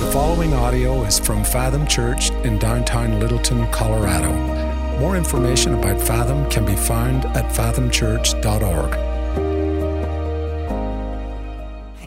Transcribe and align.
The 0.00 0.10
following 0.12 0.54
audio 0.54 1.02
is 1.02 1.18
from 1.18 1.44
Fathom 1.44 1.86
Church 1.86 2.30
in 2.30 2.58
downtown 2.58 3.20
Littleton, 3.20 3.70
Colorado. 3.70 4.32
More 4.98 5.14
information 5.14 5.74
about 5.74 6.00
Fathom 6.00 6.48
can 6.48 6.64
be 6.64 6.74
found 6.74 7.26
at 7.26 7.52
fathomchurch.org. 7.52 8.94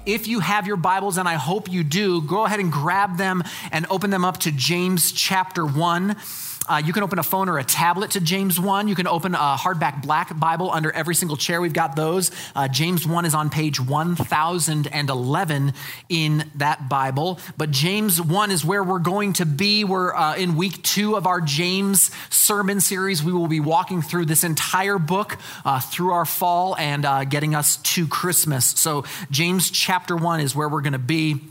If 0.08 0.28
you 0.28 0.40
have 0.40 0.66
your 0.66 0.76
Bibles, 0.76 1.20
and 1.20 1.30
I 1.30 1.36
hope 1.36 1.72
you 1.72 1.84
do, 1.84 2.24
go 2.24 2.46
ahead 2.46 2.60
and 2.60 2.72
grab 2.72 3.18
them 3.18 3.44
and 3.72 3.86
open 3.92 4.10
them 4.10 4.26
up 4.26 4.40
to 4.40 4.52
James 4.52 5.12
chapter 5.12 5.64
1. 5.64 6.16
Uh, 6.68 6.82
you 6.84 6.94
can 6.94 7.04
open 7.04 7.20
a 7.20 7.24
phone 7.24 7.50
or 7.50 7.58
a 7.60 7.64
tablet 7.64 8.12
to 8.12 8.22
James 8.22 8.60
1. 8.60 8.88
You 8.88 8.96
can 8.96 9.08
open 9.08 9.36
a 9.36 9.56
hardback 9.58 10.02
black 10.02 10.38
Bible 10.40 10.72
under 10.72 10.92
every 10.92 11.16
single 11.16 11.36
chair. 11.36 11.60
We've 11.60 11.74
got 11.74 11.96
those. 11.96 12.32
Uh, 12.56 12.68
James 12.68 13.06
1 13.06 13.26
is 13.26 13.36
on 13.36 13.50
page 13.50 13.80
1011 13.80 15.74
in 16.10 16.52
that 16.56 16.90
Bible. 16.90 17.40
But 17.58 17.72
James 17.72 18.22
1 18.22 18.52
is 18.52 18.64
where 18.64 18.84
we're 18.84 19.00
going 19.00 19.34
to 19.34 19.46
be. 19.46 19.84
We're 19.84 20.14
uh, 20.16 20.36
in 20.36 20.56
week 20.56 20.82
two 20.84 21.16
of 21.16 21.28
our 21.28 21.42
James 21.42 22.12
sermon 22.30 22.80
series. 22.80 23.24
We 23.24 23.34
will 23.34 23.48
be 23.48 23.60
walking 23.60 24.02
through 24.02 24.26
this 24.26 24.44
entire 24.44 24.98
book 24.98 25.38
uh, 25.66 25.80
through 25.80 26.14
our 26.14 26.26
fall 26.26 26.76
and 26.78 27.06
uh, 27.06 27.26
getting 27.26 27.56
us 27.56 27.78
to 27.78 28.08
Christmas. 28.08 28.66
So, 28.66 29.04
James 29.32 29.70
chapter 29.70 30.16
1 30.16 30.40
is 30.40 30.56
where 30.56 30.70
we're 30.70 30.82
going 30.82 30.94
to 30.94 31.00
be. 31.00 31.42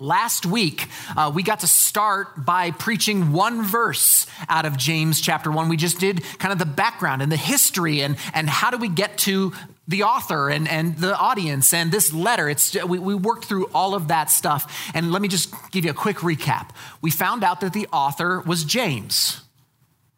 Last 0.00 0.44
week, 0.44 0.88
uh, 1.16 1.30
we 1.32 1.44
got 1.44 1.60
to 1.60 1.68
start 1.68 2.44
by 2.44 2.72
preaching 2.72 3.32
one 3.32 3.62
verse 3.62 4.26
out 4.48 4.66
of 4.66 4.76
James 4.76 5.20
chapter 5.20 5.52
one. 5.52 5.68
We 5.68 5.76
just 5.76 6.00
did 6.00 6.24
kind 6.38 6.52
of 6.52 6.58
the 6.58 6.66
background 6.66 7.22
and 7.22 7.30
the 7.30 7.36
history 7.36 8.02
and, 8.02 8.16
and 8.34 8.50
how 8.50 8.70
do 8.70 8.76
we 8.76 8.88
get 8.88 9.18
to 9.18 9.52
the 9.86 10.02
author 10.02 10.50
and, 10.50 10.66
and 10.66 10.96
the 10.96 11.16
audience 11.16 11.72
and 11.72 11.92
this 11.92 12.12
letter. 12.12 12.48
It's, 12.48 12.74
we, 12.84 12.98
we 12.98 13.14
worked 13.14 13.44
through 13.44 13.66
all 13.72 13.94
of 13.94 14.08
that 14.08 14.30
stuff. 14.30 14.90
And 14.94 15.12
let 15.12 15.22
me 15.22 15.28
just 15.28 15.54
give 15.70 15.84
you 15.84 15.92
a 15.92 15.94
quick 15.94 16.18
recap. 16.18 16.70
We 17.00 17.10
found 17.10 17.44
out 17.44 17.60
that 17.60 17.72
the 17.72 17.86
author 17.92 18.40
was 18.40 18.64
James, 18.64 19.42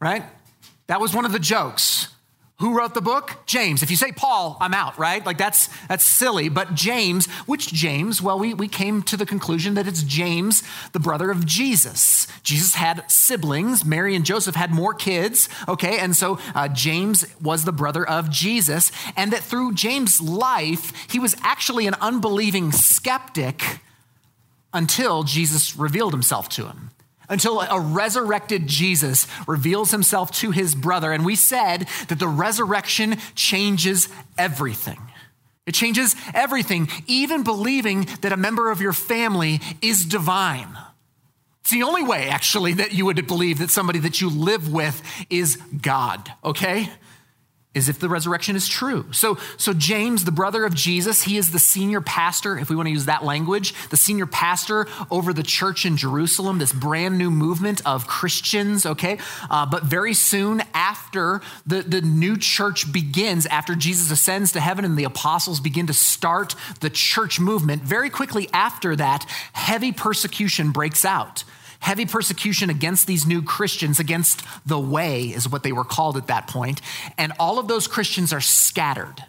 right? 0.00 0.22
That 0.86 1.00
was 1.00 1.14
one 1.14 1.26
of 1.26 1.32
the 1.32 1.38
jokes. 1.38 2.08
Who 2.58 2.74
wrote 2.74 2.94
the 2.94 3.02
book? 3.02 3.36
James. 3.44 3.82
If 3.82 3.90
you 3.90 3.98
say 3.98 4.12
Paul, 4.12 4.56
I'm 4.60 4.72
out, 4.72 4.98
right? 4.98 5.24
Like 5.26 5.36
that's 5.36 5.68
that's 5.88 6.04
silly. 6.04 6.48
But 6.48 6.74
James, 6.74 7.26
which 7.44 7.70
James? 7.70 8.22
Well, 8.22 8.38
we, 8.38 8.54
we 8.54 8.66
came 8.66 9.02
to 9.02 9.16
the 9.18 9.26
conclusion 9.26 9.74
that 9.74 9.86
it's 9.86 10.02
James, 10.02 10.62
the 10.92 10.98
brother 10.98 11.30
of 11.30 11.44
Jesus. 11.44 12.26
Jesus 12.42 12.74
had 12.74 13.10
siblings. 13.10 13.84
Mary 13.84 14.16
and 14.16 14.24
Joseph 14.24 14.54
had 14.54 14.70
more 14.70 14.94
kids, 14.94 15.50
okay? 15.68 15.98
And 15.98 16.16
so 16.16 16.38
uh, 16.54 16.68
James 16.68 17.26
was 17.42 17.64
the 17.64 17.72
brother 17.72 18.08
of 18.08 18.30
Jesus. 18.30 18.90
And 19.18 19.34
that 19.34 19.42
through 19.42 19.74
James' 19.74 20.22
life, 20.22 20.94
he 21.10 21.18
was 21.18 21.36
actually 21.42 21.86
an 21.86 21.94
unbelieving 22.00 22.72
skeptic 22.72 23.80
until 24.72 25.24
Jesus 25.24 25.76
revealed 25.76 26.14
himself 26.14 26.48
to 26.50 26.66
him 26.66 26.90
until 27.28 27.60
a 27.60 27.80
resurrected 27.80 28.66
Jesus 28.66 29.26
reveals 29.46 29.90
himself 29.90 30.30
to 30.32 30.50
his 30.50 30.74
brother. 30.74 31.12
And 31.12 31.24
we 31.24 31.36
said 31.36 31.88
that 32.08 32.18
the 32.18 32.28
resurrection 32.28 33.16
changes 33.34 34.08
everything. 34.38 35.00
It 35.66 35.74
changes 35.74 36.14
everything, 36.32 36.88
even 37.06 37.42
believing 37.42 38.06
that 38.20 38.32
a 38.32 38.36
member 38.36 38.70
of 38.70 38.80
your 38.80 38.92
family 38.92 39.60
is 39.82 40.04
divine. 40.04 40.68
It's 41.62 41.72
the 41.72 41.82
only 41.82 42.04
way, 42.04 42.28
actually, 42.28 42.74
that 42.74 42.92
you 42.92 43.06
would 43.06 43.26
believe 43.26 43.58
that 43.58 43.70
somebody 43.70 43.98
that 43.98 44.20
you 44.20 44.30
live 44.30 44.72
with 44.72 45.02
is 45.28 45.56
God, 45.56 46.32
okay? 46.44 46.88
Is 47.76 47.90
if 47.90 47.98
the 47.98 48.08
resurrection 48.08 48.56
is 48.56 48.66
true. 48.66 49.04
So, 49.12 49.36
so 49.58 49.74
James, 49.74 50.24
the 50.24 50.32
brother 50.32 50.64
of 50.64 50.74
Jesus, 50.74 51.22
he 51.22 51.36
is 51.36 51.50
the 51.50 51.58
senior 51.58 52.00
pastor, 52.00 52.58
if 52.58 52.70
we 52.70 52.74
want 52.74 52.86
to 52.86 52.90
use 52.90 53.04
that 53.04 53.22
language, 53.22 53.74
the 53.90 53.98
senior 53.98 54.24
pastor 54.24 54.86
over 55.10 55.34
the 55.34 55.42
church 55.42 55.84
in 55.84 55.98
Jerusalem, 55.98 56.58
this 56.58 56.72
brand 56.72 57.18
new 57.18 57.30
movement 57.30 57.82
of 57.84 58.06
Christians, 58.06 58.86
okay? 58.86 59.18
Uh, 59.50 59.66
but 59.66 59.82
very 59.82 60.14
soon 60.14 60.62
after 60.72 61.42
the, 61.66 61.82
the 61.82 62.00
new 62.00 62.38
church 62.38 62.90
begins, 62.90 63.44
after 63.44 63.74
Jesus 63.74 64.10
ascends 64.10 64.52
to 64.52 64.60
heaven 64.60 64.86
and 64.86 64.96
the 64.96 65.04
apostles 65.04 65.60
begin 65.60 65.86
to 65.88 65.94
start 65.94 66.54
the 66.80 66.88
church 66.88 67.38
movement, 67.38 67.82
very 67.82 68.08
quickly 68.08 68.48
after 68.54 68.96
that, 68.96 69.24
heavy 69.52 69.92
persecution 69.92 70.70
breaks 70.70 71.04
out 71.04 71.44
heavy 71.80 72.06
persecution 72.06 72.70
against 72.70 73.06
these 73.06 73.26
new 73.26 73.42
Christians, 73.42 73.98
against 73.98 74.42
the 74.66 74.78
way, 74.78 75.24
is 75.24 75.48
what 75.48 75.62
they 75.62 75.72
were 75.72 75.84
called 75.84 76.16
at 76.16 76.28
that 76.28 76.48
point. 76.48 76.80
And 77.18 77.32
all 77.38 77.58
of 77.58 77.68
those 77.68 77.86
Christians 77.86 78.32
are 78.32 78.40
scattered. 78.40 79.24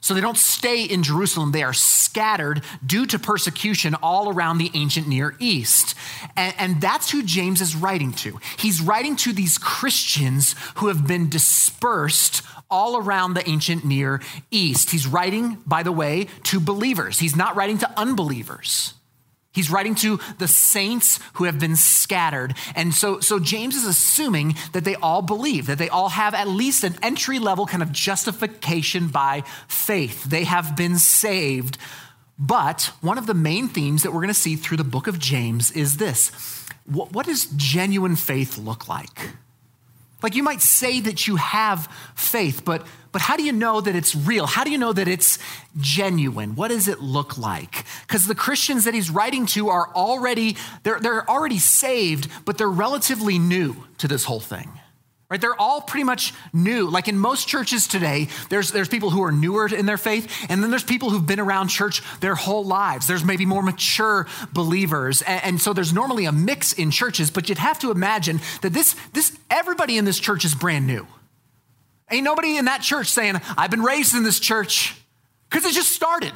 So 0.00 0.14
they 0.14 0.20
don't 0.20 0.38
stay 0.38 0.84
in 0.84 1.02
Jerusalem, 1.02 1.50
they 1.50 1.64
are 1.64 1.72
scattered 1.72 2.62
due 2.86 3.06
to 3.06 3.18
persecution 3.18 3.96
all 4.02 4.28
around 4.28 4.58
the 4.58 4.70
ancient 4.72 5.08
Near 5.08 5.34
East. 5.40 5.96
And, 6.36 6.54
and, 6.58 6.80
that's 6.80 7.10
who 7.10 7.24
James 7.24 7.60
is 7.60 7.74
writing 7.74 8.12
to. 8.12 8.38
He's 8.56 8.80
writing 8.80 9.16
to 9.16 9.32
these 9.32 9.58
Christians 9.58 10.54
who 10.76 10.86
have 10.86 11.08
been 11.08 11.28
dispersed 11.28 12.42
all 12.70 12.96
around 12.96 13.34
the 13.34 13.48
ancient 13.48 13.84
Near 13.84 14.20
East. 14.52 14.90
He's 14.90 15.08
writing, 15.08 15.58
by 15.66 15.82
the 15.82 15.90
way, 15.90 16.28
to 16.44 16.60
believers, 16.60 17.18
he's 17.18 17.34
not 17.34 17.56
writing 17.56 17.78
to 17.78 17.98
unbelievers. 17.98 18.94
He's 19.56 19.70
writing 19.70 19.94
to 19.96 20.20
the 20.36 20.46
saints 20.46 21.18
who 21.32 21.44
have 21.44 21.58
been 21.58 21.76
scattered. 21.76 22.54
And 22.74 22.92
so, 22.92 23.20
so 23.20 23.38
James 23.38 23.74
is 23.74 23.86
assuming 23.86 24.54
that 24.72 24.84
they 24.84 24.96
all 24.96 25.22
believe, 25.22 25.66
that 25.66 25.78
they 25.78 25.88
all 25.88 26.10
have 26.10 26.34
at 26.34 26.46
least 26.46 26.84
an 26.84 26.94
entry 27.02 27.38
level 27.38 27.64
kind 27.64 27.82
of 27.82 27.90
justification 27.90 29.08
by 29.08 29.44
faith. 29.66 30.24
They 30.24 30.44
have 30.44 30.76
been 30.76 30.98
saved. 30.98 31.78
But 32.38 32.92
one 33.00 33.16
of 33.16 33.26
the 33.26 33.32
main 33.32 33.68
themes 33.68 34.02
that 34.02 34.12
we're 34.12 34.20
going 34.20 34.28
to 34.28 34.34
see 34.34 34.56
through 34.56 34.76
the 34.76 34.84
book 34.84 35.06
of 35.06 35.18
James 35.18 35.70
is 35.70 35.96
this 35.96 36.30
what, 36.84 37.12
what 37.12 37.24
does 37.24 37.46
genuine 37.56 38.14
faith 38.14 38.58
look 38.58 38.88
like? 38.88 39.30
Like 40.26 40.34
you 40.34 40.42
might 40.42 40.60
say 40.60 40.98
that 41.02 41.28
you 41.28 41.36
have 41.36 41.88
faith, 42.16 42.64
but, 42.64 42.84
but 43.12 43.22
how 43.22 43.36
do 43.36 43.44
you 43.44 43.52
know 43.52 43.80
that 43.80 43.94
it's 43.94 44.16
real? 44.16 44.44
How 44.44 44.64
do 44.64 44.72
you 44.72 44.76
know 44.76 44.92
that 44.92 45.06
it's 45.06 45.38
genuine? 45.78 46.56
What 46.56 46.72
does 46.72 46.88
it 46.88 47.00
look 47.00 47.38
like? 47.38 47.84
Because 48.00 48.26
the 48.26 48.34
Christians 48.34 48.86
that 48.86 48.92
he's 48.92 49.08
writing 49.08 49.46
to 49.46 49.68
are 49.68 49.88
already, 49.94 50.56
they're, 50.82 50.98
they're 50.98 51.30
already 51.30 51.60
saved, 51.60 52.28
but 52.44 52.58
they're 52.58 52.68
relatively 52.68 53.38
new 53.38 53.76
to 53.98 54.08
this 54.08 54.24
whole 54.24 54.40
thing 54.40 54.68
right? 55.28 55.40
They're 55.40 55.60
all 55.60 55.80
pretty 55.80 56.04
much 56.04 56.32
new. 56.52 56.88
Like 56.88 57.08
in 57.08 57.18
most 57.18 57.48
churches 57.48 57.86
today 57.86 58.28
there's, 58.48 58.70
there's 58.70 58.88
people 58.88 59.10
who 59.10 59.22
are 59.22 59.32
newer 59.32 59.66
in 59.66 59.86
their 59.86 59.98
faith 59.98 60.46
and 60.48 60.62
then 60.62 60.70
there's 60.70 60.84
people 60.84 61.10
who've 61.10 61.26
been 61.26 61.40
around 61.40 61.68
church 61.68 62.02
their 62.20 62.34
whole 62.34 62.64
lives. 62.64 63.06
There's 63.06 63.24
maybe 63.24 63.46
more 63.46 63.62
mature 63.62 64.26
believers. 64.52 65.22
And, 65.22 65.44
and 65.44 65.60
so 65.60 65.72
there's 65.72 65.92
normally 65.92 66.24
a 66.26 66.32
mix 66.32 66.72
in 66.72 66.90
churches 66.90 67.30
but 67.30 67.48
you'd 67.48 67.58
have 67.58 67.78
to 67.80 67.90
imagine 67.90 68.40
that 68.62 68.72
this 68.72 68.94
this 69.12 69.36
everybody 69.50 69.98
in 69.98 70.04
this 70.04 70.18
church 70.18 70.44
is 70.44 70.54
brand 70.54 70.86
new. 70.86 71.06
Ain't 72.10 72.24
nobody 72.24 72.56
in 72.56 72.66
that 72.66 72.82
church 72.82 73.08
saying 73.08 73.40
i've 73.58 73.70
been 73.70 73.82
raised 73.82 74.14
in 74.14 74.22
this 74.22 74.38
church 74.38 74.94
because 75.50 75.64
it 75.64 75.74
just 75.74 75.92
started 75.92 76.32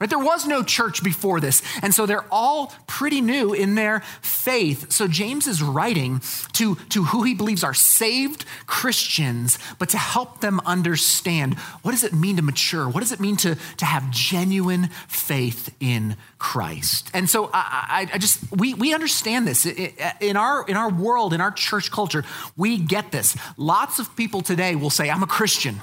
Right? 0.00 0.08
There 0.08 0.18
was 0.18 0.46
no 0.46 0.62
church 0.62 1.04
before 1.04 1.40
this. 1.40 1.62
And 1.82 1.94
so 1.94 2.06
they're 2.06 2.24
all 2.30 2.72
pretty 2.86 3.20
new 3.20 3.52
in 3.52 3.74
their 3.74 4.00
faith. 4.22 4.90
So 4.90 5.06
James 5.06 5.46
is 5.46 5.62
writing 5.62 6.22
to, 6.54 6.76
to 6.88 7.04
who 7.04 7.22
he 7.22 7.34
believes 7.34 7.62
are 7.62 7.74
saved 7.74 8.46
Christians, 8.66 9.58
but 9.78 9.90
to 9.90 9.98
help 9.98 10.40
them 10.40 10.58
understand 10.64 11.58
what 11.82 11.90
does 11.90 12.02
it 12.02 12.14
mean 12.14 12.36
to 12.36 12.42
mature? 12.42 12.88
What 12.88 13.00
does 13.00 13.12
it 13.12 13.20
mean 13.20 13.36
to, 13.38 13.58
to 13.76 13.84
have 13.84 14.10
genuine 14.10 14.88
faith 15.06 15.74
in 15.80 16.16
Christ? 16.38 17.10
And 17.12 17.28
so 17.28 17.50
I, 17.52 18.08
I, 18.10 18.14
I 18.14 18.18
just, 18.18 18.50
we, 18.50 18.72
we 18.72 18.94
understand 18.94 19.46
this. 19.46 19.66
In 19.66 20.38
our, 20.38 20.64
in 20.66 20.78
our 20.78 20.90
world, 20.90 21.34
in 21.34 21.42
our 21.42 21.50
church 21.50 21.90
culture, 21.90 22.24
we 22.56 22.78
get 22.78 23.12
this. 23.12 23.36
Lots 23.58 23.98
of 23.98 24.16
people 24.16 24.40
today 24.40 24.76
will 24.76 24.88
say, 24.88 25.10
I'm 25.10 25.22
a 25.22 25.26
Christian. 25.26 25.82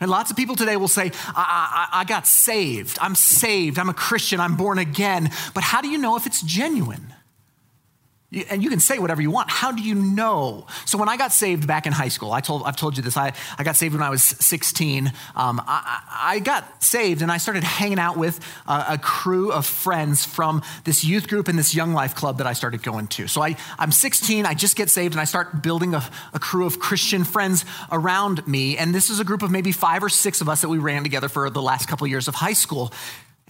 And 0.00 0.10
lots 0.10 0.30
of 0.30 0.36
people 0.36 0.54
today 0.54 0.76
will 0.76 0.88
say, 0.88 1.10
I, 1.28 1.88
I, 1.92 2.00
I, 2.00 2.04
got 2.04 2.26
saved. 2.26 2.98
I'm 3.00 3.14
saved. 3.14 3.78
I'm 3.78 3.88
a 3.88 3.94
Christian. 3.94 4.38
I'm 4.38 4.56
born 4.56 4.78
again. 4.78 5.30
But 5.54 5.64
how 5.64 5.80
do 5.80 5.88
you 5.88 5.98
know 5.98 6.16
if 6.16 6.26
it's 6.26 6.40
genuine? 6.42 7.12
And 8.30 8.62
you 8.62 8.68
can 8.68 8.78
say 8.78 8.98
whatever 8.98 9.22
you 9.22 9.30
want. 9.30 9.50
How 9.50 9.72
do 9.72 9.82
you 9.82 9.94
know? 9.94 10.66
So 10.84 10.98
when 10.98 11.08
I 11.08 11.16
got 11.16 11.32
saved 11.32 11.66
back 11.66 11.86
in 11.86 11.94
high 11.94 12.08
school, 12.08 12.30
I 12.30 12.42
told, 12.42 12.62
I've 12.64 12.76
told 12.76 12.98
you 12.98 13.02
this, 13.02 13.16
I, 13.16 13.32
I 13.56 13.64
got 13.64 13.74
saved 13.74 13.94
when 13.94 14.02
I 14.02 14.10
was 14.10 14.22
16. 14.22 15.06
Um, 15.34 15.62
I, 15.66 16.02
I, 16.10 16.38
got 16.40 16.84
saved 16.84 17.22
and 17.22 17.32
I 17.32 17.38
started 17.38 17.64
hanging 17.64 17.98
out 17.98 18.18
with 18.18 18.38
a, 18.66 18.84
a, 18.90 18.98
crew 18.98 19.50
of 19.50 19.64
friends 19.64 20.26
from 20.26 20.62
this 20.84 21.04
youth 21.04 21.26
group 21.26 21.48
and 21.48 21.58
this 21.58 21.74
young 21.74 21.94
life 21.94 22.14
club 22.14 22.36
that 22.36 22.46
I 22.46 22.52
started 22.52 22.82
going 22.82 23.06
to. 23.08 23.28
So 23.28 23.42
I, 23.42 23.56
I'm 23.78 23.90
16, 23.90 24.44
I 24.44 24.52
just 24.52 24.76
get 24.76 24.90
saved 24.90 25.14
and 25.14 25.22
I 25.22 25.24
start 25.24 25.62
building 25.62 25.94
a, 25.94 26.04
a 26.34 26.38
crew 26.38 26.66
of 26.66 26.78
Christian 26.78 27.24
friends 27.24 27.64
around 27.90 28.46
me. 28.46 28.76
And 28.76 28.94
this 28.94 29.08
is 29.08 29.20
a 29.20 29.24
group 29.24 29.42
of 29.42 29.50
maybe 29.50 29.72
five 29.72 30.04
or 30.04 30.10
six 30.10 30.42
of 30.42 30.50
us 30.50 30.60
that 30.60 30.68
we 30.68 30.76
ran 30.76 31.02
together 31.02 31.30
for 31.30 31.48
the 31.48 31.62
last 31.62 31.88
couple 31.88 32.06
years 32.06 32.28
of 32.28 32.34
high 32.34 32.52
school. 32.52 32.92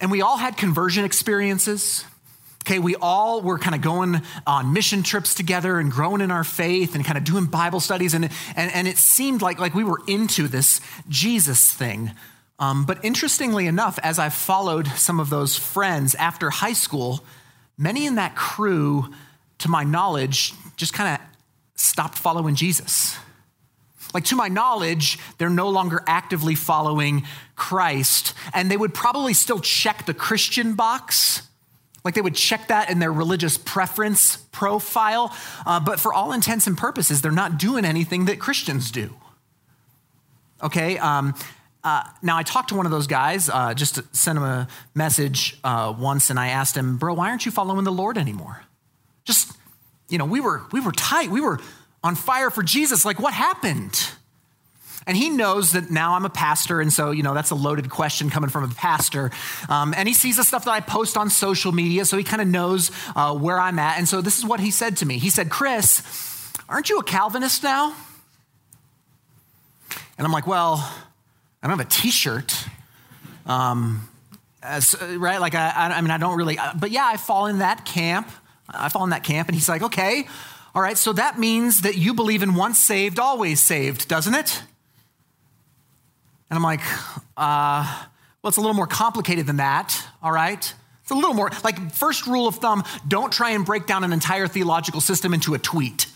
And 0.00 0.12
we 0.12 0.22
all 0.22 0.36
had 0.36 0.56
conversion 0.56 1.04
experiences. 1.04 2.04
Okay, 2.68 2.80
we 2.80 2.96
all 2.96 3.40
were 3.40 3.58
kind 3.58 3.74
of 3.74 3.80
going 3.80 4.20
on 4.46 4.74
mission 4.74 5.02
trips 5.02 5.32
together 5.32 5.78
and 5.78 5.90
growing 5.90 6.20
in 6.20 6.30
our 6.30 6.44
faith 6.44 6.94
and 6.94 7.02
kind 7.02 7.16
of 7.16 7.24
doing 7.24 7.46
Bible 7.46 7.80
studies. 7.80 8.12
And, 8.12 8.28
and, 8.56 8.70
and 8.74 8.86
it 8.86 8.98
seemed 8.98 9.40
like, 9.40 9.58
like 9.58 9.72
we 9.72 9.84
were 9.84 10.02
into 10.06 10.48
this 10.48 10.82
Jesus 11.08 11.72
thing. 11.72 12.12
Um, 12.58 12.84
but 12.84 13.02
interestingly 13.02 13.66
enough, 13.68 13.98
as 14.02 14.18
I 14.18 14.28
followed 14.28 14.86
some 14.86 15.18
of 15.18 15.30
those 15.30 15.56
friends 15.56 16.14
after 16.16 16.50
high 16.50 16.74
school, 16.74 17.24
many 17.78 18.04
in 18.04 18.16
that 18.16 18.36
crew, 18.36 19.14
to 19.60 19.70
my 19.70 19.84
knowledge, 19.84 20.52
just 20.76 20.92
kind 20.92 21.14
of 21.14 21.26
stopped 21.74 22.18
following 22.18 22.54
Jesus. 22.54 23.16
Like, 24.12 24.24
to 24.24 24.36
my 24.36 24.48
knowledge, 24.48 25.18
they're 25.38 25.48
no 25.48 25.70
longer 25.70 26.04
actively 26.06 26.54
following 26.54 27.24
Christ, 27.56 28.34
and 28.52 28.70
they 28.70 28.76
would 28.76 28.92
probably 28.92 29.32
still 29.32 29.60
check 29.60 30.04
the 30.04 30.12
Christian 30.12 30.74
box. 30.74 31.48
Like, 32.04 32.14
they 32.14 32.20
would 32.20 32.34
check 32.34 32.68
that 32.68 32.90
in 32.90 32.98
their 32.98 33.12
religious 33.12 33.58
preference 33.58 34.36
profile, 34.52 35.34
uh, 35.66 35.80
but 35.80 36.00
for 36.00 36.12
all 36.12 36.32
intents 36.32 36.66
and 36.66 36.76
purposes, 36.78 37.20
they're 37.20 37.32
not 37.32 37.58
doing 37.58 37.84
anything 37.84 38.26
that 38.26 38.38
Christians 38.38 38.90
do. 38.90 39.14
Okay? 40.62 40.98
Um, 40.98 41.34
uh, 41.84 42.04
now, 42.22 42.36
I 42.36 42.42
talked 42.42 42.70
to 42.70 42.74
one 42.74 42.86
of 42.86 42.92
those 42.92 43.06
guys, 43.06 43.48
uh, 43.48 43.74
just 43.74 43.96
to 43.96 44.04
send 44.12 44.38
him 44.38 44.44
a 44.44 44.68
message 44.94 45.58
uh, 45.64 45.94
once, 45.96 46.30
and 46.30 46.38
I 46.38 46.48
asked 46.48 46.76
him, 46.76 46.98
Bro, 46.98 47.14
why 47.14 47.30
aren't 47.30 47.46
you 47.46 47.52
following 47.52 47.84
the 47.84 47.92
Lord 47.92 48.18
anymore? 48.18 48.62
Just, 49.24 49.52
you 50.08 50.18
know, 50.18 50.24
we 50.24 50.40
were, 50.40 50.62
we 50.72 50.80
were 50.80 50.92
tight. 50.92 51.30
We 51.30 51.40
were 51.40 51.60
on 52.02 52.14
fire 52.14 52.50
for 52.50 52.62
Jesus. 52.62 53.04
Like, 53.04 53.20
what 53.20 53.32
happened? 53.32 54.10
And 55.08 55.16
he 55.16 55.30
knows 55.30 55.72
that 55.72 55.90
now 55.90 56.14
I'm 56.14 56.26
a 56.26 56.30
pastor, 56.30 56.82
and 56.82 56.92
so, 56.92 57.12
you 57.12 57.22
know, 57.22 57.32
that's 57.32 57.50
a 57.50 57.54
loaded 57.54 57.88
question 57.88 58.28
coming 58.28 58.50
from 58.50 58.64
a 58.64 58.68
pastor. 58.68 59.30
Um, 59.70 59.94
and 59.96 60.06
he 60.06 60.12
sees 60.12 60.36
the 60.36 60.44
stuff 60.44 60.66
that 60.66 60.70
I 60.70 60.80
post 60.80 61.16
on 61.16 61.30
social 61.30 61.72
media, 61.72 62.04
so 62.04 62.18
he 62.18 62.24
kind 62.24 62.42
of 62.42 62.46
knows 62.46 62.90
uh, 63.16 63.34
where 63.34 63.58
I'm 63.58 63.78
at. 63.78 63.96
And 63.96 64.06
so 64.06 64.20
this 64.20 64.36
is 64.36 64.44
what 64.44 64.60
he 64.60 64.70
said 64.70 64.98
to 64.98 65.06
me 65.06 65.16
He 65.16 65.30
said, 65.30 65.48
Chris, 65.48 66.52
aren't 66.68 66.90
you 66.90 66.98
a 66.98 67.02
Calvinist 67.02 67.62
now? 67.62 67.96
And 70.18 70.26
I'm 70.26 70.32
like, 70.32 70.46
well, 70.46 70.74
I 71.62 71.68
don't 71.68 71.78
have 71.78 71.86
a 71.86 71.90
t 71.90 72.10
shirt. 72.10 72.54
Um, 73.46 74.06
as, 74.62 74.94
right? 75.00 75.40
Like, 75.40 75.54
I, 75.54 75.72
I 75.74 76.00
mean, 76.02 76.10
I 76.10 76.18
don't 76.18 76.36
really, 76.36 76.58
but 76.78 76.90
yeah, 76.90 77.06
I 77.06 77.16
fall 77.16 77.46
in 77.46 77.60
that 77.60 77.86
camp. 77.86 78.30
I 78.68 78.90
fall 78.90 79.04
in 79.04 79.10
that 79.10 79.24
camp. 79.24 79.48
And 79.48 79.54
he's 79.54 79.70
like, 79.70 79.80
okay, 79.80 80.28
all 80.74 80.82
right, 80.82 80.98
so 80.98 81.14
that 81.14 81.38
means 81.38 81.80
that 81.80 81.96
you 81.96 82.12
believe 82.12 82.42
in 82.42 82.54
once 82.54 82.78
saved, 82.78 83.18
always 83.18 83.60
saved, 83.60 84.06
doesn't 84.06 84.34
it? 84.34 84.62
And 86.50 86.56
I'm 86.56 86.62
like, 86.62 86.80
uh, 87.36 88.04
well, 88.42 88.48
it's 88.48 88.56
a 88.56 88.60
little 88.60 88.76
more 88.76 88.86
complicated 88.86 89.46
than 89.46 89.56
that, 89.56 90.00
all 90.22 90.32
right? 90.32 90.74
It's 91.02 91.10
a 91.10 91.14
little 91.14 91.34
more, 91.34 91.50
like, 91.64 91.92
first 91.92 92.26
rule 92.26 92.46
of 92.46 92.56
thumb 92.56 92.84
don't 93.06 93.32
try 93.32 93.50
and 93.50 93.64
break 93.64 93.86
down 93.86 94.04
an 94.04 94.12
entire 94.12 94.46
theological 94.46 95.00
system 95.00 95.34
into 95.34 95.54
a 95.54 95.58
tweet, 95.58 96.06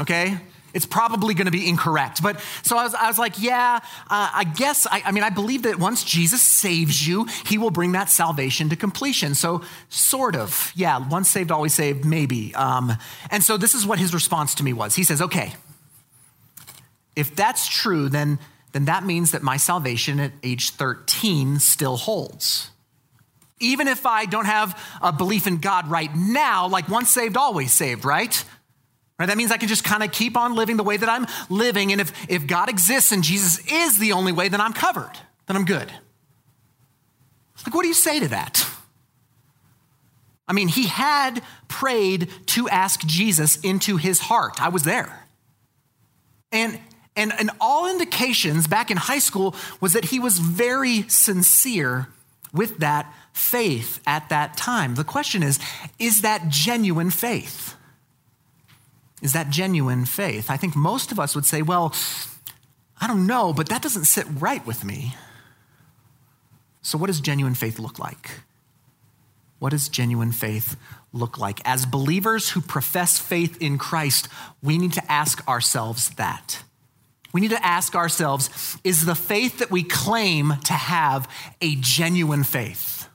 okay? 0.00 0.38
it's 0.76 0.84
probably 0.84 1.32
going 1.32 1.46
to 1.46 1.50
be 1.50 1.66
incorrect. 1.66 2.22
But 2.22 2.38
so 2.62 2.76
I 2.76 2.84
was, 2.84 2.94
I 2.94 3.08
was 3.08 3.18
like, 3.18 3.40
yeah, 3.42 3.80
uh, 4.10 4.30
I 4.34 4.44
guess, 4.44 4.86
I, 4.86 5.02
I 5.06 5.10
mean, 5.10 5.24
I 5.24 5.30
believe 5.30 5.62
that 5.62 5.78
once 5.78 6.04
Jesus 6.04 6.42
saves 6.42 7.08
you, 7.08 7.26
he 7.46 7.56
will 7.56 7.70
bring 7.70 7.92
that 7.92 8.10
salvation 8.10 8.68
to 8.68 8.76
completion. 8.76 9.34
So, 9.34 9.62
sort 9.88 10.36
of, 10.36 10.72
yeah, 10.76 10.98
once 11.08 11.30
saved, 11.30 11.50
always 11.50 11.72
saved, 11.72 12.04
maybe. 12.04 12.54
Um, 12.54 12.92
and 13.30 13.42
so 13.42 13.56
this 13.56 13.74
is 13.74 13.86
what 13.86 13.98
his 13.98 14.12
response 14.12 14.54
to 14.56 14.64
me 14.64 14.74
was. 14.74 14.94
He 14.94 15.02
says, 15.02 15.22
okay, 15.22 15.54
if 17.16 17.34
that's 17.34 17.66
true, 17.66 18.10
then, 18.10 18.38
then 18.76 18.84
that 18.84 19.04
means 19.04 19.30
that 19.30 19.42
my 19.42 19.56
salvation 19.56 20.20
at 20.20 20.32
age 20.42 20.70
13 20.72 21.58
still 21.60 21.96
holds. 21.96 22.70
Even 23.58 23.88
if 23.88 24.04
I 24.04 24.26
don't 24.26 24.44
have 24.44 24.78
a 25.00 25.14
belief 25.14 25.46
in 25.46 25.56
God 25.56 25.88
right 25.88 26.14
now, 26.14 26.68
like 26.68 26.90
once 26.90 27.08
saved, 27.08 27.38
always 27.38 27.72
saved, 27.72 28.04
right? 28.04 28.44
Right? 29.18 29.26
That 29.26 29.38
means 29.38 29.50
I 29.50 29.56
can 29.56 29.68
just 29.68 29.82
kind 29.82 30.02
of 30.02 30.12
keep 30.12 30.36
on 30.36 30.54
living 30.54 30.76
the 30.76 30.82
way 30.82 30.98
that 30.98 31.08
I'm 31.08 31.26
living. 31.48 31.90
And 31.90 32.02
if, 32.02 32.12
if 32.28 32.46
God 32.46 32.68
exists 32.68 33.12
and 33.12 33.24
Jesus 33.24 33.64
is 33.72 33.98
the 33.98 34.12
only 34.12 34.32
way, 34.32 34.50
then 34.50 34.60
I'm 34.60 34.74
covered, 34.74 35.12
then 35.46 35.56
I'm 35.56 35.64
good. 35.64 35.90
Like, 37.66 37.74
what 37.74 37.80
do 37.80 37.88
you 37.88 37.94
say 37.94 38.20
to 38.20 38.28
that? 38.28 38.68
I 40.46 40.52
mean, 40.52 40.68
he 40.68 40.86
had 40.86 41.42
prayed 41.66 42.28
to 42.48 42.68
ask 42.68 43.00
Jesus 43.06 43.58
into 43.60 43.96
his 43.96 44.20
heart. 44.20 44.60
I 44.60 44.68
was 44.68 44.82
there. 44.82 45.26
And, 46.52 46.78
and, 47.16 47.32
and 47.38 47.50
all 47.60 47.88
indications 47.88 48.66
back 48.66 48.90
in 48.90 48.96
high 48.96 49.18
school 49.18 49.54
was 49.80 49.94
that 49.94 50.06
he 50.06 50.18
was 50.18 50.38
very 50.38 51.08
sincere 51.08 52.08
with 52.52 52.78
that 52.78 53.12
faith 53.32 54.00
at 54.06 54.28
that 54.28 54.56
time. 54.56 54.94
The 54.94 55.04
question 55.04 55.42
is 55.42 55.58
is 55.98 56.22
that 56.22 56.48
genuine 56.48 57.10
faith? 57.10 57.74
Is 59.22 59.32
that 59.32 59.50
genuine 59.50 60.04
faith? 60.04 60.50
I 60.50 60.56
think 60.56 60.76
most 60.76 61.10
of 61.10 61.18
us 61.18 61.34
would 61.34 61.46
say, 61.46 61.62
well, 61.62 61.94
I 63.00 63.06
don't 63.06 63.26
know, 63.26 63.52
but 63.52 63.68
that 63.68 63.82
doesn't 63.82 64.04
sit 64.04 64.26
right 64.38 64.64
with 64.66 64.84
me. 64.84 65.14
So, 66.82 66.98
what 66.98 67.08
does 67.08 67.20
genuine 67.20 67.54
faith 67.54 67.78
look 67.78 67.98
like? 67.98 68.40
What 69.58 69.70
does 69.70 69.88
genuine 69.88 70.32
faith 70.32 70.76
look 71.12 71.38
like? 71.38 71.60
As 71.64 71.86
believers 71.86 72.50
who 72.50 72.60
profess 72.60 73.18
faith 73.18 73.60
in 73.60 73.78
Christ, 73.78 74.28
we 74.62 74.78
need 74.78 74.92
to 74.92 75.12
ask 75.12 75.46
ourselves 75.48 76.10
that. 76.10 76.62
We 77.36 77.42
need 77.42 77.50
to 77.50 77.66
ask 77.66 77.94
ourselves 77.94 78.78
is 78.82 79.04
the 79.04 79.14
faith 79.14 79.58
that 79.58 79.70
we 79.70 79.82
claim 79.82 80.54
to 80.64 80.72
have 80.72 81.30
a 81.60 81.76
genuine 81.76 82.44
faith? 82.44 83.10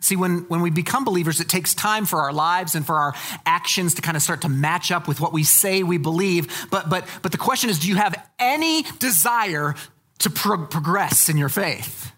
See, 0.00 0.16
when, 0.16 0.46
when 0.48 0.62
we 0.62 0.70
become 0.70 1.04
believers, 1.04 1.38
it 1.38 1.46
takes 1.46 1.74
time 1.74 2.06
for 2.06 2.20
our 2.20 2.32
lives 2.32 2.74
and 2.74 2.86
for 2.86 2.96
our 2.96 3.14
actions 3.44 3.92
to 3.96 4.00
kind 4.00 4.16
of 4.16 4.22
start 4.22 4.40
to 4.40 4.48
match 4.48 4.90
up 4.90 5.06
with 5.06 5.20
what 5.20 5.34
we 5.34 5.44
say 5.44 5.82
we 5.82 5.98
believe. 5.98 6.66
But, 6.70 6.88
but, 6.88 7.06
but 7.20 7.30
the 7.30 7.36
question 7.36 7.68
is 7.68 7.78
do 7.78 7.88
you 7.88 7.96
have 7.96 8.14
any 8.38 8.84
desire 8.98 9.74
to 10.20 10.30
pro- 10.30 10.64
progress 10.64 11.28
in 11.28 11.36
your 11.36 11.50
faith? 11.50 12.10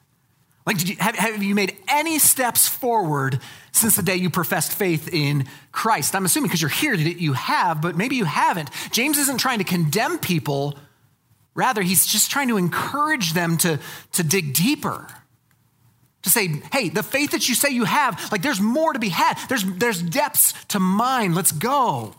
Like, 0.66 0.78
did 0.78 0.88
you, 0.90 0.96
have, 1.00 1.16
have 1.16 1.42
you 1.42 1.56
made 1.56 1.76
any 1.88 2.20
steps 2.20 2.68
forward 2.68 3.40
since 3.76 3.96
the 3.96 4.02
day 4.02 4.16
you 4.16 4.30
professed 4.30 4.72
faith 4.72 5.08
in 5.12 5.46
Christ? 5.72 6.14
I'm 6.14 6.24
assuming 6.24 6.48
because 6.48 6.62
you're 6.62 6.68
here 6.70 6.96
that 6.96 7.20
you 7.20 7.32
have, 7.34 7.80
but 7.80 7.96
maybe 7.96 8.16
you 8.16 8.24
haven't. 8.24 8.70
James 8.90 9.18
isn't 9.18 9.38
trying 9.38 9.58
to 9.58 9.64
condemn 9.64 10.18
people, 10.18 10.78
rather, 11.54 11.82
he's 11.82 12.06
just 12.06 12.30
trying 12.30 12.48
to 12.48 12.56
encourage 12.56 13.32
them 13.32 13.56
to, 13.58 13.78
to 14.12 14.22
dig 14.22 14.54
deeper 14.54 15.06
to 16.26 16.30
say, 16.30 16.48
hey, 16.72 16.88
the 16.88 17.04
faith 17.04 17.30
that 17.30 17.48
you 17.48 17.54
say 17.54 17.70
you 17.70 17.84
have, 17.84 18.32
like 18.32 18.42
there's 18.42 18.60
more 18.60 18.92
to 18.92 18.98
be 18.98 19.10
had. 19.10 19.38
There's, 19.48 19.62
there's 19.62 20.02
depths 20.02 20.54
to 20.68 20.80
mine. 20.80 21.36
Let's 21.36 21.52
go. 21.52 22.14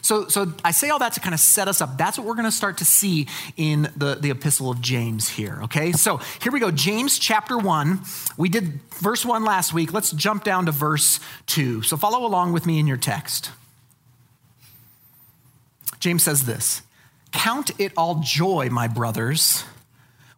So, 0.00 0.28
so 0.28 0.52
I 0.64 0.70
say 0.70 0.90
all 0.90 0.98
that 1.00 1.12
to 1.14 1.20
kind 1.20 1.34
of 1.34 1.40
set 1.40 1.68
us 1.68 1.80
up. 1.80 1.98
That's 1.98 2.18
what 2.18 2.26
we're 2.26 2.34
going 2.34 2.46
to 2.46 2.52
start 2.52 2.78
to 2.78 2.84
see 2.84 3.26
in 3.56 3.90
the, 3.96 4.14
the 4.14 4.30
epistle 4.30 4.70
of 4.70 4.80
James 4.80 5.28
here, 5.28 5.60
okay? 5.64 5.92
So 5.92 6.18
here 6.42 6.52
we 6.52 6.60
go. 6.60 6.70
James 6.70 7.18
chapter 7.18 7.58
1. 7.58 8.00
We 8.36 8.48
did 8.48 8.80
verse 9.00 9.24
1 9.24 9.44
last 9.44 9.74
week. 9.74 9.92
Let's 9.92 10.12
jump 10.12 10.44
down 10.44 10.66
to 10.66 10.72
verse 10.72 11.20
2. 11.46 11.82
So 11.82 11.96
follow 11.96 12.26
along 12.26 12.52
with 12.52 12.66
me 12.66 12.78
in 12.78 12.86
your 12.86 12.96
text. 12.96 13.50
James 16.00 16.22
says 16.22 16.46
this 16.46 16.82
Count 17.32 17.70
it 17.78 17.92
all 17.96 18.20
joy, 18.22 18.68
my 18.70 18.88
brothers 18.88 19.64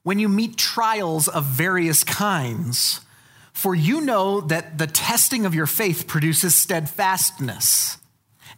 when 0.04 0.18
you 0.18 0.28
meet 0.28 0.56
trials 0.56 1.26
of 1.26 1.44
various 1.44 2.04
kinds, 2.04 3.00
for 3.52 3.74
you 3.74 4.02
know 4.02 4.40
that 4.42 4.78
the 4.78 4.86
testing 4.86 5.46
of 5.46 5.54
your 5.54 5.66
faith 5.66 6.06
produces 6.06 6.54
steadfastness. 6.54 7.98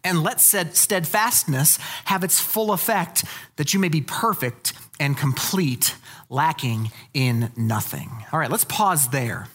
And 0.06 0.22
let 0.22 0.40
steadfastness 0.40 1.78
have 2.06 2.24
its 2.24 2.40
full 2.40 2.72
effect, 2.72 3.24
that 3.56 3.74
you 3.74 3.80
may 3.80 3.88
be 3.88 4.00
perfect 4.00 4.72
and 4.98 5.16
complete, 5.16 5.94
lacking 6.30 6.90
in 7.12 7.50
nothing. 7.56 8.10
All 8.32 8.38
right, 8.38 8.50
let's 8.50 8.64
pause 8.64 9.08
there 9.08 9.48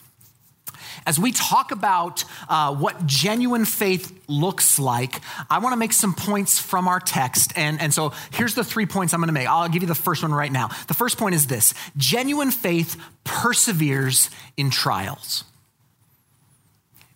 as 1.06 1.20
we 1.20 1.32
talk 1.32 1.72
about 1.72 2.24
uh, 2.48 2.74
what 2.76 3.06
genuine 3.06 3.66
faith 3.66 4.20
looks 4.28 4.80
like, 4.80 5.22
I 5.50 5.60
want 5.60 5.74
to 5.74 5.78
make 5.78 5.94
some 5.94 6.14
points 6.14 6.60
from 6.60 6.88
our 6.88 7.00
text. 7.00 7.54
And, 7.56 7.82
and 7.82 7.94
so 7.94 8.14
here's 8.32 8.56
the 8.56 8.64
three 8.64 8.86
points 8.86 9.14
I'm 9.14 9.20
going 9.20 9.28
to 9.28 9.34
make. 9.34 9.48
I'll 9.48 9.70
give 9.70 9.82
you 9.82 9.88
the 9.88 9.96
first 9.96 10.22
one 10.22 10.34
right 10.34 10.52
now. 10.52 10.70
The 10.88 10.94
first 10.94 11.18
point 11.18 11.36
is 11.36 11.48
this 11.48 11.74
genuine 11.98 12.52
faith 12.52 13.02
perseveres 13.24 14.30
in 14.58 14.70
trials. 14.70 15.44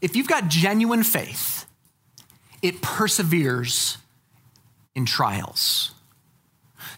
If 0.01 0.15
you've 0.15 0.27
got 0.27 0.49
genuine 0.49 1.03
faith, 1.03 1.64
it 2.61 2.81
perseveres 2.81 3.97
in 4.95 5.05
trials. 5.05 5.91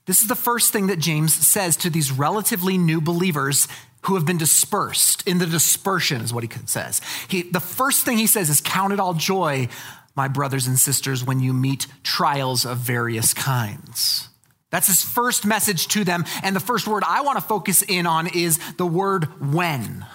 This 0.05 0.21
is 0.21 0.27
the 0.27 0.35
first 0.35 0.71
thing 0.71 0.87
that 0.87 0.99
James 0.99 1.33
says 1.33 1.75
to 1.77 1.89
these 1.89 2.11
relatively 2.11 2.77
new 2.77 3.01
believers 3.01 3.67
who 4.03 4.15
have 4.15 4.25
been 4.25 4.37
dispersed. 4.37 5.27
In 5.27 5.37
the 5.37 5.45
dispersion, 5.45 6.21
is 6.21 6.33
what 6.33 6.43
he 6.43 6.49
says. 6.65 7.01
He, 7.27 7.43
the 7.43 7.59
first 7.59 8.05
thing 8.05 8.17
he 8.17 8.27
says 8.27 8.49
is, 8.49 8.61
Count 8.61 8.93
it 8.93 8.99
all 8.99 9.13
joy, 9.13 9.67
my 10.15 10.27
brothers 10.27 10.65
and 10.67 10.79
sisters, 10.79 11.25
when 11.25 11.39
you 11.39 11.53
meet 11.53 11.87
trials 12.03 12.65
of 12.65 12.77
various 12.77 13.33
kinds. 13.33 14.29
That's 14.69 14.87
his 14.87 15.03
first 15.03 15.45
message 15.45 15.87
to 15.89 16.03
them. 16.03 16.25
And 16.43 16.55
the 16.55 16.61
first 16.61 16.87
word 16.87 17.03
I 17.05 17.21
want 17.21 17.37
to 17.37 17.43
focus 17.43 17.81
in 17.81 18.05
on 18.05 18.27
is 18.27 18.59
the 18.77 18.85
word 18.85 19.25
when. 19.53 20.05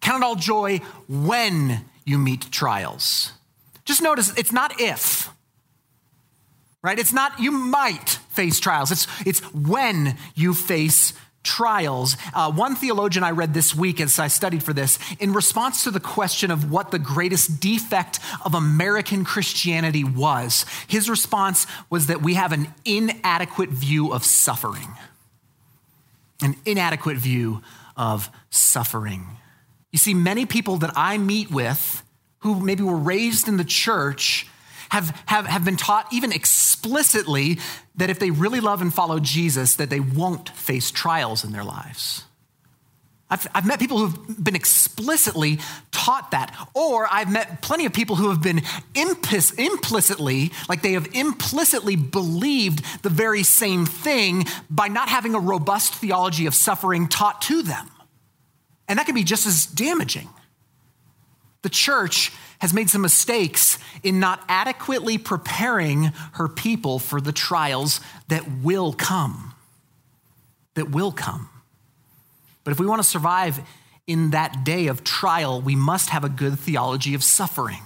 Count 0.00 0.22
it 0.22 0.26
all 0.26 0.34
joy 0.34 0.80
when 1.08 1.84
you 2.04 2.18
meet 2.18 2.50
trials. 2.50 3.32
Just 3.88 4.02
notice 4.02 4.36
it's 4.36 4.52
not 4.52 4.82
if, 4.82 5.30
right? 6.82 6.98
It's 6.98 7.14
not 7.14 7.40
you 7.40 7.50
might 7.50 8.10
face 8.28 8.60
trials, 8.60 8.92
it's, 8.92 9.06
it's 9.24 9.40
when 9.54 10.18
you 10.34 10.52
face 10.52 11.14
trials. 11.42 12.18
Uh, 12.34 12.52
one 12.52 12.76
theologian 12.76 13.24
I 13.24 13.30
read 13.30 13.54
this 13.54 13.74
week 13.74 13.98
as 14.02 14.18
I 14.18 14.26
studied 14.28 14.62
for 14.62 14.74
this, 14.74 14.98
in 15.18 15.32
response 15.32 15.84
to 15.84 15.90
the 15.90 16.00
question 16.00 16.50
of 16.50 16.70
what 16.70 16.90
the 16.90 16.98
greatest 16.98 17.60
defect 17.60 18.20
of 18.44 18.54
American 18.54 19.24
Christianity 19.24 20.04
was, 20.04 20.66
his 20.86 21.08
response 21.08 21.66
was 21.88 22.08
that 22.08 22.20
we 22.20 22.34
have 22.34 22.52
an 22.52 22.68
inadequate 22.84 23.70
view 23.70 24.12
of 24.12 24.22
suffering. 24.22 24.88
An 26.42 26.56
inadequate 26.66 27.16
view 27.16 27.62
of 27.96 28.28
suffering. 28.50 29.24
You 29.92 29.98
see, 29.98 30.12
many 30.12 30.44
people 30.44 30.76
that 30.76 30.92
I 30.94 31.16
meet 31.16 31.50
with 31.50 32.04
who 32.40 32.60
maybe 32.60 32.82
were 32.82 32.96
raised 32.96 33.48
in 33.48 33.56
the 33.56 33.64
church 33.64 34.46
have, 34.90 35.10
have, 35.26 35.46
have 35.46 35.64
been 35.64 35.76
taught 35.76 36.06
even 36.12 36.32
explicitly 36.32 37.58
that 37.96 38.10
if 38.10 38.18
they 38.18 38.30
really 38.30 38.60
love 38.60 38.80
and 38.80 38.92
follow 38.92 39.18
Jesus, 39.20 39.74
that 39.76 39.90
they 39.90 40.00
won't 40.00 40.48
face 40.50 40.90
trials 40.90 41.44
in 41.44 41.52
their 41.52 41.64
lives. 41.64 42.24
I've, 43.30 43.46
I've 43.54 43.66
met 43.66 43.78
people 43.78 43.98
who've 43.98 44.42
been 44.42 44.56
explicitly 44.56 45.58
taught 45.92 46.30
that, 46.30 46.56
or 46.72 47.06
I've 47.10 47.30
met 47.30 47.60
plenty 47.60 47.84
of 47.84 47.92
people 47.92 48.16
who 48.16 48.30
have 48.30 48.40
been 48.40 48.62
implicitly, 48.94 50.52
like 50.68 50.80
they 50.80 50.92
have 50.92 51.08
implicitly 51.12 51.96
believed 51.96 53.02
the 53.02 53.10
very 53.10 53.42
same 53.42 53.84
thing 53.84 54.46
by 54.70 54.88
not 54.88 55.10
having 55.10 55.34
a 55.34 55.40
robust 55.40 55.94
theology 55.96 56.46
of 56.46 56.54
suffering 56.54 57.06
taught 57.06 57.42
to 57.42 57.62
them. 57.62 57.90
And 58.88 58.98
that 58.98 59.04
can 59.04 59.14
be 59.14 59.24
just 59.24 59.46
as 59.46 59.66
damaging. 59.66 60.28
The 61.62 61.68
church 61.68 62.32
has 62.60 62.72
made 62.72 62.90
some 62.90 63.02
mistakes 63.02 63.78
in 64.02 64.20
not 64.20 64.42
adequately 64.48 65.18
preparing 65.18 66.12
her 66.32 66.48
people 66.48 66.98
for 66.98 67.20
the 67.20 67.32
trials 67.32 68.00
that 68.28 68.44
will 68.62 68.92
come. 68.92 69.54
That 70.74 70.90
will 70.90 71.12
come. 71.12 71.48
But 72.64 72.72
if 72.72 72.80
we 72.80 72.86
want 72.86 73.02
to 73.02 73.08
survive 73.08 73.60
in 74.06 74.30
that 74.30 74.64
day 74.64 74.86
of 74.86 75.04
trial, 75.04 75.60
we 75.60 75.74
must 75.76 76.10
have 76.10 76.24
a 76.24 76.28
good 76.28 76.58
theology 76.58 77.14
of 77.14 77.22
suffering. 77.22 77.82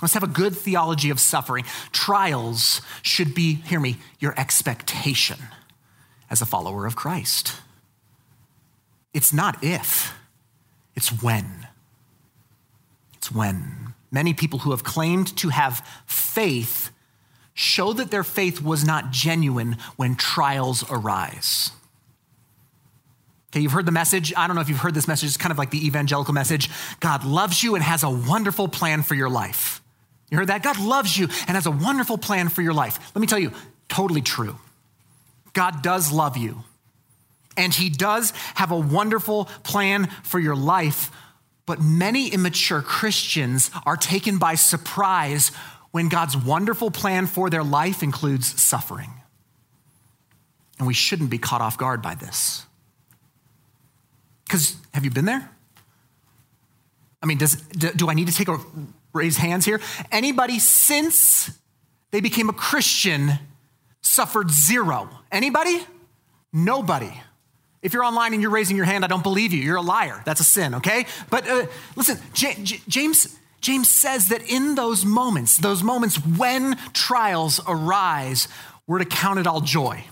Let's 0.00 0.14
have 0.14 0.22
a 0.22 0.28
good 0.28 0.56
theology 0.56 1.10
of 1.10 1.18
suffering. 1.18 1.64
Trials 1.92 2.80
should 3.02 3.34
be, 3.34 3.54
hear 3.54 3.80
me, 3.80 3.96
your 4.20 4.38
expectation 4.38 5.38
as 6.30 6.40
a 6.40 6.46
follower 6.46 6.86
of 6.86 6.96
Christ. 6.96 7.54
It's 9.12 9.32
not 9.32 9.62
if, 9.62 10.14
it's 10.94 11.22
when 11.22 11.67
when 13.32 13.94
many 14.10 14.34
people 14.34 14.60
who 14.60 14.70
have 14.70 14.84
claimed 14.84 15.36
to 15.38 15.48
have 15.48 15.86
faith 16.06 16.90
show 17.54 17.92
that 17.92 18.10
their 18.10 18.24
faith 18.24 18.62
was 18.62 18.84
not 18.84 19.10
genuine 19.10 19.76
when 19.96 20.14
trials 20.14 20.84
arise. 20.90 21.72
Okay, 23.50 23.60
you've 23.60 23.72
heard 23.72 23.86
the 23.86 23.92
message. 23.92 24.32
I 24.36 24.46
don't 24.46 24.56
know 24.56 24.62
if 24.62 24.68
you've 24.68 24.78
heard 24.78 24.94
this 24.94 25.08
message. 25.08 25.28
It's 25.30 25.36
kind 25.36 25.52
of 25.52 25.58
like 25.58 25.70
the 25.70 25.86
evangelical 25.86 26.34
message 26.34 26.70
God 27.00 27.24
loves 27.24 27.62
you 27.62 27.74
and 27.74 27.82
has 27.82 28.02
a 28.02 28.10
wonderful 28.10 28.68
plan 28.68 29.02
for 29.02 29.14
your 29.14 29.30
life. 29.30 29.82
You 30.30 30.36
heard 30.38 30.48
that? 30.48 30.62
God 30.62 30.78
loves 30.78 31.16
you 31.16 31.28
and 31.46 31.56
has 31.56 31.66
a 31.66 31.70
wonderful 31.70 32.18
plan 32.18 32.50
for 32.50 32.60
your 32.60 32.74
life. 32.74 32.98
Let 33.14 33.20
me 33.20 33.26
tell 33.26 33.38
you, 33.38 33.52
totally 33.88 34.20
true. 34.20 34.56
God 35.54 35.82
does 35.82 36.12
love 36.12 36.36
you, 36.36 36.62
and 37.56 37.72
He 37.74 37.88
does 37.88 38.32
have 38.54 38.70
a 38.70 38.78
wonderful 38.78 39.46
plan 39.64 40.06
for 40.22 40.38
your 40.38 40.54
life, 40.54 41.10
but 41.68 41.80
many 41.80 42.28
immature 42.28 42.82
Christians 42.82 43.70
are 43.86 43.96
taken 43.96 44.38
by 44.38 44.56
surprise 44.56 45.52
when 45.90 46.08
God's 46.08 46.36
wonderful 46.36 46.90
plan 46.90 47.26
for 47.26 47.50
their 47.50 47.62
life 47.62 48.02
includes 48.02 48.60
suffering. 48.60 49.12
And 50.78 50.86
we 50.86 50.94
shouldn't 50.94 51.28
be 51.28 51.38
caught 51.38 51.60
off 51.60 51.76
guard 51.76 52.00
by 52.00 52.14
this. 52.14 52.64
Because 54.44 54.76
have 54.94 55.04
you 55.04 55.10
been 55.10 55.26
there? 55.26 55.50
I 57.22 57.26
mean, 57.26 57.36
does, 57.36 57.56
do, 57.56 57.90
do 57.92 58.08
I 58.08 58.14
need 58.14 58.28
to 58.28 58.34
take 58.34 58.48
a 58.48 58.58
raise 59.12 59.36
hands 59.36 59.66
here? 59.66 59.80
Anybody 60.10 60.58
since 60.58 61.50
they 62.12 62.20
became 62.20 62.48
a 62.48 62.54
Christian 62.54 63.32
suffered 64.00 64.50
zero? 64.50 65.10
Anybody? 65.30 65.80
Nobody. 66.50 67.12
If 67.82 67.92
you're 67.92 68.04
online 68.04 68.32
and 68.32 68.42
you're 68.42 68.50
raising 68.50 68.76
your 68.76 68.86
hand, 68.86 69.04
I 69.04 69.08
don't 69.08 69.22
believe 69.22 69.52
you. 69.52 69.60
You're 69.60 69.76
a 69.76 69.82
liar. 69.82 70.20
That's 70.24 70.40
a 70.40 70.44
sin, 70.44 70.74
okay? 70.76 71.06
But 71.30 71.48
uh, 71.48 71.66
listen, 71.96 72.18
J- 72.34 72.56
J- 72.62 72.80
James, 72.88 73.38
James 73.60 73.88
says 73.88 74.28
that 74.28 74.42
in 74.42 74.74
those 74.74 75.04
moments, 75.04 75.56
those 75.56 75.82
moments 75.82 76.16
when 76.16 76.76
trials 76.92 77.60
arise, 77.66 78.48
we're 78.86 78.98
to 78.98 79.04
count 79.04 79.38
it 79.38 79.46
all 79.46 79.60
joy. 79.60 80.04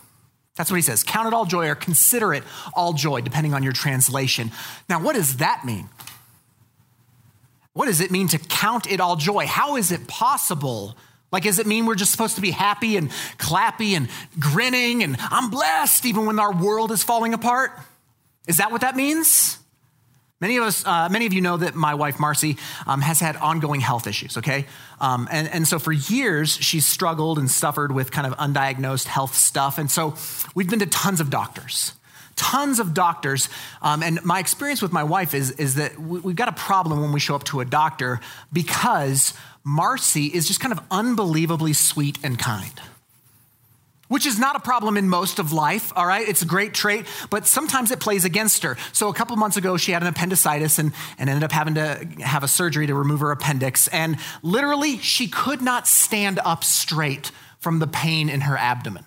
That's 0.57 0.71
what 0.71 0.77
he 0.77 0.83
says. 0.83 1.03
Count 1.03 1.27
it 1.27 1.35
all 1.35 1.45
joy 1.45 1.69
or 1.69 1.75
consider 1.75 2.33
it 2.33 2.45
all 2.75 2.93
joy, 2.93 3.21
depending 3.21 3.53
on 3.53 3.63
your 3.63 3.73
translation. 3.73 4.53
Now, 4.89 5.01
what 5.03 5.15
does 5.15 5.37
that 5.39 5.65
mean? 5.65 5.89
What 7.73 7.87
does 7.87 8.01
it 8.01 8.11
mean 8.11 8.29
to 8.29 8.39
count 8.39 8.91
it 8.91 9.01
all 9.01 9.17
joy? 9.17 9.47
How 9.47 9.77
is 9.77 9.93
it 9.93 10.07
possible 10.07 10.97
like, 11.37 11.43
does 11.43 11.59
it 11.59 11.67
mean 11.67 11.85
we're 11.85 11.97
just 11.97 12.13
supposed 12.13 12.37
to 12.37 12.41
be 12.41 12.51
happy 12.51 12.97
and 12.97 13.11
clappy 13.37 13.95
and 13.95 14.09
grinning 14.41 15.03
and 15.03 15.19
I'm 15.21 15.51
blessed 15.51 16.07
even 16.07 16.25
when 16.25 16.39
our 16.39 16.55
world 16.55 16.91
is 16.93 17.03
falling 17.03 17.35
apart? 17.35 17.73
Is 18.49 18.57
that 18.57 18.73
what 18.73 18.81
that 18.81 18.97
means? 18.97 19.59
Many 20.41 20.57
of 20.57 20.65
us, 20.65 20.87
uh, 20.87 21.11
many 21.11 21.27
of 21.27 21.35
you 21.35 21.43
know 21.43 21.59
that 21.59 21.75
my 21.75 21.95
wife 21.95 22.19
Marcy 22.19 22.57
um, 22.87 23.03
has 23.03 23.21
had 23.21 23.37
ongoing 23.37 23.81
health 23.81 24.07
issues. 24.07 24.39
Okay, 24.39 24.65
um, 24.99 25.29
and 25.31 25.47
and 25.49 25.69
so 25.69 25.79
for 25.79 25.93
years 25.93 26.57
she's 26.57 26.87
struggled 26.87 27.39
and 27.39 27.51
suffered 27.51 27.93
with 27.93 28.11
kind 28.13 28.27
of 28.27 28.35
undiagnosed 28.39 29.05
health 29.05 29.35
stuff, 29.35 29.77
and 29.77 29.91
so 29.91 30.15
we've 30.55 30.71
been 30.71 30.79
to 30.79 30.87
tons 30.87 31.21
of 31.21 31.29
doctors 31.29 31.93
tons 32.37 32.79
of 32.79 32.95
doctors. 32.95 33.49
Um, 33.83 34.03
and 34.03 34.23
my 34.25 34.39
experience 34.39 34.83
with 34.83 34.93
my 34.93 35.05
wife 35.05 35.35
is, 35.35 35.53
is 35.53 35.77
that 35.77 35.99
we've 35.99 36.37
got 36.37 36.49
a 36.49 36.53
problem 36.53 37.01
when 37.01 37.13
we 37.13 37.19
show 37.19 37.35
up 37.35 37.45
to 37.45 37.61
a 37.61 37.65
doctor 37.65 38.21
because 38.53 39.33
Marcy 39.69 40.27
is 40.27 40.47
just 40.47 40.61
kind 40.61 40.71
of 40.71 40.79
unbelievably 40.93 41.73
sweet 41.73 42.19
and 42.23 42.39
kind. 42.39 42.81
Which 44.07 44.25
is 44.25 44.39
not 44.39 44.55
a 44.55 44.61
problem 44.61 44.97
in 44.97 45.09
most 45.09 45.41
of 45.41 45.53
life, 45.53 45.93
all 45.97 46.07
right? 46.07 46.27
It's 46.29 46.43
a 46.43 46.47
great 46.47 46.73
trait, 46.73 47.05
but 47.31 47.47
sometimes 47.47 47.91
it 47.91 47.99
plays 47.99 48.25
against 48.25 48.63
her. 48.63 48.77
So, 48.93 49.09
a 49.09 49.13
couple 49.13 49.35
months 49.35 49.57
ago, 49.57 49.77
she 49.77 49.91
had 49.91 50.03
an 50.03 50.09
appendicitis 50.09 50.79
and, 50.79 50.93
and 51.19 51.29
ended 51.29 51.43
up 51.43 51.51
having 51.51 51.75
to 51.75 52.07
have 52.21 52.45
a 52.45 52.49
surgery 52.49 52.87
to 52.87 52.95
remove 52.95 53.19
her 53.19 53.33
appendix. 53.33 53.89
And 53.89 54.19
literally, 54.45 54.99
she 54.99 55.27
could 55.27 55.61
not 55.61 55.89
stand 55.89 56.39
up 56.45 56.63
straight 56.63 57.33
from 57.59 57.81
the 57.81 57.89
pain 57.89 58.29
in 58.29 58.43
her 58.43 58.57
abdomen. 58.57 59.05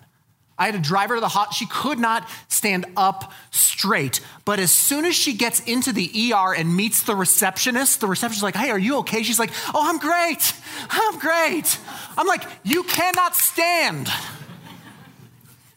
I 0.60 0.66
had 0.66 0.74
to 0.74 0.80
drive 0.80 1.08
her 1.08 1.14
to 1.14 1.20
the 1.20 1.28
hot. 1.28 1.54
She 1.54 1.64
could 1.64 1.98
not 1.98 2.28
stand 2.48 2.84
up 2.94 3.32
straight. 3.50 4.20
But 4.44 4.60
as 4.60 4.70
soon 4.70 5.06
as 5.06 5.16
she 5.16 5.32
gets 5.32 5.60
into 5.60 5.90
the 5.90 6.32
ER 6.34 6.54
and 6.54 6.76
meets 6.76 7.02
the 7.02 7.16
receptionist, 7.16 8.00
the 8.00 8.06
receptionist's 8.06 8.42
like, 8.42 8.56
"Hey, 8.56 8.70
are 8.70 8.78
you 8.78 8.98
okay?" 8.98 9.22
She's 9.22 9.38
like, 9.38 9.52
"Oh, 9.72 9.88
I'm 9.88 9.98
great. 9.98 10.52
I'm 10.90 11.18
great." 11.18 11.78
I'm 12.18 12.26
like, 12.26 12.44
"You 12.62 12.82
cannot 12.82 13.34
stand." 13.34 14.12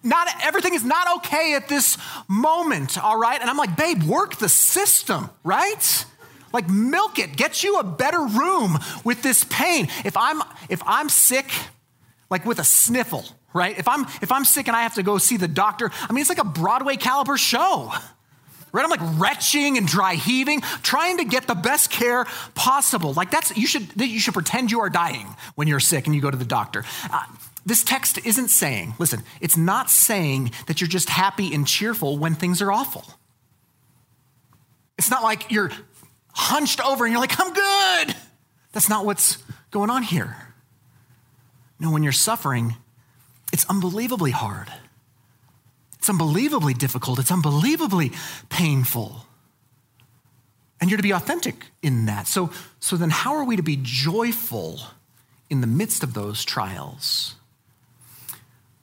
Not 0.04 0.28
everything 0.44 0.74
is 0.74 0.84
not 0.84 1.08
okay 1.20 1.54
at 1.54 1.70
this 1.70 1.98
moment, 2.28 3.02
all 3.02 3.18
right? 3.18 3.40
And 3.40 3.50
I'm 3.50 3.56
like, 3.56 3.78
"Babe, 3.78 4.04
work 4.04 4.36
the 4.36 4.50
system, 4.50 5.30
right?" 5.46 6.06
Like 6.52 6.70
milk 6.70 7.20
it, 7.20 7.38
get 7.38 7.64
you 7.64 7.80
a 7.80 7.84
better 7.84 8.22
room 8.22 8.78
with 9.06 9.24
this 9.24 9.46
pain. 9.46 9.88
If 10.04 10.18
I'm 10.18 10.44
if 10.68 10.82
I'm 10.86 11.08
sick, 11.08 11.50
like 12.30 12.46
with 12.46 12.60
a 12.60 12.64
sniffle, 12.66 13.26
right? 13.54 13.78
If 13.78 13.88
I'm 13.88 14.06
if 14.22 14.32
I'm 14.32 14.46
sick 14.46 14.68
and 14.68 14.76
I 14.76 14.84
have 14.84 14.96
to 14.96 15.04
go 15.04 15.18
see 15.18 15.38
the 15.38 15.48
doctor, 15.48 15.92
I 16.10 16.14
mean 16.14 16.22
it's 16.22 16.30
like 16.30 16.40
a 16.40 16.46
Broadway 16.46 16.98
caliber 16.98 17.38
show. 17.38 17.92
Right? 18.72 18.84
I'm 18.84 18.90
like 18.90 19.20
retching 19.20 19.78
and 19.78 19.86
dry 19.88 20.16
heaving, 20.16 20.62
trying 20.82 21.18
to 21.18 21.26
get 21.26 21.46
the 21.46 21.54
best 21.54 21.92
care 21.92 22.26
possible. 22.56 23.14
Like 23.14 23.30
that's 23.30 23.56
you 23.56 23.68
should 23.68 23.88
you 23.96 24.20
should 24.20 24.34
pretend 24.34 24.72
you 24.72 24.80
are 24.82 24.90
dying 24.90 25.28
when 25.56 25.68
you're 25.68 25.80
sick 25.80 26.08
and 26.08 26.16
you 26.16 26.22
go 26.22 26.32
to 26.32 26.38
the 26.38 26.46
doctor. 26.46 26.84
Uh, 27.12 27.24
this 27.66 27.84
text 27.84 28.26
isn't 28.26 28.50
saying, 28.50 28.96
listen, 29.00 29.24
it's 29.40 29.56
not 29.56 29.90
saying 29.90 30.52
that 30.68 30.82
you're 30.82 30.88
just 30.88 31.10
happy 31.10 31.54
and 31.54 31.66
cheerful 31.66 32.18
when 32.18 32.36
things 32.36 32.62
are 32.62 32.72
awful. 32.72 33.06
It's 34.98 35.10
not 35.10 35.24
like 35.24 35.52
you're 35.52 35.72
hunched 36.34 36.82
over 36.82 37.06
and 37.06 37.12
you're 37.12 37.22
like, 37.22 37.40
I'm 37.40 37.54
good. 37.54 38.16
That's 38.74 38.90
not 38.90 39.06
what's 39.06 39.38
going 39.72 39.90
on 39.90 40.04
here. 40.04 40.36
No, 41.80 41.92
when 41.92 42.04
you're 42.04 42.12
suffering, 42.12 42.76
it's 43.54 43.66
unbelievably 43.70 44.32
hard. 44.32 44.68
It's 46.00 46.10
unbelievably 46.10 46.74
difficult. 46.74 47.20
It's 47.20 47.32
unbelievably 47.32 48.12
painful. 48.50 49.26
And 50.82 50.90
you're 50.90 50.98
to 50.98 51.04
be 51.04 51.14
authentic 51.14 51.68
in 51.82 52.08
that. 52.08 52.28
So, 52.28 52.50
so 52.82 52.98
then, 52.98 53.12
how 53.12 53.36
are 53.36 53.46
we 53.46 53.56
to 53.56 53.64
be 53.64 53.80
joyful 53.82 54.82
in 55.50 55.62
the 55.62 55.68
midst 55.68 56.04
of 56.04 56.14
those 56.14 56.44
trials? 56.44 57.36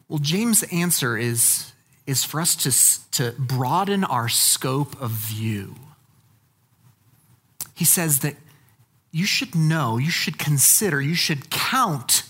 Well, 0.09 0.21
James' 0.21 0.63
answer 0.73 1.19
is, 1.19 1.73
is 2.07 2.25
for 2.25 2.41
us 2.41 2.57
to, 2.57 3.11
to 3.33 3.39
broaden 3.39 4.05
our 4.05 4.29
scope 4.29 4.99
of 5.03 5.11
view. 5.11 5.75
He 7.75 7.85
says 7.85 8.21
that 8.21 8.37
you 9.11 9.27
should 9.27 9.55
know, 9.55 9.99
you 9.99 10.11
should 10.11 10.39
consider, 10.39 11.01
you 11.01 11.15
should 11.15 11.51
count 11.51 12.23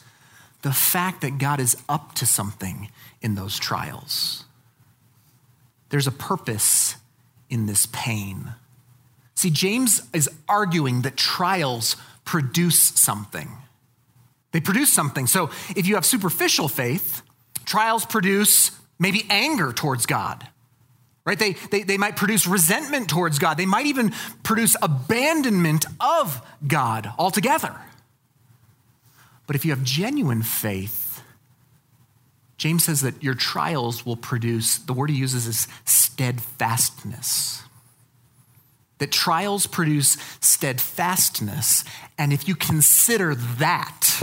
the 0.63 0.73
fact 0.73 1.23
that 1.23 1.39
God 1.39 1.61
is 1.61 1.77
up 1.89 2.15
to 2.17 2.27
something 2.27 2.91
in 3.23 3.35
those 3.35 3.59
trials. 3.59 4.45
there's 5.91 6.07
a 6.07 6.13
purpose 6.13 6.95
in 7.49 7.67
this 7.67 7.87
pain. 7.87 8.53
See, 9.35 9.51
James 9.51 10.03
is 10.13 10.31
arguing 10.49 11.03
that 11.03 11.17
trials 11.17 11.97
produce 12.25 12.79
something. 12.79 13.49
They 14.53 14.61
produce 14.61 14.93
something. 14.93 15.27
So 15.27 15.51
if 15.75 15.87
you 15.87 15.97
have 15.97 16.07
superficial 16.07 16.69
faith, 16.69 17.23
trials 17.65 18.05
produce 18.05 18.71
maybe 19.01 19.27
anger 19.31 19.73
towards 19.73 20.07
God. 20.07 20.47
Right? 21.25 21.39
They, 21.39 21.53
they, 21.53 21.83
they 21.83 21.99
might 21.99 22.17
produce 22.17 22.47
resentment 22.47 23.09
towards 23.09 23.39
God. 23.39 23.57
They 23.57 23.67
might 23.67 23.87
even 23.87 24.13
produce 24.43 24.77
abandonment 24.81 25.87
of 26.01 26.41
God 26.67 27.13
altogether. 27.19 27.75
But 29.51 29.57
if 29.57 29.65
you 29.65 29.73
have 29.73 29.83
genuine 29.83 30.45
faith, 30.45 31.25
James 32.57 32.85
says 32.85 33.01
that 33.01 33.21
your 33.21 33.35
trials 33.35 34.07
will 34.07 34.15
produce, 34.15 34.79
the 34.79 34.93
word 34.93 35.11
he 35.11 35.17
uses 35.17 35.49
is 35.49 35.67
steadfastness. 35.85 37.65
That 38.99 39.11
trials 39.11 39.67
produce 39.67 40.17
steadfastness. 40.39 41.83
And 42.17 42.33
if 42.33 42.47
you 42.47 42.55
consider 42.55 43.35
that, 43.35 44.23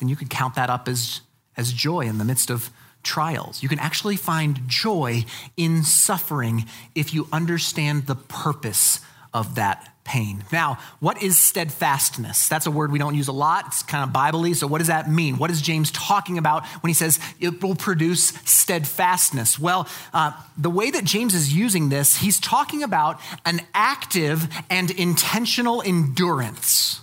then 0.00 0.10
you 0.10 0.16
can 0.16 0.28
count 0.28 0.54
that 0.56 0.68
up 0.68 0.86
as, 0.86 1.22
as 1.56 1.72
joy 1.72 2.00
in 2.00 2.18
the 2.18 2.26
midst 2.26 2.50
of 2.50 2.68
trials. 3.02 3.62
You 3.62 3.70
can 3.70 3.78
actually 3.78 4.16
find 4.16 4.68
joy 4.68 5.24
in 5.56 5.82
suffering 5.82 6.66
if 6.94 7.14
you 7.14 7.26
understand 7.32 8.06
the 8.06 8.16
purpose 8.16 9.00
of 9.32 9.54
that 9.54 9.93
pain. 10.04 10.44
Now, 10.52 10.78
what 11.00 11.22
is 11.22 11.38
steadfastness? 11.38 12.48
That's 12.48 12.66
a 12.66 12.70
word 12.70 12.92
we 12.92 12.98
don't 12.98 13.14
use 13.14 13.28
a 13.28 13.32
lot. 13.32 13.64
It's 13.68 13.82
kind 13.82 14.04
of 14.04 14.12
Bible 14.12 14.44
so 14.54 14.66
what 14.66 14.78
does 14.78 14.88
that 14.88 15.10
mean? 15.10 15.38
What 15.38 15.50
is 15.50 15.62
James 15.62 15.90
talking 15.90 16.38
about 16.38 16.66
when 16.82 16.88
he 16.88 16.94
says 16.94 17.18
it 17.40 17.62
will 17.62 17.74
produce 17.74 18.28
steadfastness? 18.44 19.58
Well, 19.58 19.88
uh, 20.12 20.32
the 20.58 20.70
way 20.70 20.90
that 20.90 21.04
James 21.04 21.34
is 21.34 21.54
using 21.54 21.88
this, 21.88 22.16
he's 22.16 22.38
talking 22.38 22.82
about 22.82 23.20
an 23.46 23.60
active 23.72 24.48
and 24.68 24.90
intentional 24.90 25.82
endurance 25.82 27.00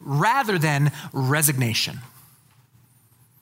rather 0.00 0.58
than 0.58 0.92
resignation. 1.12 1.98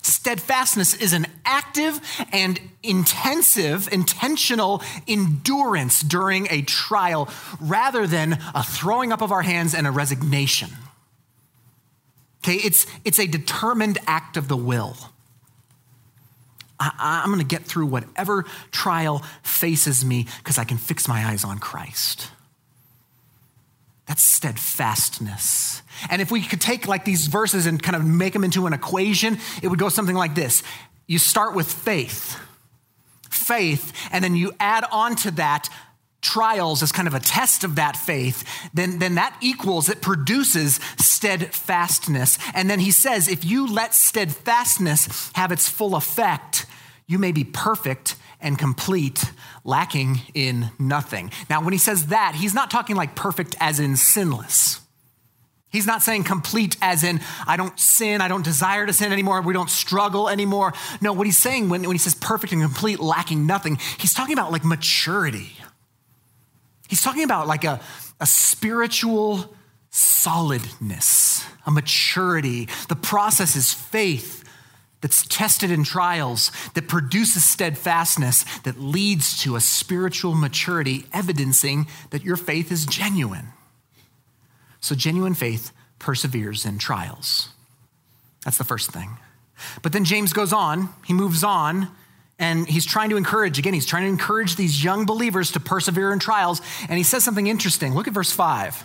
Steadfastness 0.06 0.94
is 0.94 1.12
an 1.12 1.26
active 1.44 2.00
and 2.30 2.60
intensive, 2.84 3.92
intentional 3.92 4.80
endurance 5.08 6.00
during 6.00 6.46
a 6.48 6.62
trial 6.62 7.28
rather 7.60 8.06
than 8.06 8.38
a 8.54 8.62
throwing 8.62 9.12
up 9.12 9.20
of 9.20 9.32
our 9.32 9.42
hands 9.42 9.74
and 9.74 9.84
a 9.84 9.90
resignation. 9.90 10.70
Okay, 12.44 12.54
it's, 12.54 12.86
it's 13.04 13.18
a 13.18 13.26
determined 13.26 13.98
act 14.06 14.36
of 14.36 14.46
the 14.46 14.56
will. 14.56 14.96
I, 16.78 17.22
am 17.24 17.30
going 17.30 17.40
to 17.40 17.44
get 17.44 17.64
through 17.64 17.86
whatever 17.86 18.44
trial 18.70 19.24
faces 19.42 20.04
me 20.04 20.28
because 20.38 20.56
I 20.56 20.62
can 20.62 20.76
fix 20.76 21.08
my 21.08 21.26
eyes 21.26 21.42
on 21.42 21.58
Christ. 21.58 22.30
That's 24.06 24.22
steadfastness. 24.22 25.82
And 26.10 26.22
if 26.22 26.30
we 26.30 26.42
could 26.42 26.60
take 26.60 26.86
like 26.86 27.04
these 27.04 27.26
verses 27.26 27.66
and 27.66 27.82
kind 27.82 27.96
of 27.96 28.04
make 28.04 28.32
them 28.32 28.44
into 28.44 28.66
an 28.66 28.72
equation, 28.72 29.38
it 29.62 29.68
would 29.68 29.78
go 29.78 29.88
something 29.88 30.16
like 30.16 30.34
this. 30.34 30.62
You 31.06 31.18
start 31.18 31.54
with 31.54 31.72
faith, 31.72 32.38
faith, 33.30 33.92
and 34.10 34.24
then 34.24 34.34
you 34.34 34.52
add 34.58 34.84
on 34.90 35.16
to 35.16 35.30
that 35.32 35.68
trials 36.26 36.82
as 36.82 36.90
kind 36.90 37.06
of 37.06 37.14
a 37.14 37.20
test 37.20 37.62
of 37.62 37.76
that 37.76 37.96
faith, 37.96 38.44
then, 38.74 38.98
then 38.98 39.14
that 39.14 39.36
equals, 39.40 39.88
it 39.88 40.02
produces 40.02 40.80
steadfastness. 40.98 42.38
And 42.52 42.68
then 42.68 42.80
he 42.80 42.90
says, 42.90 43.28
if 43.28 43.44
you 43.44 43.72
let 43.72 43.94
steadfastness 43.94 45.30
have 45.34 45.52
its 45.52 45.68
full 45.68 45.94
effect, 45.94 46.66
you 47.06 47.18
may 47.18 47.30
be 47.30 47.44
perfect 47.44 48.16
and 48.40 48.58
complete, 48.58 49.24
lacking 49.64 50.20
in 50.34 50.70
nothing. 50.78 51.30
Now, 51.48 51.62
when 51.62 51.72
he 51.72 51.78
says 51.78 52.08
that, 52.08 52.34
he's 52.34 52.54
not 52.54 52.70
talking 52.70 52.96
like 52.96 53.14
perfect 53.14 53.54
as 53.60 53.80
in 53.80 53.96
sinless. 53.96 54.80
He's 55.76 55.86
not 55.86 56.02
saying 56.02 56.24
complete 56.24 56.74
as 56.80 57.04
in, 57.04 57.20
I 57.46 57.58
don't 57.58 57.78
sin, 57.78 58.22
I 58.22 58.28
don't 58.28 58.42
desire 58.42 58.86
to 58.86 58.94
sin 58.94 59.12
anymore, 59.12 59.42
we 59.42 59.52
don't 59.52 59.68
struggle 59.68 60.30
anymore. 60.30 60.72
No, 61.02 61.12
what 61.12 61.26
he's 61.26 61.36
saying 61.36 61.68
when, 61.68 61.82
when 61.82 61.92
he 61.92 61.98
says 61.98 62.14
perfect 62.14 62.54
and 62.54 62.62
complete, 62.62 62.98
lacking 62.98 63.44
nothing, 63.44 63.78
he's 63.98 64.14
talking 64.14 64.32
about 64.32 64.50
like 64.50 64.64
maturity. 64.64 65.52
He's 66.88 67.02
talking 67.02 67.24
about 67.24 67.46
like 67.46 67.64
a, 67.64 67.78
a 68.18 68.24
spiritual 68.24 69.54
solidness, 69.90 71.44
a 71.66 71.70
maturity. 71.70 72.70
The 72.88 72.96
process 72.96 73.54
is 73.54 73.74
faith 73.74 74.44
that's 75.02 75.26
tested 75.26 75.70
in 75.70 75.84
trials, 75.84 76.52
that 76.72 76.88
produces 76.88 77.44
steadfastness, 77.44 78.46
that 78.60 78.80
leads 78.80 79.42
to 79.42 79.56
a 79.56 79.60
spiritual 79.60 80.34
maturity, 80.34 81.04
evidencing 81.12 81.86
that 82.12 82.24
your 82.24 82.36
faith 82.36 82.72
is 82.72 82.86
genuine. 82.86 83.48
So, 84.86 84.94
genuine 84.94 85.34
faith 85.34 85.72
perseveres 85.98 86.64
in 86.64 86.78
trials. 86.78 87.48
That's 88.44 88.56
the 88.56 88.62
first 88.62 88.92
thing. 88.92 89.18
But 89.82 89.92
then 89.92 90.04
James 90.04 90.32
goes 90.32 90.52
on, 90.52 90.90
he 91.04 91.12
moves 91.12 91.42
on, 91.42 91.88
and 92.38 92.68
he's 92.68 92.86
trying 92.86 93.10
to 93.10 93.16
encourage, 93.16 93.58
again, 93.58 93.74
he's 93.74 93.84
trying 93.84 94.04
to 94.04 94.08
encourage 94.08 94.54
these 94.54 94.84
young 94.84 95.04
believers 95.04 95.50
to 95.50 95.58
persevere 95.58 96.12
in 96.12 96.20
trials. 96.20 96.62
And 96.88 96.98
he 96.98 97.02
says 97.02 97.24
something 97.24 97.48
interesting. 97.48 97.94
Look 97.94 98.06
at 98.06 98.14
verse 98.14 98.30
5. 98.30 98.84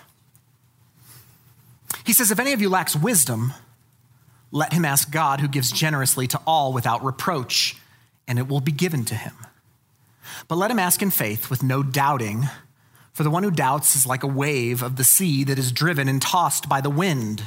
He 2.04 2.14
says, 2.14 2.32
If 2.32 2.40
any 2.40 2.54
of 2.54 2.62
you 2.62 2.70
lacks 2.70 2.96
wisdom, 2.96 3.54
let 4.50 4.74
him 4.74 4.86
ask 4.86 5.12
God, 5.12 5.40
who 5.40 5.48
gives 5.48 5.72
generously 5.72 6.26
to 6.30 6.42
all 6.48 6.74
without 6.74 7.06
reproach, 7.06 7.76
and 8.28 8.40
it 8.40 8.48
will 8.48 8.60
be 8.60 8.72
given 8.72 9.06
to 9.06 9.14
him. 9.14 9.36
But 10.48 10.56
let 10.56 10.72
him 10.72 10.80
ask 10.80 11.04
in 11.04 11.12
faith 11.12 11.52
with 11.52 11.62
no 11.62 11.84
doubting, 11.84 12.50
for 13.14 13.24
the 13.24 13.30
one 13.30 13.44
who 13.44 13.52
doubts 13.52 13.96
is 13.96 14.06
like 14.06 14.24
a 14.24 14.28
wave 14.28 14.82
of 14.82 14.96
the 14.96 15.04
sea 15.04 15.44
that 15.44 15.60
is 15.60 15.72
driven 15.72 16.08
and 16.08 16.22
tossed 16.22 16.70
by 16.70 16.82
the 16.82 16.90
wind. 16.90 17.44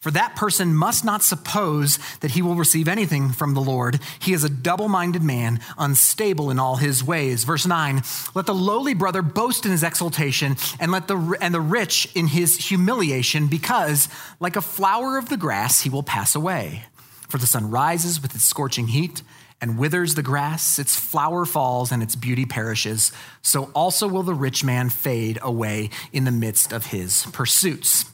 For 0.00 0.10
that 0.12 0.34
person 0.34 0.74
must 0.74 1.04
not 1.04 1.22
suppose 1.22 1.98
that 2.20 2.30
he 2.30 2.40
will 2.40 2.54
receive 2.54 2.88
anything 2.88 3.32
from 3.32 3.52
the 3.52 3.60
Lord. 3.60 4.00
He 4.18 4.32
is 4.32 4.44
a 4.44 4.48
double 4.48 4.88
minded 4.88 5.22
man, 5.22 5.60
unstable 5.76 6.50
in 6.50 6.58
all 6.58 6.76
his 6.76 7.04
ways. 7.04 7.44
Verse 7.44 7.66
9 7.66 8.02
Let 8.34 8.46
the 8.46 8.54
lowly 8.54 8.94
brother 8.94 9.20
boast 9.20 9.66
in 9.66 9.72
his 9.72 9.82
exaltation, 9.82 10.56
and 10.78 10.90
let 10.90 11.06
the, 11.06 11.36
and 11.42 11.52
the 11.52 11.60
rich 11.60 12.08
in 12.14 12.28
his 12.28 12.56
humiliation, 12.68 13.46
because 13.46 14.08
like 14.40 14.56
a 14.56 14.62
flower 14.62 15.18
of 15.18 15.28
the 15.28 15.36
grass, 15.36 15.82
he 15.82 15.90
will 15.90 16.02
pass 16.02 16.34
away. 16.34 16.84
For 17.28 17.36
the 17.36 17.46
sun 17.46 17.70
rises 17.70 18.22
with 18.22 18.34
its 18.34 18.44
scorching 18.44 18.88
heat 18.88 19.22
and 19.60 19.78
withers 19.78 20.14
the 20.14 20.22
grass, 20.22 20.78
its 20.78 20.96
flower 20.96 21.44
falls, 21.44 21.92
and 21.92 22.02
its 22.02 22.16
beauty 22.16 22.46
perishes. 22.46 23.12
So 23.42 23.70
also 23.74 24.08
will 24.08 24.22
the 24.22 24.34
rich 24.34 24.64
man 24.64 24.88
fade 24.88 25.38
away 25.42 25.90
in 26.12 26.24
the 26.24 26.30
midst 26.30 26.72
of 26.72 26.86
his 26.86 27.26
pursuits. 27.32 28.06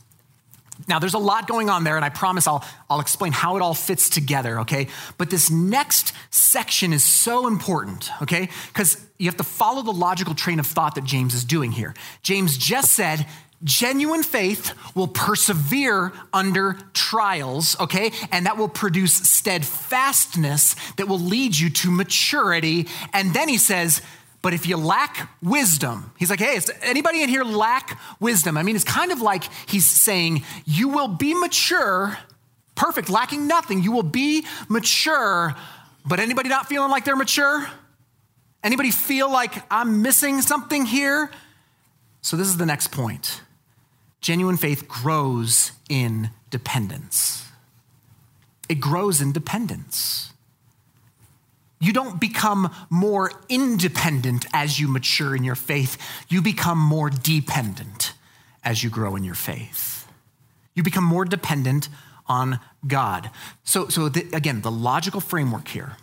Now, 0.88 0.98
there's 0.98 1.14
a 1.14 1.18
lot 1.18 1.48
going 1.48 1.70
on 1.70 1.84
there, 1.84 1.96
and 1.96 2.04
I 2.04 2.10
promise 2.10 2.46
I'll, 2.46 2.62
I'll 2.90 3.00
explain 3.00 3.32
how 3.32 3.56
it 3.56 3.62
all 3.62 3.72
fits 3.72 4.10
together, 4.10 4.60
okay? 4.60 4.88
But 5.16 5.30
this 5.30 5.50
next 5.50 6.12
section 6.30 6.92
is 6.92 7.02
so 7.02 7.46
important, 7.46 8.10
okay? 8.22 8.50
Because 8.68 9.02
you 9.16 9.26
have 9.26 9.38
to 9.38 9.44
follow 9.44 9.82
the 9.82 9.92
logical 9.92 10.34
train 10.34 10.60
of 10.60 10.66
thought 10.66 10.96
that 10.96 11.04
James 11.04 11.34
is 11.34 11.44
doing 11.44 11.72
here. 11.72 11.94
James 12.22 12.58
just 12.58 12.92
said, 12.92 13.26
genuine 13.64 14.22
faith 14.22 14.72
will 14.94 15.08
persevere 15.08 16.12
under 16.32 16.78
trials, 16.92 17.78
okay? 17.80 18.12
And 18.30 18.46
that 18.46 18.56
will 18.56 18.68
produce 18.68 19.14
steadfastness 19.14 20.76
that 20.96 21.08
will 21.08 21.18
lead 21.18 21.58
you 21.58 21.70
to 21.70 21.90
maturity. 21.90 22.86
And 23.12 23.32
then 23.34 23.48
he 23.48 23.58
says, 23.58 24.02
but 24.42 24.54
if 24.54 24.66
you 24.66 24.76
lack 24.76 25.28
wisdom, 25.42 26.12
he's 26.18 26.30
like, 26.30 26.38
hey, 26.38 26.56
is 26.56 26.70
anybody 26.82 27.22
in 27.22 27.28
here 27.28 27.42
lack 27.42 27.98
wisdom? 28.20 28.56
I 28.56 28.62
mean, 28.62 28.76
it's 28.76 28.84
kind 28.84 29.10
of 29.10 29.20
like 29.20 29.44
he's 29.66 29.86
saying, 29.86 30.44
you 30.64 30.88
will 30.88 31.08
be 31.08 31.34
mature, 31.34 32.16
perfect, 32.74 33.10
lacking 33.10 33.48
nothing. 33.48 33.82
You 33.82 33.90
will 33.90 34.04
be 34.04 34.46
mature, 34.68 35.56
but 36.04 36.20
anybody 36.20 36.48
not 36.48 36.68
feeling 36.68 36.90
like 36.90 37.04
they're 37.04 37.16
mature? 37.16 37.66
Anybody 38.62 38.90
feel 38.90 39.30
like 39.30 39.64
I'm 39.70 40.02
missing 40.02 40.42
something 40.42 40.86
here? 40.86 41.30
So 42.20 42.36
this 42.36 42.48
is 42.48 42.56
the 42.56 42.66
next 42.66 42.92
point. 42.92 43.42
Genuine 44.26 44.56
faith 44.56 44.88
grows 44.88 45.70
in 45.88 46.30
dependence. 46.50 47.46
It 48.68 48.80
grows 48.80 49.20
in 49.20 49.30
dependence. 49.30 50.32
You 51.80 51.92
don't 51.92 52.20
become 52.20 52.74
more 52.90 53.30
independent 53.48 54.44
as 54.52 54.80
you 54.80 54.88
mature 54.88 55.36
in 55.36 55.44
your 55.44 55.54
faith. 55.54 55.96
You 56.28 56.42
become 56.42 56.76
more 56.76 57.08
dependent 57.08 58.14
as 58.64 58.82
you 58.82 58.90
grow 58.90 59.14
in 59.14 59.22
your 59.22 59.36
faith. 59.36 60.08
You 60.74 60.82
become 60.82 61.04
more 61.04 61.24
dependent 61.24 61.88
on 62.26 62.58
God. 62.84 63.30
So, 63.62 63.86
so 63.86 64.08
the, 64.08 64.26
again, 64.32 64.60
the 64.60 64.72
logical 64.72 65.20
framework 65.20 65.68
here 65.68 65.98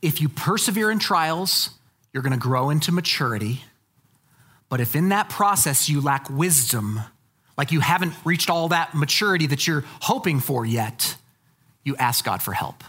if 0.00 0.22
you 0.22 0.30
persevere 0.30 0.90
in 0.90 0.98
trials, 0.98 1.72
you're 2.14 2.22
going 2.22 2.32
to 2.32 2.38
grow 2.38 2.70
into 2.70 2.90
maturity. 2.90 3.64
But 4.70 4.80
if 4.80 4.96
in 4.96 5.10
that 5.10 5.28
process 5.28 5.90
you 5.90 6.00
lack 6.00 6.30
wisdom, 6.30 7.02
like 7.58 7.72
you 7.72 7.80
haven't 7.80 8.14
reached 8.24 8.48
all 8.48 8.68
that 8.68 8.94
maturity 8.94 9.48
that 9.48 9.66
you're 9.66 9.84
hoping 10.00 10.38
for 10.38 10.64
yet, 10.64 11.16
you 11.84 11.96
ask 11.96 12.24
God 12.24 12.40
for 12.40 12.52
help. 12.52 12.84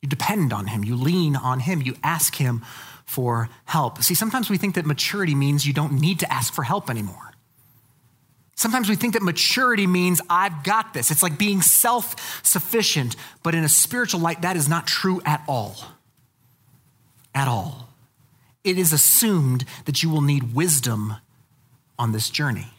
You 0.00 0.08
depend 0.08 0.52
on 0.52 0.66
Him, 0.66 0.82
you 0.82 0.96
lean 0.96 1.36
on 1.36 1.60
Him, 1.60 1.82
you 1.82 1.94
ask 2.02 2.34
Him 2.34 2.64
for 3.04 3.50
help. 3.66 4.02
See, 4.02 4.14
sometimes 4.14 4.48
we 4.48 4.56
think 4.56 4.74
that 4.76 4.86
maturity 4.86 5.34
means 5.34 5.66
you 5.66 5.74
don't 5.74 6.00
need 6.00 6.20
to 6.20 6.32
ask 6.32 6.52
for 6.52 6.64
help 6.64 6.88
anymore. 6.88 7.34
Sometimes 8.56 8.88
we 8.88 8.96
think 8.96 9.12
that 9.12 9.22
maturity 9.22 9.86
means 9.86 10.20
I've 10.28 10.64
got 10.64 10.92
this. 10.92 11.10
It's 11.10 11.22
like 11.22 11.38
being 11.38 11.60
self 11.60 12.44
sufficient, 12.44 13.14
but 13.42 13.54
in 13.54 13.62
a 13.62 13.68
spiritual 13.68 14.20
light, 14.20 14.42
that 14.42 14.56
is 14.56 14.68
not 14.68 14.86
true 14.86 15.20
at 15.24 15.44
all. 15.46 15.76
At 17.34 17.46
all. 17.46 17.88
It 18.64 18.78
is 18.78 18.92
assumed 18.92 19.64
that 19.84 20.02
you 20.02 20.10
will 20.10 20.22
need 20.22 20.54
wisdom 20.54 21.14
on 21.98 22.12
this 22.12 22.30
journey. 22.30 22.72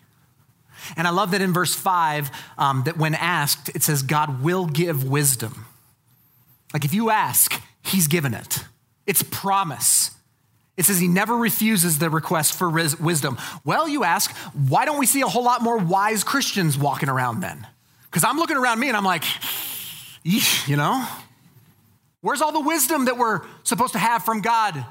And 0.95 1.07
I 1.07 1.11
love 1.11 1.31
that 1.31 1.41
in 1.41 1.53
verse 1.53 1.75
5, 1.75 2.31
um, 2.57 2.83
that 2.83 2.97
when 2.97 3.15
asked, 3.15 3.69
it 3.69 3.83
says, 3.83 4.01
God 4.01 4.41
will 4.43 4.65
give 4.65 5.03
wisdom. 5.03 5.65
Like 6.73 6.85
if 6.85 6.93
you 6.93 7.09
ask, 7.09 7.61
he's 7.83 8.07
given 8.07 8.33
it. 8.33 8.63
It's 9.05 9.23
promise. 9.23 10.11
It 10.77 10.85
says 10.85 10.99
he 10.99 11.07
never 11.07 11.35
refuses 11.35 11.99
the 11.99 12.09
request 12.09 12.53
for 12.53 12.69
wisdom. 12.69 13.37
Well, 13.65 13.87
you 13.87 14.03
ask, 14.03 14.31
why 14.53 14.85
don't 14.85 14.97
we 14.97 15.05
see 15.05 15.21
a 15.21 15.27
whole 15.27 15.43
lot 15.43 15.61
more 15.61 15.77
wise 15.77 16.23
Christians 16.23 16.77
walking 16.77 17.09
around 17.09 17.41
then? 17.41 17.67
Because 18.05 18.23
I'm 18.23 18.37
looking 18.37 18.55
around 18.55 18.79
me 18.79 18.87
and 18.87 18.95
I'm 18.95 19.03
like, 19.03 19.23
you 20.23 20.77
know, 20.77 21.05
where's 22.21 22.41
all 22.41 22.51
the 22.51 22.59
wisdom 22.59 23.05
that 23.05 23.17
we're 23.17 23.41
supposed 23.63 23.93
to 23.93 23.99
have 23.99 24.23
from 24.23 24.41
God? 24.41 24.85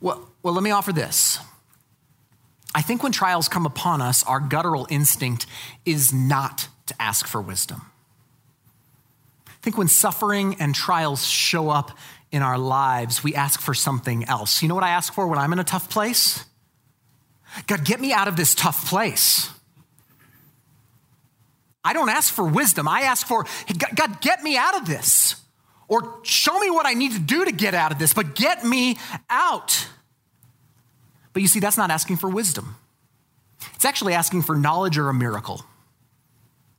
Well, 0.00 0.28
well, 0.42 0.54
let 0.54 0.62
me 0.62 0.70
offer 0.70 0.92
this. 0.92 1.38
I 2.76 2.82
think 2.82 3.02
when 3.02 3.10
trials 3.10 3.48
come 3.48 3.64
upon 3.64 4.02
us, 4.02 4.22
our 4.24 4.38
guttural 4.38 4.86
instinct 4.90 5.46
is 5.86 6.12
not 6.12 6.68
to 6.84 6.94
ask 7.00 7.26
for 7.26 7.40
wisdom. 7.40 7.80
I 9.48 9.52
think 9.62 9.78
when 9.78 9.88
suffering 9.88 10.56
and 10.60 10.74
trials 10.74 11.26
show 11.26 11.70
up 11.70 11.96
in 12.30 12.42
our 12.42 12.58
lives, 12.58 13.24
we 13.24 13.34
ask 13.34 13.62
for 13.62 13.72
something 13.72 14.24
else. 14.24 14.60
You 14.60 14.68
know 14.68 14.74
what 14.74 14.84
I 14.84 14.90
ask 14.90 15.14
for 15.14 15.26
when 15.26 15.38
I'm 15.38 15.54
in 15.54 15.58
a 15.58 15.64
tough 15.64 15.88
place? 15.88 16.44
God, 17.66 17.82
get 17.82 17.98
me 17.98 18.12
out 18.12 18.28
of 18.28 18.36
this 18.36 18.54
tough 18.54 18.86
place. 18.90 19.50
I 21.82 21.94
don't 21.94 22.10
ask 22.10 22.32
for 22.32 22.46
wisdom. 22.46 22.86
I 22.86 23.02
ask 23.02 23.26
for, 23.26 23.46
God, 23.94 24.20
get 24.20 24.42
me 24.42 24.58
out 24.58 24.76
of 24.76 24.86
this. 24.86 25.36
Or 25.88 26.18
show 26.24 26.58
me 26.60 26.70
what 26.70 26.84
I 26.84 26.92
need 26.92 27.12
to 27.12 27.20
do 27.20 27.46
to 27.46 27.52
get 27.52 27.72
out 27.72 27.90
of 27.90 27.98
this, 27.98 28.12
but 28.12 28.34
get 28.34 28.66
me 28.66 28.98
out. 29.30 29.88
But 31.36 31.42
you 31.42 31.48
see, 31.48 31.60
that's 31.60 31.76
not 31.76 31.90
asking 31.90 32.16
for 32.16 32.30
wisdom. 32.30 32.76
It's 33.74 33.84
actually 33.84 34.14
asking 34.14 34.40
for 34.40 34.56
knowledge 34.56 34.96
or 34.96 35.10
a 35.10 35.12
miracle. 35.12 35.66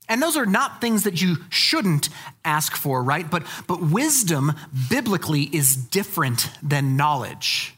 And 0.09 0.19
those 0.19 0.35
are 0.35 0.47
not 0.47 0.81
things 0.81 1.03
that 1.03 1.21
you 1.21 1.35
shouldn't 1.51 2.09
ask 2.43 2.75
for, 2.75 3.03
right? 3.03 3.29
But, 3.29 3.43
but 3.67 3.83
wisdom 3.83 4.53
biblically 4.89 5.43
is 5.43 5.75
different 5.75 6.49
than 6.63 6.97
knowledge. 6.97 7.76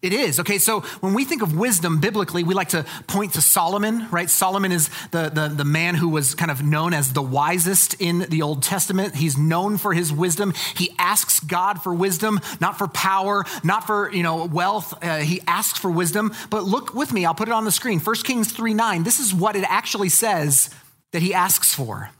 It 0.00 0.12
is. 0.12 0.38
Okay, 0.38 0.58
so 0.58 0.82
when 1.00 1.12
we 1.12 1.24
think 1.24 1.42
of 1.42 1.56
wisdom 1.58 1.98
biblically, 1.98 2.44
we 2.44 2.54
like 2.54 2.68
to 2.68 2.84
point 3.08 3.32
to 3.32 3.42
Solomon, 3.42 4.08
right? 4.12 4.30
Solomon 4.30 4.70
is 4.70 4.90
the, 5.10 5.28
the, 5.28 5.48
the 5.48 5.64
man 5.64 5.96
who 5.96 6.08
was 6.08 6.36
kind 6.36 6.52
of 6.52 6.62
known 6.62 6.94
as 6.94 7.12
the 7.12 7.22
wisest 7.22 7.94
in 7.94 8.20
the 8.30 8.42
Old 8.42 8.62
Testament. 8.62 9.16
He's 9.16 9.36
known 9.36 9.76
for 9.76 9.92
his 9.92 10.12
wisdom. 10.12 10.54
He 10.76 10.94
asks 11.00 11.40
God 11.40 11.82
for 11.82 11.92
wisdom, 11.92 12.38
not 12.60 12.78
for 12.78 12.86
power, 12.86 13.44
not 13.64 13.88
for, 13.88 14.12
you 14.12 14.22
know, 14.22 14.44
wealth. 14.44 14.94
Uh, 15.02 15.18
he 15.18 15.40
asks 15.48 15.80
for 15.80 15.90
wisdom. 15.90 16.32
But 16.48 16.62
look 16.62 16.94
with 16.94 17.12
me, 17.12 17.24
I'll 17.24 17.34
put 17.34 17.48
it 17.48 17.54
on 17.54 17.64
the 17.64 17.72
screen. 17.72 17.98
1 17.98 18.16
Kings 18.22 18.52
3 18.52 18.74
9. 18.74 19.02
This 19.02 19.18
is 19.18 19.34
what 19.34 19.56
it 19.56 19.64
actually 19.68 20.10
says 20.10 20.70
that 21.10 21.22
he 21.22 21.34
asks 21.34 21.74
for. 21.74 22.10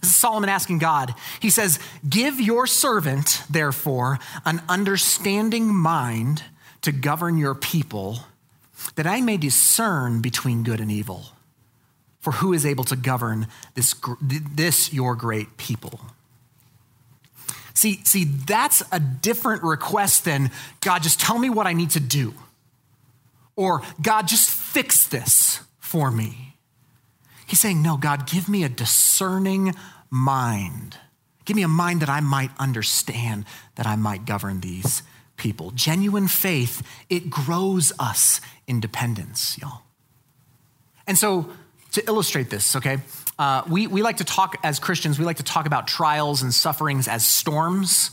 This 0.00 0.10
is 0.10 0.16
Solomon 0.16 0.50
asking 0.50 0.78
God. 0.78 1.14
He 1.38 1.50
says, 1.50 1.78
Give 2.08 2.40
your 2.40 2.66
servant, 2.66 3.44
therefore, 3.48 4.18
an 4.44 4.60
understanding 4.68 5.72
mind 5.72 6.42
to 6.82 6.92
govern 6.92 7.38
your 7.38 7.54
people, 7.54 8.20
that 8.94 9.06
I 9.06 9.20
may 9.20 9.36
discern 9.36 10.20
between 10.20 10.62
good 10.62 10.80
and 10.80 10.90
evil. 10.90 11.26
For 12.20 12.32
who 12.32 12.52
is 12.52 12.66
able 12.66 12.84
to 12.84 12.96
govern 12.96 13.46
this, 13.74 13.94
this 14.20 14.92
your 14.92 15.14
great 15.14 15.56
people? 15.56 16.00
See, 17.74 18.00
see, 18.02 18.24
that's 18.24 18.82
a 18.90 18.98
different 18.98 19.62
request 19.62 20.24
than 20.24 20.50
God, 20.80 21.04
just 21.04 21.20
tell 21.20 21.38
me 21.38 21.48
what 21.48 21.66
I 21.66 21.74
need 21.74 21.90
to 21.90 22.00
do. 22.00 22.34
Or 23.54 23.82
God, 24.02 24.26
just 24.26 24.50
fix 24.50 25.06
this 25.06 25.60
for 25.78 26.10
me. 26.10 26.56
He's 27.46 27.60
saying, 27.60 27.80
No, 27.80 27.96
God, 27.96 28.28
give 28.28 28.48
me 28.48 28.64
a 28.64 28.68
discerning 28.68 29.74
mind. 30.10 30.96
Give 31.44 31.56
me 31.56 31.62
a 31.62 31.68
mind 31.68 32.02
that 32.02 32.08
I 32.08 32.20
might 32.20 32.50
understand, 32.58 33.46
that 33.76 33.86
I 33.86 33.96
might 33.96 34.26
govern 34.26 34.60
these 34.60 35.02
people. 35.38 35.70
Genuine 35.70 36.28
faith, 36.28 36.86
it 37.08 37.30
grows 37.30 37.92
us 37.98 38.40
in 38.66 38.80
dependence, 38.80 39.56
y'all. 39.58 39.82
And 41.06 41.16
so, 41.16 41.50
to 41.92 42.06
illustrate 42.06 42.50
this, 42.50 42.76
okay, 42.76 42.98
uh, 43.38 43.62
we, 43.66 43.86
we 43.86 44.02
like 44.02 44.18
to 44.18 44.24
talk 44.24 44.56
as 44.62 44.78
Christians, 44.78 45.18
we 45.18 45.24
like 45.24 45.38
to 45.38 45.42
talk 45.42 45.66
about 45.66 45.86
trials 45.86 46.42
and 46.42 46.52
sufferings 46.52 47.08
as 47.08 47.24
storms 47.24 48.10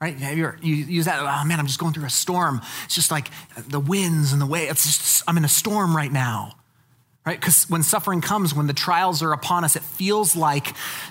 right? 0.00 0.16
you 0.62 0.74
use 0.74 1.06
that, 1.06 1.18
oh 1.18 1.44
man, 1.44 1.58
I'm 1.58 1.66
just 1.66 1.80
going 1.80 1.92
through 1.92 2.04
a 2.04 2.10
storm. 2.10 2.60
It's 2.84 2.94
just 2.94 3.10
like 3.10 3.30
the 3.68 3.80
winds 3.80 4.32
and 4.32 4.40
the 4.40 4.46
way, 4.46 4.68
it's 4.68 4.84
just, 4.84 5.24
I'm 5.26 5.36
in 5.36 5.44
a 5.44 5.48
storm 5.48 5.96
right 5.96 6.12
now 6.12 6.54
right 7.28 7.38
because 7.38 7.68
when 7.68 7.82
suffering 7.82 8.22
comes 8.22 8.54
when 8.54 8.66
the 8.66 8.72
trials 8.72 9.22
are 9.22 9.32
upon 9.32 9.62
us 9.62 9.76
it 9.76 9.82
feels 9.82 10.34
like 10.34 10.68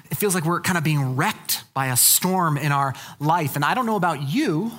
it 0.09 0.15
feels 0.15 0.33
like 0.33 0.45
we're 0.45 0.59
kind 0.61 0.77
of 0.77 0.83
being 0.83 1.15
wrecked 1.15 1.63
by 1.75 1.87
a 1.87 1.95
storm 1.95 2.57
in 2.57 2.71
our 2.71 2.95
life 3.19 3.55
and 3.55 3.63
i 3.63 3.75
don't 3.75 3.85
know 3.85 3.95
about 3.95 4.23
you 4.23 4.71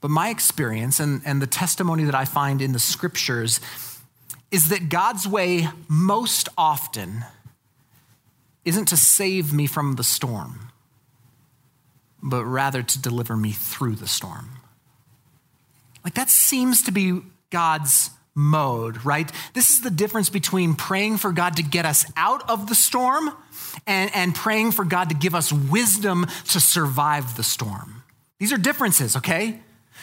but 0.00 0.10
my 0.10 0.30
experience 0.30 1.00
and, 1.00 1.22
and 1.24 1.40
the 1.40 1.46
testimony 1.46 2.04
that 2.04 2.14
i 2.14 2.24
find 2.24 2.60
in 2.62 2.72
the 2.72 2.78
scriptures 2.78 3.60
is 4.50 4.68
that 4.68 4.88
god's 4.88 5.26
way 5.26 5.68
most 5.88 6.48
often 6.56 7.24
isn't 8.64 8.86
to 8.86 8.96
save 8.96 9.52
me 9.52 9.66
from 9.66 9.96
the 9.96 10.04
storm 10.04 10.70
but 12.22 12.44
rather 12.44 12.82
to 12.82 13.00
deliver 13.00 13.36
me 13.36 13.52
through 13.52 13.94
the 13.94 14.08
storm 14.08 14.50
like 16.04 16.14
that 16.14 16.30
seems 16.30 16.82
to 16.82 16.92
be 16.92 17.20
god's 17.50 18.10
mode, 18.34 19.04
right? 19.04 19.30
This 19.54 19.70
is 19.70 19.80
the 19.80 19.90
difference 19.90 20.30
between 20.30 20.74
praying 20.74 21.18
for 21.18 21.32
God 21.32 21.56
to 21.56 21.62
get 21.62 21.84
us 21.84 22.10
out 22.16 22.48
of 22.48 22.68
the 22.68 22.74
storm 22.74 23.30
and, 23.86 24.10
and 24.14 24.34
praying 24.34 24.72
for 24.72 24.84
God 24.84 25.08
to 25.10 25.14
give 25.14 25.34
us 25.34 25.52
wisdom 25.52 26.26
to 26.48 26.60
survive 26.60 27.36
the 27.36 27.42
storm. 27.42 28.02
These 28.38 28.52
are 28.52 28.58
differences, 28.58 29.16
okay? 29.16 29.60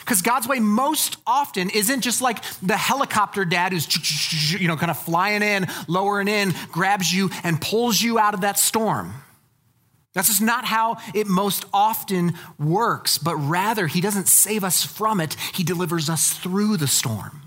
Because 0.08 0.22
God's 0.22 0.48
way 0.48 0.58
most 0.58 1.18
often 1.26 1.68
isn't 1.68 2.00
just 2.00 2.22
like 2.22 2.42
the 2.62 2.78
helicopter 2.78 3.44
dad 3.44 3.72
who's, 3.72 4.58
you 4.58 4.66
know, 4.66 4.74
kind 4.74 4.90
of 4.90 4.98
flying 4.98 5.42
in, 5.42 5.66
lowering 5.86 6.28
in, 6.28 6.54
grabs 6.72 7.12
you 7.12 7.28
and 7.44 7.60
pulls 7.60 8.00
you 8.00 8.18
out 8.18 8.32
of 8.32 8.40
that 8.40 8.58
storm. 8.58 9.12
That's 10.14 10.28
just 10.28 10.40
not 10.40 10.64
how 10.64 10.96
it 11.14 11.26
most 11.26 11.66
often 11.74 12.32
works, 12.58 13.18
but 13.18 13.36
rather, 13.36 13.86
He 13.86 14.00
doesn't 14.00 14.28
save 14.28 14.64
us 14.64 14.82
from 14.82 15.20
it, 15.20 15.36
He 15.52 15.62
delivers 15.62 16.08
us 16.08 16.32
through 16.32 16.78
the 16.78 16.86
storm. 16.86 17.42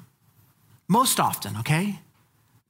Most 0.87 1.19
often, 1.19 1.57
okay? 1.57 1.99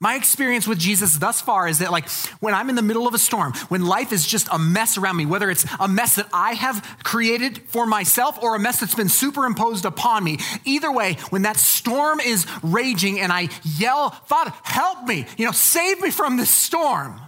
My 0.02 0.16
experience 0.16 0.68
with 0.68 0.80
Jesus 0.80 1.16
thus 1.16 1.42
far 1.42 1.68
is 1.68 1.78
that, 1.78 1.92
like, 1.92 2.10
when 2.40 2.56
I'm 2.56 2.70
in 2.70 2.76
the 2.76 2.82
middle 2.82 3.08
of 3.08 3.14
a 3.14 3.20
storm, 3.20 3.54
when 3.70 3.86
life 3.86 4.12
is 4.12 4.26
just 4.26 4.48
a 4.52 4.58
mess 4.58 4.98
around 4.98 5.16
me, 5.16 5.28
whether 5.28 5.52
it's 5.52 5.64
a 5.80 5.88
mess 5.88 6.16
that 6.16 6.28
I 6.34 6.54
have 6.54 6.98
created 7.04 7.60
for 7.68 7.86
myself 7.86 8.42
or 8.42 8.56
a 8.56 8.60
mess 8.60 8.80
that's 8.80 8.96
been 8.96 9.10
superimposed 9.10 9.86
upon 9.86 10.24
me, 10.24 10.40
either 10.66 10.92
way, 10.92 11.18
when 11.30 11.44
that 11.44 11.56
storm 11.56 12.20
is 12.20 12.48
raging 12.64 13.20
and 13.20 13.32
I 13.32 13.50
yell, 13.64 14.10
Father, 14.10 14.52
help 14.64 15.06
me, 15.06 15.28
you 15.38 15.46
know, 15.46 15.52
save 15.52 16.02
me 16.02 16.10
from 16.10 16.36
this 16.36 16.50
storm, 16.50 17.22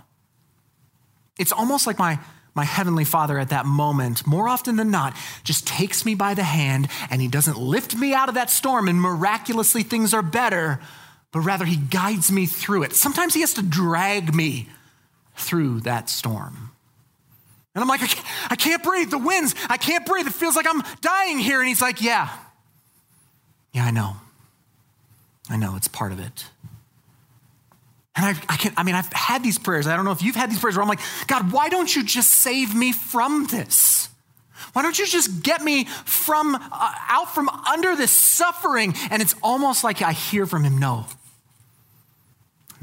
it's 1.38 1.52
almost 1.52 1.86
like 1.86 2.00
my 2.00 2.20
my 2.56 2.64
heavenly 2.64 3.04
father 3.04 3.40
at 3.40 3.50
that 3.50 3.66
moment, 3.66 4.28
more 4.28 4.48
often 4.48 4.76
than 4.76 4.92
not, 4.92 5.16
just 5.44 5.66
takes 5.66 6.06
me 6.06 6.14
by 6.14 6.36
the 6.36 6.44
hand 6.44 6.88
and 7.10 7.20
he 7.20 7.28
doesn't 7.28 7.58
lift 7.58 7.96
me 7.96 8.14
out 8.14 8.30
of 8.30 8.36
that 8.36 8.52
storm 8.52 8.88
and 8.88 9.02
miraculously 9.02 9.82
things 9.82 10.14
are 10.14 10.22
better, 10.22 10.80
but 11.34 11.39
rather 11.39 11.65
he 11.65 11.76
guides 11.76 12.32
me 12.32 12.46
through 12.46 12.84
it. 12.84 12.93
Sometimes 12.93 13.34
he 13.34 13.41
has 13.41 13.56
to 13.56 13.63
drag 13.63 14.34
me 14.34 14.69
through 15.36 15.82
that 15.82 16.10
storm. 16.10 16.69
And 17.76 17.82
I'm 17.82 17.88
like, 17.88 18.04
I 18.04 18.08
can't, 18.08 18.28
I 18.52 18.56
can't 18.56 18.84
breathe. 18.84 19.10
The 19.10 19.17
winds, 19.17 19.56
I 19.67 19.78
can't 19.78 20.06
breathe. 20.06 20.28
It 20.28 20.34
feels 20.34 20.56
like 20.56 20.67
I'm 20.69 20.84
dying 21.02 21.39
here. 21.39 21.60
And 21.60 21.67
he's 21.67 21.82
like, 21.82 22.02
Yeah, 22.02 22.30
yeah, 23.74 23.84
I 23.84 23.91
know. 23.91 24.15
I 25.50 25.58
know, 25.58 25.76
it's 25.76 25.88
part 25.88 26.12
of 26.12 26.19
it. 26.19 26.46
And 28.15 28.26
I, 28.26 28.30
I, 28.48 28.58
can, 28.58 28.74
I 28.78 28.84
mean, 28.84 28.93
I've 28.93 29.12
had 29.12 29.43
these 29.43 29.58
prayers. 29.58 29.88
I 29.88 29.96
don't 29.96 30.06
know 30.06 30.12
if 30.12 30.22
you've 30.22 30.36
had 30.36 30.52
these 30.52 30.60
prayers 30.60 30.76
where 30.76 30.84
I'm 30.84 30.88
like, 30.88 31.00
God, 31.26 31.52
why 31.52 31.69
don't 31.69 31.93
you 31.93 32.04
just 32.06 32.30
save 32.30 32.76
me 32.76 32.91
from 32.91 33.48
this? 33.48 34.08
Why 34.74 34.84
don't 34.84 34.98
you 34.98 35.08
just 35.08 35.41
get 35.41 35.63
me 35.63 35.86
from 36.06 36.56
uh, 36.56 36.60
out 37.10 37.34
from 37.34 37.50
under 37.50 37.96
this 37.96 38.12
suffering? 38.12 38.93
And 39.10 39.22
it's 39.22 39.34
almost 39.41 39.84
like 39.84 40.04
I 40.04 40.12
hear 40.12 40.46
from 40.46 40.63
him, 40.63 40.78
no, 40.78 41.08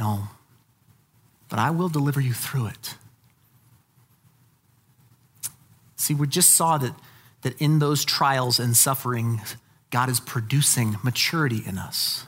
no, 0.00 0.28
but 1.50 1.58
I 1.58 1.70
will 1.70 1.90
deliver 1.90 2.20
you 2.20 2.32
through 2.32 2.68
it. 2.68 2.94
See, 5.96 6.14
we 6.14 6.26
just 6.26 6.50
saw 6.56 6.78
that, 6.78 6.94
that 7.42 7.60
in 7.60 7.78
those 7.78 8.04
trials 8.04 8.58
and 8.58 8.74
suffering, 8.74 9.42
God 9.90 10.08
is 10.08 10.18
producing 10.18 10.96
maturity 11.02 11.62
in 11.66 11.76
us. 11.76 12.26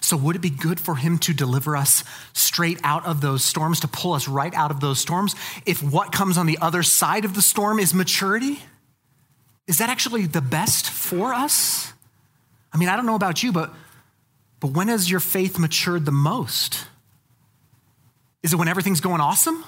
So, 0.00 0.16
would 0.16 0.36
it 0.36 0.38
be 0.38 0.48
good 0.48 0.80
for 0.80 0.96
him 0.96 1.18
to 1.18 1.34
deliver 1.34 1.76
us 1.76 2.02
straight 2.32 2.80
out 2.82 3.04
of 3.04 3.20
those 3.20 3.44
storms, 3.44 3.80
to 3.80 3.88
pull 3.88 4.14
us 4.14 4.26
right 4.26 4.54
out 4.54 4.70
of 4.70 4.80
those 4.80 5.00
storms, 5.00 5.34
if 5.66 5.82
what 5.82 6.12
comes 6.12 6.38
on 6.38 6.46
the 6.46 6.56
other 6.62 6.82
side 6.82 7.26
of 7.26 7.34
the 7.34 7.42
storm 7.42 7.78
is 7.78 7.92
maturity? 7.92 8.60
Is 9.66 9.78
that 9.78 9.90
actually 9.90 10.24
the 10.24 10.40
best 10.40 10.88
for 10.88 11.34
us? 11.34 11.92
I 12.72 12.78
mean, 12.78 12.88
I 12.88 12.96
don't 12.96 13.04
know 13.04 13.16
about 13.16 13.42
you, 13.42 13.52
but, 13.52 13.74
but 14.60 14.72
when 14.72 14.88
has 14.88 15.10
your 15.10 15.20
faith 15.20 15.58
matured 15.58 16.04
the 16.04 16.12
most? 16.12 16.86
Is 18.42 18.52
it 18.52 18.56
when 18.56 18.68
everything's 18.68 19.00
going 19.00 19.20
awesome? 19.20 19.64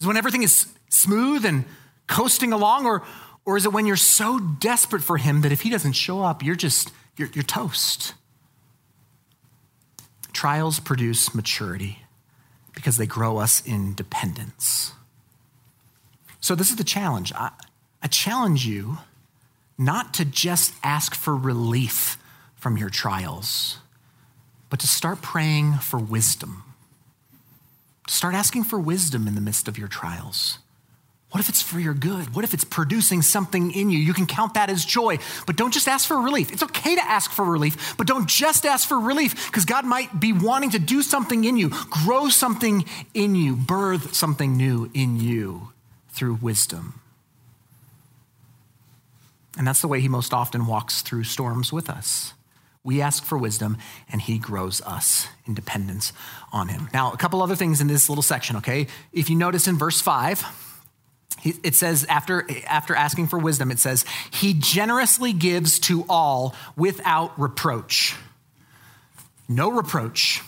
Is 0.00 0.06
when 0.06 0.16
everything 0.16 0.42
is 0.42 0.66
smooth 0.88 1.44
and 1.44 1.64
coasting 2.06 2.52
along? 2.52 2.86
Or, 2.86 3.02
or 3.44 3.56
is 3.56 3.66
it 3.66 3.72
when 3.72 3.86
you're 3.86 3.96
so 3.96 4.38
desperate 4.38 5.02
for 5.02 5.16
him 5.16 5.42
that 5.42 5.52
if 5.52 5.62
he 5.62 5.70
doesn't 5.70 5.92
show 5.92 6.22
up, 6.22 6.42
you're 6.42 6.56
just, 6.56 6.92
you're, 7.16 7.30
you're 7.32 7.44
toast? 7.44 8.14
Trials 10.32 10.80
produce 10.80 11.34
maturity 11.34 11.98
because 12.74 12.96
they 12.96 13.06
grow 13.06 13.38
us 13.38 13.60
in 13.66 13.94
dependence. 13.94 14.92
So, 16.40 16.54
this 16.54 16.70
is 16.70 16.76
the 16.76 16.84
challenge. 16.84 17.32
I, 17.34 17.50
I 18.02 18.06
challenge 18.06 18.66
you 18.66 18.98
not 19.76 20.14
to 20.14 20.24
just 20.24 20.74
ask 20.82 21.14
for 21.14 21.36
relief 21.36 22.16
from 22.60 22.76
your 22.76 22.90
trials, 22.90 23.78
but 24.68 24.78
to 24.80 24.86
start 24.86 25.20
praying 25.22 25.74
for 25.74 25.98
wisdom. 25.98 26.62
Start 28.06 28.34
asking 28.34 28.64
for 28.64 28.78
wisdom 28.78 29.26
in 29.26 29.34
the 29.34 29.40
midst 29.40 29.66
of 29.66 29.78
your 29.78 29.88
trials. 29.88 30.58
What 31.30 31.40
if 31.40 31.48
it's 31.48 31.62
for 31.62 31.78
your 31.78 31.94
good? 31.94 32.34
What 32.34 32.44
if 32.44 32.52
it's 32.54 32.64
producing 32.64 33.22
something 33.22 33.70
in 33.70 33.88
you? 33.88 33.98
You 33.98 34.12
can 34.12 34.26
count 34.26 34.54
that 34.54 34.68
as 34.68 34.84
joy, 34.84 35.18
but 35.46 35.56
don't 35.56 35.72
just 35.72 35.86
ask 35.86 36.08
for 36.08 36.20
relief. 36.20 36.52
It's 36.52 36.62
okay 36.64 36.96
to 36.96 37.04
ask 37.04 37.30
for 37.30 37.44
relief, 37.44 37.96
but 37.96 38.08
don't 38.08 38.28
just 38.28 38.66
ask 38.66 38.88
for 38.88 38.98
relief 38.98 39.46
because 39.46 39.64
God 39.64 39.84
might 39.84 40.18
be 40.18 40.32
wanting 40.32 40.70
to 40.70 40.80
do 40.80 41.02
something 41.02 41.44
in 41.44 41.56
you, 41.56 41.70
grow 42.04 42.28
something 42.28 42.84
in 43.14 43.36
you, 43.36 43.54
birth 43.54 44.14
something 44.14 44.56
new 44.56 44.90
in 44.92 45.20
you 45.20 45.70
through 46.10 46.34
wisdom. 46.42 47.00
And 49.56 49.66
that's 49.66 49.80
the 49.80 49.88
way 49.88 50.00
He 50.00 50.08
most 50.08 50.34
often 50.34 50.66
walks 50.66 51.02
through 51.02 51.24
storms 51.24 51.72
with 51.72 51.88
us. 51.88 52.34
We 52.82 53.02
ask 53.02 53.24
for 53.24 53.36
wisdom, 53.36 53.76
and 54.10 54.22
He 54.22 54.38
grows 54.38 54.80
us 54.82 55.28
in 55.46 55.54
dependence 55.54 56.12
on 56.52 56.68
Him. 56.68 56.88
Now, 56.94 57.12
a 57.12 57.16
couple 57.16 57.42
other 57.42 57.56
things 57.56 57.80
in 57.80 57.86
this 57.86 58.08
little 58.08 58.22
section, 58.22 58.56
okay? 58.56 58.86
If 59.12 59.28
you 59.28 59.36
notice 59.36 59.68
in 59.68 59.76
verse 59.76 60.00
5, 60.00 60.44
it 61.44 61.74
says, 61.74 62.04
after, 62.04 62.46
after 62.66 62.94
asking 62.94 63.28
for 63.28 63.38
wisdom, 63.38 63.70
it 63.70 63.78
says, 63.78 64.04
He 64.30 64.54
generously 64.54 65.32
gives 65.32 65.78
to 65.80 66.04
all 66.08 66.54
without 66.76 67.38
reproach. 67.38 68.14
No 69.48 69.70
reproach. 69.70 70.42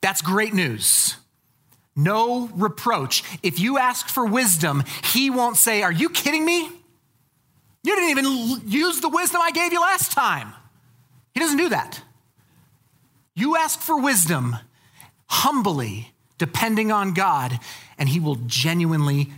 That's 0.00 0.22
great 0.22 0.54
news. 0.54 1.16
No 1.94 2.48
reproach. 2.54 3.22
If 3.42 3.60
you 3.60 3.78
ask 3.78 4.08
for 4.08 4.24
wisdom, 4.24 4.82
He 5.12 5.30
won't 5.30 5.56
say, 5.56 5.82
Are 5.82 5.92
you 5.92 6.10
kidding 6.10 6.44
me? 6.44 6.68
You 7.84 7.96
didn't 7.96 8.10
even 8.10 8.68
use 8.68 9.00
the 9.00 9.08
wisdom 9.08 9.40
I 9.42 9.50
gave 9.50 9.72
you 9.72 9.80
last 9.80 10.12
time. 10.12 10.52
He 11.34 11.40
doesn't 11.40 11.58
do 11.58 11.70
that. 11.70 12.02
You 13.34 13.56
ask 13.56 13.80
for 13.80 14.00
wisdom 14.00 14.56
humbly, 15.26 16.12
depending 16.38 16.92
on 16.92 17.14
God, 17.14 17.58
and 17.98 18.08
He 18.08 18.20
will 18.20 18.36
genuinely 18.46 19.32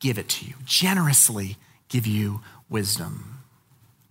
give 0.00 0.18
it 0.18 0.28
to 0.28 0.46
you, 0.46 0.54
generously 0.64 1.56
give 1.88 2.06
you 2.06 2.40
wisdom. 2.68 3.42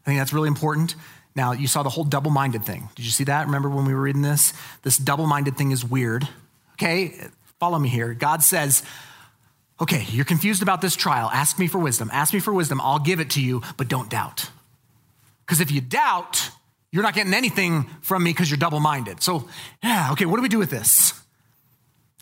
I 0.06 0.10
think 0.10 0.20
that's 0.20 0.34
really 0.34 0.48
important. 0.48 0.96
Now, 1.36 1.52
you 1.52 1.68
saw 1.68 1.84
the 1.84 1.90
whole 1.90 2.06
double 2.06 2.32
minded 2.32 2.64
thing. 2.64 2.90
Did 2.96 3.06
you 3.06 3.12
see 3.12 3.26
that? 3.26 3.48
Remember 3.48 3.70
when 3.70 3.86
we 3.86 3.94
were 3.94 4.02
reading 4.02 4.22
this? 4.22 4.54
This 4.84 4.98
double 4.98 5.28
minded 5.28 5.58
thing 5.58 5.72
is 5.72 5.84
weird. 5.84 6.28
Okay, 6.74 7.16
follow 7.60 7.78
me 7.78 7.90
here. 7.90 8.14
God 8.14 8.42
says, 8.42 8.84
Okay, 9.82 10.06
you're 10.10 10.26
confused 10.26 10.62
about 10.62 10.80
this 10.80 10.96
trial. 10.96 11.30
Ask 11.34 11.60
me 11.60 11.68
for 11.68 11.80
wisdom. 11.80 12.10
Ask 12.14 12.34
me 12.34 12.40
for 12.40 12.54
wisdom. 12.54 12.80
I'll 12.80 13.00
give 13.00 13.20
it 13.20 13.32
to 13.32 13.42
you, 13.42 13.62
but 13.76 13.90
don't 13.90 14.10
doubt. 14.10 14.50
Because 15.46 15.60
if 15.60 15.70
you 15.70 15.82
doubt, 15.82 16.50
you're 16.96 17.04
not 17.04 17.14
getting 17.14 17.34
anything 17.34 17.90
from 18.00 18.24
me 18.24 18.32
because 18.32 18.50
you're 18.50 18.58
double 18.58 18.80
minded. 18.80 19.22
So, 19.22 19.50
yeah, 19.84 20.14
okay, 20.14 20.26
what 20.26 20.38
do 20.38 20.42
we 20.42 20.48
do 20.48 20.60
with 20.60 20.70
this? 20.70 21.14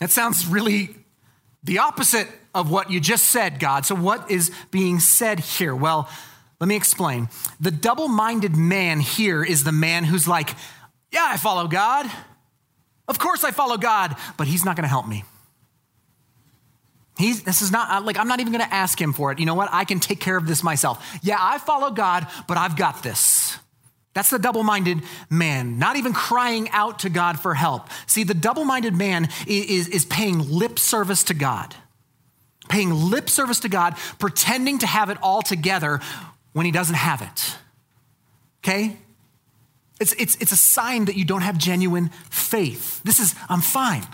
That 0.00 0.10
sounds 0.10 0.48
really 0.48 0.96
the 1.62 1.78
opposite 1.78 2.26
of 2.52 2.72
what 2.72 2.90
you 2.90 2.98
just 2.98 3.26
said, 3.26 3.60
God. 3.60 3.86
So, 3.86 3.94
what 3.94 4.28
is 4.28 4.50
being 4.72 4.98
said 4.98 5.38
here? 5.38 5.76
Well, 5.76 6.08
let 6.58 6.66
me 6.66 6.74
explain. 6.74 7.28
The 7.60 7.70
double 7.70 8.08
minded 8.08 8.56
man 8.56 8.98
here 8.98 9.44
is 9.44 9.62
the 9.62 9.70
man 9.70 10.02
who's 10.02 10.26
like, 10.26 10.50
Yeah, 11.12 11.24
I 11.24 11.36
follow 11.36 11.68
God. 11.68 12.10
Of 13.06 13.20
course 13.20 13.44
I 13.44 13.52
follow 13.52 13.76
God, 13.76 14.16
but 14.36 14.48
he's 14.48 14.64
not 14.64 14.74
going 14.74 14.82
to 14.82 14.88
help 14.88 15.06
me. 15.06 15.22
He's, 17.16 17.44
this 17.44 17.62
is 17.62 17.70
not 17.70 18.04
like, 18.04 18.18
I'm 18.18 18.26
not 18.26 18.40
even 18.40 18.52
going 18.52 18.64
to 18.64 18.74
ask 18.74 19.00
him 19.00 19.12
for 19.12 19.30
it. 19.30 19.38
You 19.38 19.46
know 19.46 19.54
what? 19.54 19.68
I 19.70 19.84
can 19.84 20.00
take 20.00 20.18
care 20.18 20.36
of 20.36 20.48
this 20.48 20.64
myself. 20.64 21.16
Yeah, 21.22 21.36
I 21.38 21.58
follow 21.58 21.92
God, 21.92 22.26
but 22.48 22.56
I've 22.56 22.76
got 22.76 23.04
this. 23.04 23.56
That's 24.14 24.30
the 24.30 24.38
double 24.38 24.62
minded 24.62 25.02
man, 25.28 25.78
not 25.78 25.96
even 25.96 26.12
crying 26.12 26.70
out 26.70 27.00
to 27.00 27.10
God 27.10 27.38
for 27.38 27.54
help. 27.54 27.88
See, 28.06 28.22
the 28.22 28.34
double 28.34 28.64
minded 28.64 28.94
man 28.94 29.28
is, 29.46 29.88
is 29.88 30.04
paying 30.04 30.38
lip 30.38 30.78
service 30.78 31.24
to 31.24 31.34
God, 31.34 31.74
paying 32.68 32.92
lip 32.94 33.28
service 33.28 33.60
to 33.60 33.68
God, 33.68 33.96
pretending 34.18 34.78
to 34.78 34.86
have 34.86 35.10
it 35.10 35.18
all 35.20 35.42
together 35.42 36.00
when 36.52 36.64
he 36.64 36.72
doesn't 36.72 36.94
have 36.94 37.22
it. 37.22 37.56
Okay? 38.62 38.96
It's, 40.00 40.12
it's, 40.14 40.36
it's 40.36 40.52
a 40.52 40.56
sign 40.56 41.06
that 41.06 41.16
you 41.16 41.24
don't 41.24 41.42
have 41.42 41.58
genuine 41.58 42.10
faith. 42.30 43.02
This 43.02 43.18
is, 43.18 43.34
I'm 43.48 43.60
fine. 43.60 44.06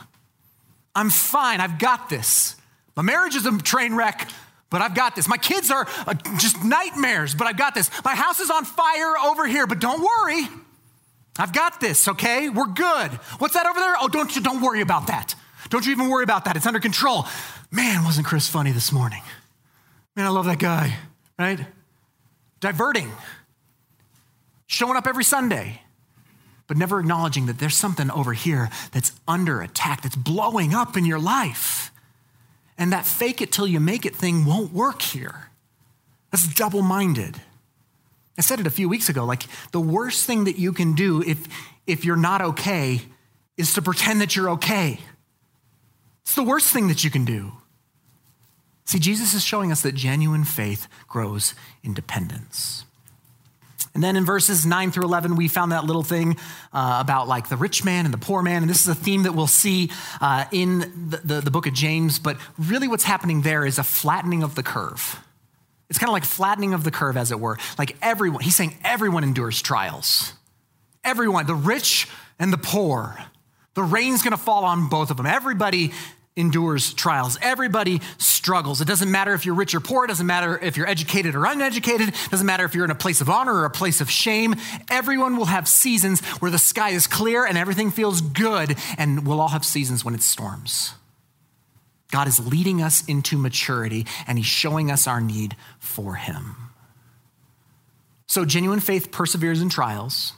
I'm 0.95 1.11
fine. 1.11 1.61
I've 1.61 1.79
got 1.79 2.09
this. 2.09 2.57
My 2.97 3.03
marriage 3.03 3.35
is 3.35 3.47
a 3.47 3.57
train 3.59 3.95
wreck 3.95 4.29
but 4.71 4.81
I've 4.81 4.95
got 4.95 5.17
this. 5.17 5.29
My 5.29 5.37
kids 5.37 5.71
are 5.71 5.87
uh, 6.07 6.15
just 6.39 6.65
nightmares, 6.65 7.35
but 7.35 7.47
I've 7.47 7.59
got 7.59 7.75
this. 7.75 7.91
My 8.05 8.15
house 8.15 8.41
is 8.41 8.51
on 8.51 8.65
fire 8.65 9.15
over 9.25 9.47
here, 9.47 9.67
but 9.67 9.81
don't 9.81 10.01
worry. 10.01 10.49
I've 11.39 11.53
got 11.53 11.81
this, 11.81 12.07
okay? 12.09 12.49
We're 12.49 12.67
good. 12.67 13.11
What's 13.39 13.55
that 13.55 13.67
over 13.67 13.79
there? 13.79 13.95
Oh, 14.01 14.09
don't 14.09 14.35
you 14.35 14.43
don't 14.43 14.63
worry 14.63 14.81
about 14.81 15.09
that. 15.09 15.35
Don't 15.69 15.85
you 15.87 15.93
even 15.93 16.09
worry 16.09 16.25
about 16.25 16.45
that. 16.47 16.57
It's 16.57 16.67
under 16.67 16.81
control. 16.81 17.27
Man, 17.71 18.05
wasn't 18.05 18.27
Chris 18.27 18.49
funny 18.49 18.73
this 18.73 18.93
morning? 18.93 19.23
Man, 20.17 20.27
I 20.27 20.31
love 20.31 20.47
that 20.47 20.59
guy, 20.59 20.97
right? 21.39 21.61
Diverting. 22.61 23.11
Showing 24.67 24.97
up 24.97 25.07
every 25.07 25.25
Sunday, 25.25 25.81
but 26.67 26.77
never 26.77 27.01
acknowledging 27.01 27.47
that 27.47 27.59
there's 27.59 27.77
something 27.77 28.11
over 28.11 28.33
here 28.33 28.71
that's 28.93 29.13
under 29.27 29.61
attack, 29.63 30.03
that's 30.03 30.17
blowing 30.17 30.75
up 30.75 30.97
in 30.97 31.05
your 31.05 31.19
life. 31.19 31.90
And 32.81 32.93
that 32.93 33.07
fake 33.07 33.43
it 33.43 33.53
till 33.53 33.67
you 33.69 33.79
make 33.79 34.07
it 34.07 34.17
thing 34.17 34.47
won't 34.47 34.73
work 34.73 35.03
here. 35.03 35.51
That's 36.33 36.53
double 36.55 36.81
minded. 36.81 37.37
I 38.39 38.41
said 38.41 38.59
it 38.59 38.67
a 38.67 38.71
few 38.71 38.89
weeks 38.89 39.11
ago 39.11 39.27
like 39.27 39.43
the 39.71 39.81
worst 39.81 40.25
thing 40.27 40.45
that 40.45 40.59
you 40.59 40.73
can 40.73 40.95
do 40.95 41.23
if, 41.23 41.47
if 41.87 42.07
you're 42.07 42.17
not 42.17 42.41
okay 42.41 43.03
is 43.59 43.75
to 43.75 43.83
pretend 43.83 44.23
that 44.23 44.35
you're 44.35 44.49
okay. 44.51 44.99
It's 46.23 46.35
the 46.35 46.43
worst 46.43 46.73
thing 46.73 46.89
that 46.89 47.05
you 47.05 47.11
can 47.11 47.27
do. 47.27 47.53
See, 48.87 48.99
Jesus 48.99 49.35
is 49.35 49.45
showing 49.45 49.71
us 49.71 49.83
that 49.83 49.95
genuine 49.95 50.45
faith 50.45 50.89
grows 51.07 51.55
in 51.83 51.93
dependence. 51.93 52.87
And 53.95 54.03
then 54.03 54.17
in 54.17 54.25
verses 54.25 54.65
9 54.65 54.93
through 54.93 55.05
11, 55.05 55.35
we 55.37 55.49
found 55.49 55.73
that 55.73 55.85
little 55.85 56.05
thing 56.05 56.37
uh, 56.73 56.99
about 57.01 57.27
like 57.27 57.49
the 57.49 57.57
rich 57.57 57.85
man 57.85 58.05
and 58.05 58.15
the 58.15 58.19
poor 58.19 58.43
man. 58.43 58.63
And 58.63 58.71
this 58.71 58.83
is 58.83 58.89
a 58.89 58.95
theme 58.95 59.25
that 59.25 59.33
we'll 59.33 59.49
see 59.49 59.91
uh, 60.21 60.45
in 60.53 61.11
the, 61.11 61.21
the, 61.25 61.41
the 61.41 61.51
book 61.51 61.67
of 61.67 61.75
James. 61.75 62.19
But 62.19 62.37
really, 62.57 62.87
what's 62.87 63.05
happening 63.05 63.43
there 63.43 63.65
is 63.67 63.79
a 63.79 63.83
flattening 63.83 64.43
of 64.43 64.55
the 64.55 64.63
curve. 64.63 65.19
It's 65.89 65.99
kind 65.99 66.09
of 66.09 66.13
like 66.13 66.25
flattening 66.25 66.73
of 66.73 66.85
the 66.85 66.93
curve, 66.93 67.17
as 67.17 67.33
it 67.33 67.41
were. 67.41 67.59
Like 67.77 67.97
everyone, 68.01 68.43
he's 68.43 68.55
saying 68.55 68.77
everyone 68.85 69.25
endures 69.25 69.61
trials. 69.61 70.35
Everyone, 71.03 71.47
the 71.47 71.55
rich 71.55 72.07
and 72.39 72.53
the 72.53 72.59
poor. 72.59 73.19
The 73.75 73.83
rain's 73.83 74.23
gonna 74.23 74.37
fall 74.37 74.65
on 74.65 74.89
both 74.89 75.11
of 75.11 75.17
them. 75.17 75.27
Everybody 75.27 75.93
endures 76.37 76.95
trials. 76.95 77.39
Everybody 77.43 78.01
struggles. 78.19 78.81
It 78.81 78.87
doesn't 78.87 79.11
matter 79.11 79.35
if 79.35 79.45
you're 79.45 79.55
rich 79.55 79.75
or 79.75 79.81
poor. 79.81 80.05
It 80.05 80.09
doesn't 80.09 80.27
matter 80.27 80.59
if 80.59 80.77
you're 80.77 80.89
educated 80.89 81.35
or 81.35 81.45
uneducated. 81.45 82.09
It 82.09 82.31
doesn't 82.31 82.47
matter 82.47 82.65
if 82.65 82.75
you're 82.75 82.85
in 82.85 82.91
a 82.91 82.97
place 82.97 83.21
of 83.21 83.29
honor 83.29 83.55
or 83.55 83.65
a 83.65 83.71
place 83.71 84.01
of 84.01 84.11
shame. 84.11 84.55
Everyone 84.89 85.37
will 85.37 85.47
have 85.47 85.69
seasons 85.69 86.21
where 86.41 86.51
the 86.51 86.59
sky 86.59 86.91
is 86.91 87.07
clear 87.07 87.45
and 87.45 87.59
everything 87.59 87.91
feels 87.91 88.21
good, 88.21 88.77
and 88.97 89.27
we'll 89.27 89.41
all 89.41 89.49
have 89.49 89.65
seasons 89.65 90.05
when 90.05 90.15
it 90.15 90.23
storms. 90.23 90.95
God 92.11 92.27
is 92.27 92.45
leading 92.45 92.83
us 92.83 93.05
into 93.07 93.39
maturity, 93.39 94.07
and 94.27 94.37
He's 94.37 94.47
showing 94.47 94.91
us 94.91 95.07
our 95.07 95.21
need 95.21 95.57
for 95.79 96.15
Him. 96.15 96.57
So, 98.27 98.45
genuine 98.45 98.81
faith 98.81 99.11
perseveres 99.11 99.61
in 99.61 99.69
trials. 99.69 100.33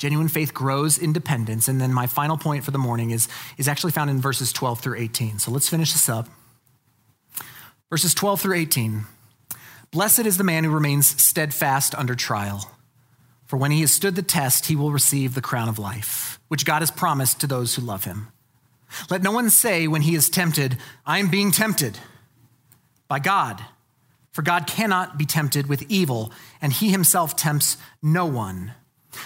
Genuine 0.00 0.28
faith 0.28 0.54
grows 0.54 0.96
in 0.96 1.12
dependence. 1.12 1.68
And 1.68 1.78
then 1.78 1.92
my 1.92 2.06
final 2.06 2.38
point 2.38 2.64
for 2.64 2.70
the 2.70 2.78
morning 2.78 3.10
is, 3.10 3.28
is 3.58 3.68
actually 3.68 3.92
found 3.92 4.08
in 4.08 4.18
verses 4.18 4.50
12 4.50 4.80
through 4.80 4.98
18. 4.98 5.38
So 5.38 5.50
let's 5.50 5.68
finish 5.68 5.92
this 5.92 6.08
up. 6.08 6.26
Verses 7.90 8.14
12 8.14 8.40
through 8.40 8.56
18. 8.56 9.04
Blessed 9.90 10.20
is 10.20 10.38
the 10.38 10.44
man 10.44 10.64
who 10.64 10.70
remains 10.70 11.20
steadfast 11.20 11.94
under 11.96 12.14
trial, 12.14 12.70
for 13.44 13.58
when 13.58 13.72
he 13.72 13.82
has 13.82 13.92
stood 13.92 14.14
the 14.14 14.22
test, 14.22 14.66
he 14.66 14.76
will 14.76 14.90
receive 14.90 15.34
the 15.34 15.42
crown 15.42 15.68
of 15.68 15.78
life, 15.78 16.40
which 16.48 16.64
God 16.64 16.80
has 16.80 16.90
promised 16.90 17.38
to 17.40 17.46
those 17.46 17.74
who 17.74 17.82
love 17.82 18.04
him. 18.04 18.28
Let 19.10 19.22
no 19.22 19.32
one 19.32 19.50
say 19.50 19.86
when 19.86 20.02
he 20.02 20.14
is 20.14 20.30
tempted, 20.30 20.78
I 21.04 21.18
am 21.18 21.28
being 21.28 21.50
tempted 21.50 21.98
by 23.06 23.18
God. 23.18 23.62
For 24.32 24.40
God 24.40 24.66
cannot 24.66 25.18
be 25.18 25.26
tempted 25.26 25.68
with 25.68 25.84
evil, 25.90 26.32
and 26.62 26.72
he 26.72 26.90
himself 26.90 27.36
tempts 27.36 27.76
no 28.00 28.24
one. 28.24 28.72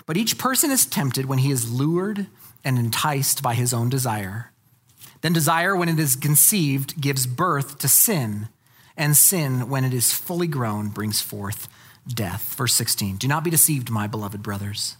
But 0.07 0.17
each 0.17 0.39
person 0.39 0.71
is 0.71 0.87
tempted 0.87 1.27
when 1.27 1.39
he 1.39 1.51
is 1.51 1.71
lured 1.71 2.27
and 2.65 2.79
enticed 2.79 3.43
by 3.43 3.55
his 3.55 3.75
own 3.75 3.89
desire. 3.89 4.51
Then 5.21 5.33
desire, 5.33 5.75
when 5.77 5.89
it 5.89 5.99
is 5.99 6.17
conceived, 6.17 7.01
gives 7.01 7.27
birth 7.27 7.79
to 7.79 7.89
sin, 7.89 8.49
and 8.97 9.17
sin, 9.17 9.69
when 9.69 9.85
it 9.85 9.95
is 9.95 10.13
fully 10.13 10.47
grown, 10.47 10.89
brings 10.89 11.21
forth 11.21 11.69
death. 12.07 12.55
Verse 12.57 12.75
16 12.75 13.17
Do 13.17 13.29
not 13.29 13.45
be 13.45 13.51
deceived, 13.51 13.91
my 13.91 14.07
beloved 14.07 14.43
brothers. 14.43 14.97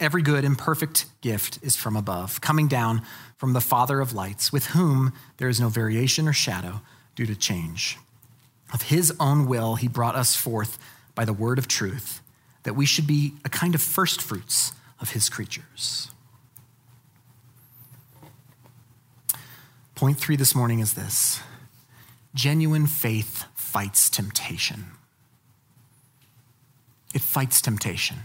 Every 0.00 0.22
good 0.22 0.44
and 0.44 0.58
perfect 0.58 1.06
gift 1.20 1.58
is 1.62 1.76
from 1.76 1.96
above, 1.96 2.40
coming 2.40 2.66
down 2.66 3.02
from 3.36 3.52
the 3.52 3.60
Father 3.60 4.00
of 4.00 4.12
lights, 4.12 4.52
with 4.52 4.66
whom 4.66 5.12
there 5.36 5.48
is 5.48 5.60
no 5.60 5.68
variation 5.68 6.26
or 6.26 6.32
shadow 6.32 6.80
due 7.14 7.26
to 7.26 7.36
change. 7.36 7.98
Of 8.72 8.82
his 8.82 9.12
own 9.20 9.46
will, 9.46 9.76
he 9.76 9.86
brought 9.86 10.16
us 10.16 10.34
forth 10.34 10.78
by 11.14 11.24
the 11.24 11.32
word 11.32 11.58
of 11.58 11.68
truth, 11.68 12.20
that 12.62 12.74
we 12.74 12.86
should 12.86 13.06
be 13.06 13.34
a 13.44 13.48
kind 13.48 13.74
of 13.74 13.82
first 13.82 14.22
fruits 14.22 14.72
of 15.00 15.10
his 15.10 15.28
creatures. 15.28 16.10
Point 19.94 20.18
three 20.18 20.36
this 20.36 20.54
morning 20.54 20.80
is 20.80 20.94
this 20.94 21.40
genuine 22.34 22.86
faith 22.86 23.44
fights 23.54 24.08
temptation. 24.08 24.86
It 27.14 27.20
fights 27.20 27.60
temptation. 27.60 28.18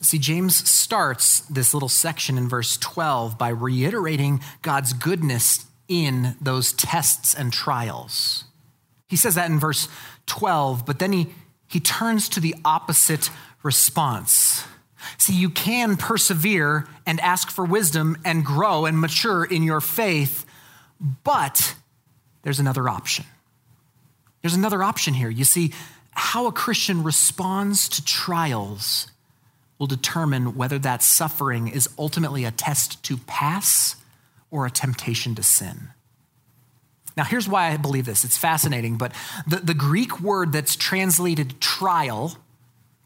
See, 0.00 0.18
James 0.18 0.68
starts 0.68 1.40
this 1.40 1.74
little 1.74 1.88
section 1.88 2.38
in 2.38 2.48
verse 2.48 2.76
12 2.76 3.38
by 3.38 3.48
reiterating 3.48 4.40
God's 4.62 4.92
goodness 4.92 5.66
in 5.88 6.36
those 6.40 6.72
tests 6.72 7.34
and 7.34 7.52
trials. 7.52 8.44
He 9.08 9.16
says 9.16 9.34
that 9.34 9.50
in 9.50 9.58
verse 9.58 9.88
12, 10.26 10.84
but 10.84 10.98
then 10.98 11.12
he, 11.12 11.34
he 11.68 11.80
turns 11.80 12.28
to 12.30 12.40
the 12.40 12.54
opposite 12.64 13.30
response. 13.62 14.64
See, 15.18 15.34
you 15.34 15.50
can 15.50 15.96
persevere 15.96 16.86
and 17.06 17.20
ask 17.20 17.50
for 17.50 17.64
wisdom 17.64 18.16
and 18.24 18.44
grow 18.44 18.86
and 18.86 18.98
mature 19.00 19.44
in 19.44 19.62
your 19.62 19.80
faith, 19.80 20.44
but 21.24 21.74
there's 22.42 22.60
another 22.60 22.88
option. 22.88 23.24
There's 24.42 24.54
another 24.54 24.82
option 24.82 25.14
here. 25.14 25.30
You 25.30 25.44
see, 25.44 25.72
how 26.12 26.46
a 26.46 26.52
Christian 26.52 27.02
responds 27.02 27.88
to 27.90 28.04
trials 28.04 29.08
will 29.78 29.86
determine 29.86 30.56
whether 30.56 30.78
that 30.78 31.02
suffering 31.02 31.68
is 31.68 31.88
ultimately 31.98 32.44
a 32.44 32.50
test 32.50 33.02
to 33.04 33.16
pass 33.18 33.96
or 34.50 34.64
a 34.64 34.70
temptation 34.70 35.34
to 35.34 35.42
sin. 35.42 35.90
Now, 37.16 37.24
here's 37.24 37.48
why 37.48 37.70
I 37.72 37.76
believe 37.78 38.04
this. 38.04 38.24
It's 38.24 38.36
fascinating, 38.36 38.98
but 38.98 39.12
the, 39.46 39.56
the 39.56 39.74
Greek 39.74 40.20
word 40.20 40.52
that's 40.52 40.76
translated 40.76 41.60
trial, 41.60 42.36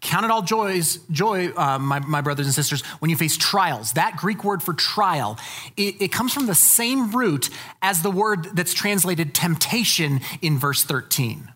count 0.00 0.24
it 0.24 0.32
all 0.32 0.42
joys, 0.42 0.98
joy, 1.12 1.50
uh, 1.56 1.78
my, 1.78 2.00
my 2.00 2.20
brothers 2.20 2.46
and 2.46 2.54
sisters, 2.54 2.82
when 2.98 3.10
you 3.10 3.16
face 3.16 3.36
trials. 3.36 3.92
That 3.92 4.16
Greek 4.16 4.42
word 4.42 4.64
for 4.64 4.74
trial, 4.74 5.38
it, 5.76 6.02
it 6.02 6.12
comes 6.12 6.34
from 6.34 6.46
the 6.46 6.56
same 6.56 7.12
root 7.12 7.50
as 7.82 8.02
the 8.02 8.10
word 8.10 8.56
that's 8.56 8.74
translated 8.74 9.32
temptation 9.32 10.20
in 10.42 10.58
verse 10.58 10.82
13. 10.82 11.52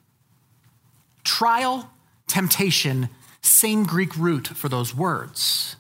Trial, 1.25 1.91
temptation, 2.29 3.09
same 3.41 3.83
Greek 3.83 4.17
root 4.17 4.47
for 4.47 4.69
those 4.69 4.95
words. 4.95 5.75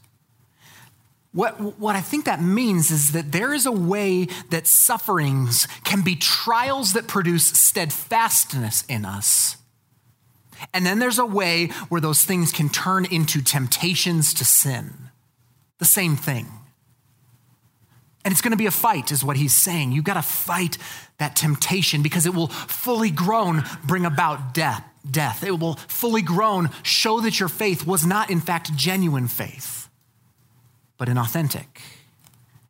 What, 1.35 1.81
what 1.81 1.97
I 1.97 2.01
think 2.01 2.27
that 2.27 2.40
means 2.40 2.92
is 2.92 3.11
that 3.11 3.33
there 3.33 3.53
is 3.53 3.66
a 3.66 3.73
way 3.73 4.29
that 4.51 4.68
sufferings 4.68 5.66
can 5.83 6.03
be 6.03 6.14
trials 6.14 6.92
that 6.92 7.09
produce 7.09 7.44
steadfastness 7.44 8.85
in 8.88 9.05
us. 9.05 9.57
And 10.73 10.87
then 10.87 11.01
there's 11.01 11.18
a 11.18 11.27
way 11.27 11.66
where 11.88 12.01
those 12.01 12.25
things 12.25 12.53
can 12.53 12.68
turn 12.68 13.05
into 13.07 13.42
temptations 13.42 14.33
to 14.35 14.44
sin. 14.44 14.92
The 15.81 15.85
same 15.85 16.16
thing. 16.16 16.47
And 18.25 18.31
it's 18.31 18.40
going 18.40 18.53
to 18.53 18.57
be 18.57 18.66
a 18.66 18.70
fight, 18.70 19.11
is 19.11 19.25
what 19.25 19.37
he's 19.37 19.53
saying. 19.53 19.90
You've 19.90 20.05
got 20.05 20.14
to 20.14 20.23
fight 20.23 20.79
that 21.18 21.35
temptation 21.35 22.01
because 22.01 22.27
it 22.27 22.35
will 22.35 22.47
fully 22.47 23.11
grown 23.11 23.64
bring 23.85 24.07
about 24.07 24.55
death. 24.55 24.85
Death. 25.11 25.42
It 25.42 25.59
will 25.59 25.75
fully 25.75 26.23
grown 26.23 26.70
show 26.85 27.20
that 27.20 27.40
your 27.40 27.49
faith 27.49 27.85
was 27.85 28.07
not, 28.07 28.31
in 28.31 28.40
fact, 28.40 28.75
genuine 28.77 29.27
faith 29.27 29.84
but 30.98 31.09
inauthentic. 31.09 31.66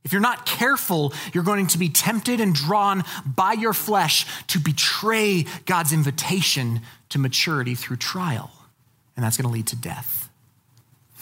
If 0.04 0.12
you're 0.12 0.20
not 0.20 0.44
careful, 0.44 1.14
you're 1.32 1.44
going 1.44 1.66
to 1.68 1.78
be 1.78 1.88
tempted 1.88 2.40
and 2.40 2.54
drawn 2.54 3.04
by 3.24 3.54
your 3.54 3.72
flesh 3.72 4.26
to 4.48 4.60
betray 4.60 5.46
God's 5.64 5.92
invitation 5.92 6.82
to 7.08 7.18
maturity 7.18 7.74
through 7.74 7.96
trial. 7.96 8.50
And 9.16 9.24
that's 9.24 9.38
going 9.38 9.48
to 9.48 9.52
lead 9.52 9.68
to 9.68 9.76
death. 9.76 10.28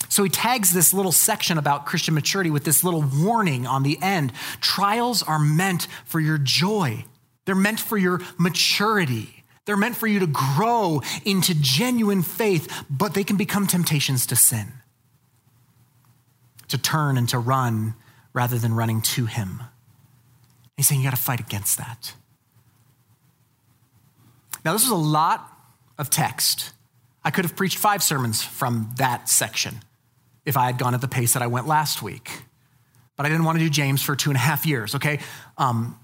So 0.08 0.24
he 0.24 0.30
tags 0.30 0.72
this 0.72 0.92
little 0.92 1.12
section 1.12 1.58
about 1.58 1.86
Christian 1.86 2.14
maturity 2.14 2.50
with 2.50 2.64
this 2.64 2.82
little 2.82 3.04
warning 3.22 3.66
on 3.66 3.84
the 3.84 3.98
end. 4.02 4.32
Trials 4.60 5.22
are 5.22 5.38
meant 5.38 5.86
for 6.04 6.18
your 6.18 6.38
joy, 6.38 7.04
they're 7.44 7.54
meant 7.54 7.80
for 7.80 7.96
your 7.96 8.20
maturity. 8.38 9.38
They're 9.64 9.76
meant 9.76 9.94
for 9.94 10.08
you 10.08 10.18
to 10.18 10.26
grow 10.26 11.02
into 11.24 11.54
genuine 11.54 12.22
faith, 12.22 12.84
but 12.90 13.14
they 13.14 13.22
can 13.22 13.36
become 13.36 13.68
temptations 13.68 14.26
to 14.26 14.34
sin 14.34 14.72
to 16.72 16.78
turn 16.78 17.16
and 17.16 17.28
to 17.30 17.38
run 17.38 17.94
rather 18.32 18.58
than 18.58 18.74
running 18.74 19.00
to 19.00 19.26
him. 19.26 19.62
He's 20.76 20.88
saying 20.88 21.00
you 21.00 21.06
got 21.06 21.16
to 21.16 21.22
fight 21.22 21.40
against 21.40 21.78
that. 21.78 22.14
Now, 24.64 24.72
this 24.72 24.82
was 24.82 24.90
a 24.90 24.94
lot 24.94 25.48
of 25.98 26.10
text. 26.10 26.72
I 27.24 27.30
could 27.30 27.44
have 27.44 27.56
preached 27.56 27.78
five 27.78 28.02
sermons 28.02 28.42
from 28.42 28.90
that 28.96 29.28
section 29.28 29.80
if 30.44 30.56
I 30.56 30.66
had 30.66 30.78
gone 30.78 30.94
at 30.94 31.00
the 31.00 31.08
pace 31.08 31.34
that 31.34 31.42
I 31.42 31.46
went 31.46 31.66
last 31.66 32.02
week. 32.02 32.42
But 33.16 33.26
I 33.26 33.28
didn't 33.28 33.44
want 33.44 33.58
to 33.58 33.64
do 33.64 33.70
James 33.70 34.02
for 34.02 34.16
two 34.16 34.30
and 34.30 34.36
a 34.36 34.40
half 34.40 34.66
years, 34.66 34.94
okay? 34.94 35.20
Um, 35.58 35.98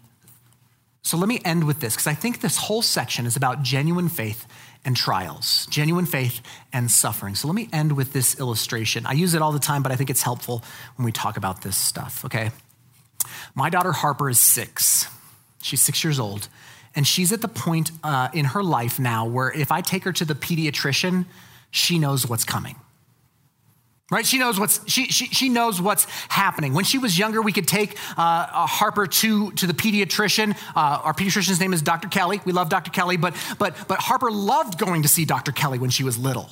so 1.02 1.16
let 1.16 1.28
me 1.28 1.40
end 1.44 1.64
with 1.64 1.80
this 1.80 1.94
because 1.94 2.06
I 2.06 2.14
think 2.14 2.40
this 2.40 2.56
whole 2.56 2.82
section 2.82 3.26
is 3.26 3.36
about 3.36 3.62
genuine 3.62 4.08
faith 4.08 4.46
and 4.84 4.96
trials, 4.96 5.66
genuine 5.66 6.06
faith 6.06 6.40
and 6.72 6.90
suffering. 6.90 7.34
So 7.34 7.48
let 7.48 7.54
me 7.54 7.68
end 7.72 7.92
with 7.92 8.12
this 8.12 8.38
illustration. 8.38 9.06
I 9.06 9.12
use 9.12 9.34
it 9.34 9.42
all 9.42 9.52
the 9.52 9.58
time, 9.58 9.82
but 9.82 9.92
I 9.92 9.96
think 9.96 10.10
it's 10.10 10.22
helpful 10.22 10.62
when 10.96 11.04
we 11.04 11.12
talk 11.12 11.36
about 11.36 11.62
this 11.62 11.76
stuff, 11.76 12.24
okay? 12.24 12.50
My 13.54 13.70
daughter 13.70 13.92
Harper 13.92 14.30
is 14.30 14.40
six. 14.40 15.08
She's 15.62 15.82
six 15.82 16.02
years 16.04 16.18
old. 16.18 16.48
And 16.94 17.06
she's 17.06 17.32
at 17.32 17.42
the 17.42 17.48
point 17.48 17.90
uh, 18.02 18.28
in 18.32 18.46
her 18.46 18.62
life 18.62 18.98
now 18.98 19.26
where 19.26 19.52
if 19.52 19.70
I 19.70 19.80
take 19.80 20.04
her 20.04 20.12
to 20.12 20.24
the 20.24 20.34
pediatrician, 20.34 21.26
she 21.70 21.98
knows 21.98 22.26
what's 22.26 22.44
coming 22.44 22.76
right? 24.10 24.26
She 24.26 24.38
knows 24.38 24.58
what's 24.58 24.80
she, 24.90 25.06
she, 25.06 25.26
she 25.26 25.48
knows 25.48 25.80
what's 25.80 26.04
happening. 26.28 26.74
When 26.74 26.84
she 26.84 26.98
was 26.98 27.18
younger 27.18 27.42
we 27.42 27.52
could 27.52 27.68
take 27.68 27.96
uh, 28.16 28.66
harper 28.66 29.06
to, 29.06 29.50
to 29.52 29.66
the 29.66 29.74
pediatrician. 29.74 30.56
Uh, 30.74 31.00
our 31.04 31.12
pediatrician's 31.12 31.60
name 31.60 31.72
is 31.72 31.82
dr 31.82 32.08
kelly. 32.08 32.40
We 32.44 32.52
love 32.52 32.68
dr 32.68 32.90
kelly 32.90 33.16
but 33.16 33.34
but 33.58 33.76
but 33.88 33.98
harper 33.98 34.30
loved 34.30 34.78
going 34.78 35.02
to 35.02 35.08
see 35.08 35.24
dr 35.24 35.52
kelly 35.52 35.78
when 35.78 35.90
she 35.90 36.04
was 36.04 36.18
little. 36.18 36.50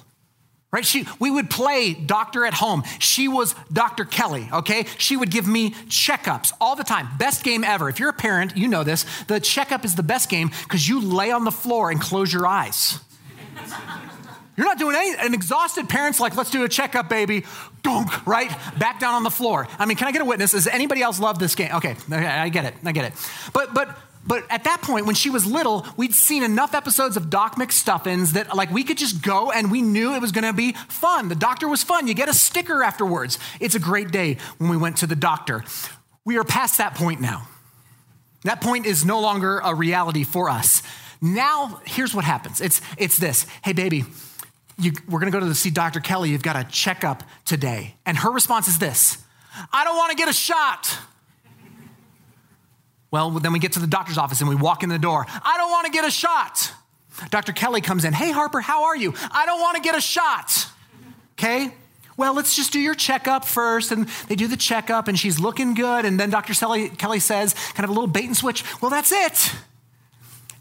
Right? 0.72 0.84
She 0.84 1.06
we 1.18 1.30
would 1.30 1.48
play 1.48 1.94
doctor 1.94 2.44
at 2.44 2.52
home. 2.52 2.82
She 2.98 3.28
was 3.28 3.54
dr 3.72 4.04
kelly 4.06 4.48
okay? 4.52 4.84
She 4.98 5.16
would 5.16 5.30
give 5.30 5.46
me 5.48 5.70
checkups 5.70 6.52
all 6.60 6.76
the 6.76 6.84
time. 6.84 7.08
Best 7.18 7.42
game 7.42 7.64
ever. 7.64 7.88
If 7.88 7.98
you're 7.98 8.10
a 8.10 8.14
parent 8.14 8.56
you 8.56 8.68
know 8.68 8.84
this. 8.84 9.06
The 9.28 9.40
checkup 9.40 9.84
is 9.84 9.94
the 9.94 10.02
best 10.02 10.28
game 10.28 10.50
because 10.64 10.86
you 10.86 11.00
lay 11.00 11.30
on 11.30 11.44
the 11.44 11.52
floor 11.52 11.90
and 11.90 12.00
close 12.00 12.32
your 12.32 12.46
eyes 12.46 13.00
you're 14.56 14.66
not 14.66 14.78
doing 14.78 14.96
anything. 14.96 15.26
An 15.26 15.34
exhausted 15.34 15.88
parent's 15.88 16.20
like, 16.20 16.36
let's 16.36 16.50
do 16.50 16.64
a 16.64 16.68
checkup, 16.68 17.08
baby. 17.08 17.44
Dunk, 17.82 18.26
right? 18.26 18.50
Back 18.78 19.00
down 19.00 19.14
on 19.14 19.22
the 19.22 19.30
floor. 19.30 19.68
I 19.78 19.86
mean, 19.86 19.96
can 19.96 20.08
I 20.08 20.12
get 20.12 20.22
a 20.22 20.24
witness? 20.24 20.52
Does 20.52 20.66
anybody 20.66 21.02
else 21.02 21.20
love 21.20 21.38
this 21.38 21.54
game? 21.54 21.70
Okay, 21.74 21.96
I 22.10 22.48
get 22.48 22.64
it. 22.64 22.74
I 22.84 22.92
get 22.92 23.04
it. 23.04 23.12
But, 23.52 23.74
but, 23.74 23.96
but 24.26 24.44
at 24.50 24.64
that 24.64 24.82
point, 24.82 25.06
when 25.06 25.14
she 25.14 25.30
was 25.30 25.46
little, 25.46 25.86
we'd 25.96 26.14
seen 26.14 26.42
enough 26.42 26.74
episodes 26.74 27.16
of 27.16 27.30
Doc 27.30 27.56
McStuffins 27.56 28.32
that 28.32 28.56
like 28.56 28.70
we 28.70 28.82
could 28.82 28.98
just 28.98 29.22
go 29.22 29.52
and 29.52 29.70
we 29.70 29.82
knew 29.82 30.14
it 30.14 30.20
was 30.20 30.32
going 30.32 30.44
to 30.44 30.52
be 30.52 30.72
fun. 30.72 31.28
The 31.28 31.36
doctor 31.36 31.68
was 31.68 31.82
fun. 31.82 32.06
You 32.08 32.14
get 32.14 32.28
a 32.28 32.34
sticker 32.34 32.82
afterwards. 32.82 33.38
It's 33.60 33.74
a 33.74 33.80
great 33.80 34.10
day 34.10 34.38
when 34.58 34.70
we 34.70 34.76
went 34.76 34.96
to 34.98 35.06
the 35.06 35.16
doctor. 35.16 35.64
We 36.24 36.38
are 36.38 36.44
past 36.44 36.78
that 36.78 36.94
point 36.94 37.20
now. 37.20 37.46
That 38.42 38.60
point 38.60 38.86
is 38.86 39.04
no 39.04 39.20
longer 39.20 39.58
a 39.58 39.74
reality 39.74 40.24
for 40.24 40.48
us. 40.48 40.82
Now, 41.20 41.80
here's 41.84 42.14
what 42.14 42.24
happens. 42.24 42.60
It's 42.60 42.80
it's 42.96 43.18
this. 43.18 43.46
Hey 43.62 43.72
baby, 43.72 44.04
you, 44.78 44.92
we're 45.08 45.20
going 45.20 45.32
to 45.32 45.38
go 45.38 45.44
to 45.46 45.54
see 45.54 45.70
Dr. 45.70 46.00
Kelly. 46.00 46.30
You've 46.30 46.42
got 46.42 46.56
a 46.56 46.64
checkup 46.64 47.22
today. 47.44 47.94
And 48.04 48.16
her 48.18 48.30
response 48.30 48.68
is 48.68 48.78
this 48.78 49.18
I 49.72 49.84
don't 49.84 49.96
want 49.96 50.10
to 50.10 50.16
get 50.16 50.28
a 50.28 50.32
shot. 50.32 50.98
Well, 53.10 53.30
then 53.30 53.52
we 53.52 53.58
get 53.58 53.72
to 53.72 53.80
the 53.80 53.86
doctor's 53.86 54.18
office 54.18 54.40
and 54.40 54.48
we 54.48 54.56
walk 54.56 54.82
in 54.82 54.88
the 54.88 54.98
door. 54.98 55.24
I 55.28 55.56
don't 55.56 55.70
want 55.70 55.86
to 55.86 55.92
get 55.92 56.04
a 56.04 56.10
shot. 56.10 56.72
Dr. 57.30 57.52
Kelly 57.52 57.80
comes 57.80 58.04
in. 58.04 58.12
Hey, 58.12 58.30
Harper, 58.30 58.60
how 58.60 58.84
are 58.84 58.96
you? 58.96 59.14
I 59.30 59.46
don't 59.46 59.60
want 59.60 59.76
to 59.76 59.82
get 59.82 59.96
a 59.96 60.00
shot. 60.00 60.66
Okay? 61.38 61.72
Well, 62.16 62.34
let's 62.34 62.54
just 62.56 62.72
do 62.72 62.80
your 62.80 62.94
checkup 62.94 63.44
first. 63.44 63.92
And 63.92 64.08
they 64.28 64.34
do 64.34 64.48
the 64.48 64.56
checkup 64.56 65.08
and 65.08 65.18
she's 65.18 65.38
looking 65.38 65.74
good. 65.74 66.04
And 66.04 66.18
then 66.18 66.30
Dr. 66.30 66.52
Kelly 66.54 67.20
says, 67.20 67.54
kind 67.74 67.84
of 67.84 67.90
a 67.90 67.92
little 67.92 68.08
bait 68.08 68.26
and 68.26 68.36
switch, 68.36 68.64
well, 68.82 68.90
that's 68.90 69.12
it. 69.12 69.54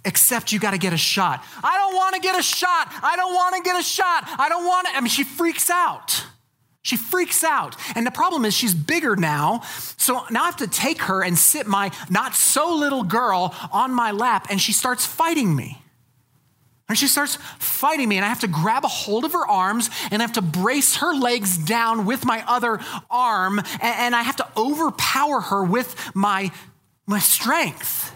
Except 0.06 0.52
you 0.52 0.60
got 0.60 0.72
to 0.72 0.78
get 0.78 0.94
a 0.94 0.98
shot. 0.98 1.44
I 1.64 1.78
don't 1.78 1.96
want 1.96 2.16
to 2.16 2.22
get 2.22 2.38
a 2.40 2.44
shot. 2.44 2.94
I 3.04 3.16
don't 3.16 3.34
want 3.34 3.56
to 3.56 3.62
get 3.64 3.80
a 3.80 3.84
shot. 3.84 4.24
I 4.38 4.48
don't 4.48 4.66
want 4.66 4.88
to. 4.88 4.96
I 4.96 5.02
mean, 5.02 5.10
she 5.10 5.24
freaks 5.24 5.70
out. 5.70 6.24
She 6.84 6.98
freaks 6.98 7.44
out. 7.44 7.76
And 7.96 8.06
the 8.06 8.12
problem 8.12 8.46
is 8.46 8.54
she's 8.54 8.76
bigger 8.76 9.16
now. 9.16 9.62
So 9.98 10.24
now 10.30 10.44
I 10.44 10.46
have 10.46 10.58
to 10.58 10.68
take 10.68 11.02
her 11.04 11.24
and 11.24 11.36
sit 11.36 11.66
my 11.66 11.92
not 12.12 12.36
so 12.36 12.76
little 12.76 13.04
girl 13.04 13.56
on 13.72 13.92
my 13.92 14.12
lap, 14.12 14.48
and 14.52 14.62
she 14.62 14.72
starts 14.72 15.04
fighting 15.04 15.56
me. 15.56 15.82
And 16.88 16.96
she 16.96 17.08
starts 17.08 17.40
fighting 17.58 18.08
me, 18.08 18.18
and 18.18 18.24
I 18.24 18.30
have 18.30 18.42
to 18.42 18.48
grab 18.48 18.86
a 18.86 18.88
hold 18.88 19.26
of 19.26 19.34
her 19.34 19.48
arms 19.48 19.90
and 20.12 20.22
I 20.22 20.26
have 20.26 20.34
to 20.34 20.44
brace 20.44 20.98
her 20.98 21.16
legs 21.16 21.58
down 21.58 22.06
with 22.06 22.24
my 22.24 22.44
other 22.48 22.80
arm, 23.10 23.60
and 23.82 24.16
I 24.16 24.22
have 24.22 24.36
to 24.36 24.48
overpower 24.56 25.42
her 25.42 25.64
with 25.64 25.96
my, 26.14 26.52
my 27.08 27.18
strength. 27.18 28.15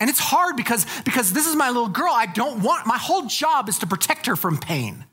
And 0.00 0.08
it's 0.08 0.18
hard 0.18 0.56
because, 0.56 0.86
because 1.04 1.32
this 1.32 1.46
is 1.46 1.54
my 1.54 1.68
little 1.68 1.88
girl. 1.88 2.12
I 2.12 2.26
don't 2.26 2.62
want, 2.62 2.86
my 2.86 2.96
whole 2.96 3.26
job 3.26 3.68
is 3.68 3.78
to 3.80 3.86
protect 3.86 4.26
her 4.26 4.34
from 4.34 4.56
pain. 4.56 5.04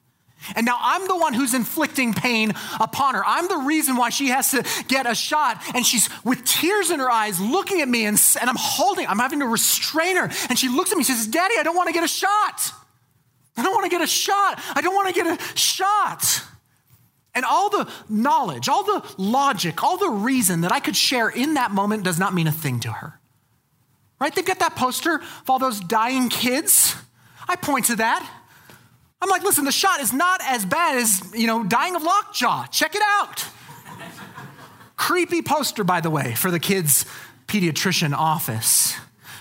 And 0.55 0.65
now 0.65 0.77
I'm 0.79 1.07
the 1.07 1.17
one 1.17 1.33
who's 1.33 1.53
inflicting 1.53 2.13
pain 2.13 2.53
upon 2.79 3.15
her. 3.15 3.23
I'm 3.25 3.47
the 3.47 3.57
reason 3.57 3.97
why 3.97 4.09
she 4.09 4.27
has 4.27 4.51
to 4.51 4.63
get 4.87 5.05
a 5.05 5.13
shot. 5.13 5.61
And 5.75 5.85
she's 5.85 6.09
with 6.23 6.45
tears 6.45 6.89
in 6.89 6.99
her 6.99 7.11
eyes 7.11 7.39
looking 7.39 7.81
at 7.81 7.89
me, 7.89 8.05
and, 8.05 8.17
and 8.39 8.49
I'm 8.49 8.55
holding, 8.57 9.07
I'm 9.07 9.19
having 9.19 9.39
to 9.39 9.47
restrain 9.47 10.15
her. 10.15 10.29
And 10.49 10.57
she 10.57 10.69
looks 10.69 10.91
at 10.91 10.95
me 10.95 11.01
and 11.01 11.07
says, 11.07 11.27
Daddy, 11.27 11.55
I 11.59 11.63
don't 11.63 11.75
want 11.75 11.87
to 11.87 11.93
get 11.93 12.03
a 12.03 12.07
shot. 12.07 12.71
I 13.57 13.63
don't 13.63 13.73
want 13.73 13.85
to 13.85 13.89
get 13.89 14.01
a 14.01 14.07
shot. 14.07 14.59
I 14.75 14.81
don't 14.81 14.95
want 14.95 15.13
to 15.13 15.13
get 15.13 15.27
a 15.27 15.57
shot. 15.57 16.43
And 17.33 17.43
all 17.43 17.69
the 17.69 17.91
knowledge, 18.07 18.69
all 18.69 18.83
the 18.83 19.03
logic, 19.17 19.83
all 19.83 19.97
the 19.97 20.09
reason 20.09 20.61
that 20.61 20.71
I 20.71 20.79
could 20.79 20.95
share 20.95 21.29
in 21.29 21.55
that 21.55 21.71
moment 21.71 22.03
does 22.03 22.19
not 22.19 22.33
mean 22.33 22.47
a 22.47 22.51
thing 22.51 22.79
to 22.81 22.91
her. 22.91 23.19
Right? 24.19 24.33
They've 24.33 24.45
got 24.45 24.59
that 24.59 24.75
poster 24.75 25.15
of 25.15 25.49
all 25.49 25.59
those 25.59 25.79
dying 25.79 26.29
kids. 26.29 26.95
I 27.47 27.55
point 27.55 27.85
to 27.85 27.95
that. 27.97 28.27
I'm 29.21 29.29
like, 29.29 29.43
listen, 29.43 29.65
the 29.65 29.71
shot 29.71 29.99
is 29.99 30.13
not 30.13 30.41
as 30.43 30.65
bad 30.65 30.97
as, 30.97 31.33
you 31.35 31.47
know, 31.47 31.63
dying 31.63 31.95
of 31.95 32.03
lockjaw. 32.03 32.67
Check 32.67 32.95
it 32.95 33.01
out. 33.03 33.45
Creepy 34.95 35.41
poster, 35.41 35.83
by 35.83 36.01
the 36.01 36.09
way, 36.09 36.33
for 36.35 36.51
the 36.51 36.59
kids' 36.59 37.05
pediatrician 37.47 38.13
office. 38.13 38.95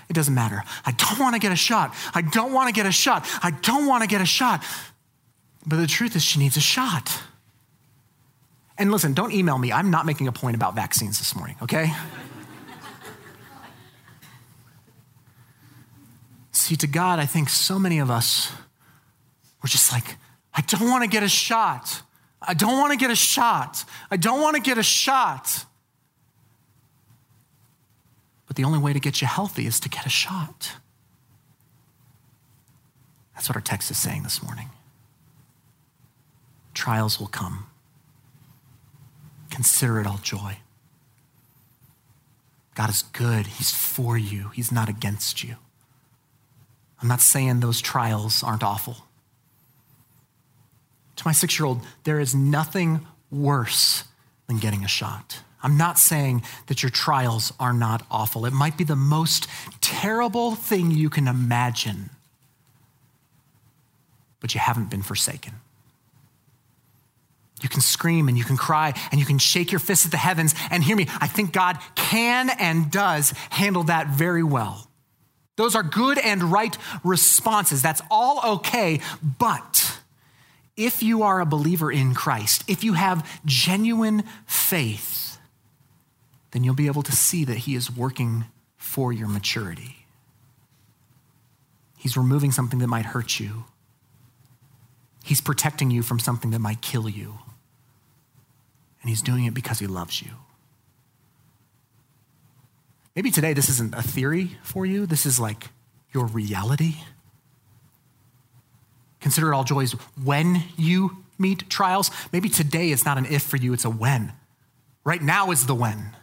It 0.09 0.12
doesn't 0.12 0.35
matter. 0.35 0.62
I 0.85 0.93
don't 0.93 1.18
want 1.18 1.35
to 1.35 1.41
get 1.41 1.53
a 1.53 1.57
shot. 1.57 1.95
I 2.14 2.22
don't 2.22 2.53
want 2.53 2.68
to 2.68 2.72
get 2.72 2.87
a 2.87 2.93
shot. 2.93 3.27
I 3.43 3.51
don't 3.51 3.87
want 3.87 4.03
to 4.03 4.09
get 4.09 4.20
a 4.20 4.27
shot. 4.27 4.64
But 5.66 5.77
the 5.77 5.87
truth 5.87 6.14
is, 6.14 6.22
she 6.22 6.39
needs 6.39 6.57
a 6.57 6.61
shot. 6.61 7.22
And 8.79 8.93
listen, 8.93 9.14
don't 9.14 9.33
email 9.33 9.59
me. 9.59 9.72
I'm 9.72 9.91
not 9.91 10.07
making 10.07 10.29
a 10.29 10.33
point 10.33 10.55
about 10.55 10.74
vaccines 10.74 11.18
this 11.18 11.35
morning, 11.35 11.57
okay? 11.62 11.93
See, 16.66 16.74
to 16.74 16.88
God, 16.88 17.20
I 17.20 17.26
think 17.26 17.48
so 17.48 17.78
many 17.78 18.00
of 18.00 18.10
us 18.10 18.50
we're 19.62 19.68
just 19.68 19.92
like, 19.92 20.16
I 20.52 20.62
don't 20.62 20.90
want 20.90 21.04
to 21.04 21.08
get 21.08 21.22
a 21.22 21.28
shot. 21.28 22.02
I 22.42 22.54
don't 22.54 22.80
want 22.80 22.92
to 22.92 22.98
get 22.98 23.08
a 23.08 23.14
shot. 23.14 23.84
I 24.10 24.16
don't 24.16 24.40
want 24.40 24.56
to 24.56 24.60
get 24.60 24.76
a 24.76 24.82
shot. 24.82 25.64
But 28.48 28.56
the 28.56 28.64
only 28.64 28.80
way 28.80 28.92
to 28.92 28.98
get 28.98 29.20
you 29.20 29.28
healthy 29.28 29.64
is 29.64 29.78
to 29.78 29.88
get 29.88 30.06
a 30.06 30.08
shot. 30.08 30.72
That's 33.36 33.48
what 33.48 33.54
our 33.54 33.62
text 33.62 33.88
is 33.92 33.96
saying 33.96 34.24
this 34.24 34.42
morning. 34.42 34.70
Trials 36.74 37.20
will 37.20 37.28
come. 37.28 37.68
Consider 39.50 40.00
it 40.00 40.06
all 40.08 40.18
joy. 40.20 40.56
God 42.74 42.90
is 42.90 43.02
good. 43.02 43.46
He's 43.46 43.70
for 43.70 44.18
you, 44.18 44.48
He's 44.48 44.72
not 44.72 44.88
against 44.88 45.44
you. 45.44 45.58
I'm 47.01 47.09
not 47.09 47.20
saying 47.20 47.61
those 47.61 47.80
trials 47.80 48.42
aren't 48.42 48.62
awful 48.62 49.07
to 51.16 51.26
my 51.26 51.32
six 51.32 51.59
year 51.59 51.66
old, 51.66 51.80
there 52.05 52.20
is 52.20 52.34
nothing 52.34 53.07
worse 53.30 54.05
than 54.47 54.59
getting 54.59 54.84
a 54.84 54.88
shot. 54.88 55.40
I'm 55.62 55.76
not 55.76 55.99
saying 55.99 56.42
that 56.68 56.82
your 56.82 56.90
trials 56.90 57.53
are 57.59 57.72
not 57.72 58.07
awful. 58.11 58.47
It 58.47 58.53
might 58.53 58.78
be 58.78 58.84
the 58.84 58.94
most 58.94 59.49
terrible 59.80 60.55
thing 60.55 60.90
you 60.90 61.11
can 61.11 61.26
imagine, 61.26 62.11
but 64.38 64.55
you 64.55 64.61
haven't 64.61 64.90
been 64.90 65.03
forsaken. 65.03 65.55
You 67.62 67.70
can 67.70 67.80
scream 67.80 68.28
and 68.28 68.36
you 68.36 68.44
can 68.44 68.59
cry 68.59 68.92
and 69.11 69.18
you 69.18 69.26
can 69.26 69.38
shake 69.38 69.72
your 69.72 69.78
fist 69.78 70.05
at 70.05 70.11
the 70.11 70.18
heavens 70.18 70.55
and 70.70 70.84
hear 70.84 70.94
me. 70.94 71.07
I 71.20 71.26
think 71.26 71.53
God 71.53 71.78
can 71.94 72.51
and 72.51 72.90
does 72.90 73.30
handle 73.51 73.84
that 73.84 74.09
very 74.09 74.42
well. 74.42 74.88
Those 75.57 75.74
are 75.74 75.82
good 75.82 76.18
and 76.18 76.44
right 76.44 76.76
responses. 77.02 77.82
That's 77.82 78.02
all 78.11 78.57
okay, 78.57 79.00
but 79.38 79.98
if 80.76 81.02
you 81.02 81.22
are 81.22 81.40
a 81.40 81.46
believer 81.46 81.90
in 81.90 82.14
Christ, 82.14 82.64
if 82.68 82.84
you 82.84 82.92
have 82.92 83.26
genuine 83.46 84.24
faith, 84.46 85.38
then 86.50 86.62
you'll 86.62 86.74
be 86.74 86.86
able 86.86 87.02
to 87.02 87.12
see 87.12 87.44
that 87.44 87.59
He 87.59 87.74
is 87.74 87.90
working 87.90 88.44
for 88.76 89.12
your 89.12 89.28
maturity. 89.28 90.07
He's 91.96 92.16
removing 92.16 92.52
something 92.52 92.78
that 92.80 92.86
might 92.86 93.07
hurt 93.07 93.40
you, 93.40 93.64
He's 95.24 95.40
protecting 95.40 95.90
you 95.90 96.02
from 96.02 96.20
something 96.20 96.52
that 96.52 96.61
might 96.61 96.80
kill 96.80 97.09
you. 97.09 97.38
And 99.00 99.09
He's 99.09 99.22
doing 99.22 99.44
it 99.44 99.54
because 99.54 99.78
He 99.78 99.86
loves 99.86 100.22
you. 100.22 100.30
Maybe 103.16 103.30
today 103.30 103.54
this 103.54 103.70
isn't 103.70 103.94
a 103.94 104.02
theory 104.02 104.58
for 104.62 104.84
you, 104.84 105.06
this 105.06 105.24
is 105.24 105.40
like 105.40 105.70
your 106.12 106.26
reality. 106.26 106.96
Consider 109.20 109.52
it 109.52 109.56
all 109.56 109.64
joys 109.64 109.92
when 110.22 110.62
you 110.76 111.24
meet 111.38 111.68
trials. 111.70 112.10
Maybe 112.30 112.50
today 112.50 112.90
it's 112.90 113.04
not 113.06 113.16
an 113.16 113.26
if 113.26 113.42
for 113.42 113.56
you, 113.56 113.72
it's 113.72 113.86
a 113.86 113.90
when. 113.90 114.34
Right 115.02 115.22
now 115.22 115.50
is 115.50 115.66
the 115.66 115.74
when. 115.74 116.14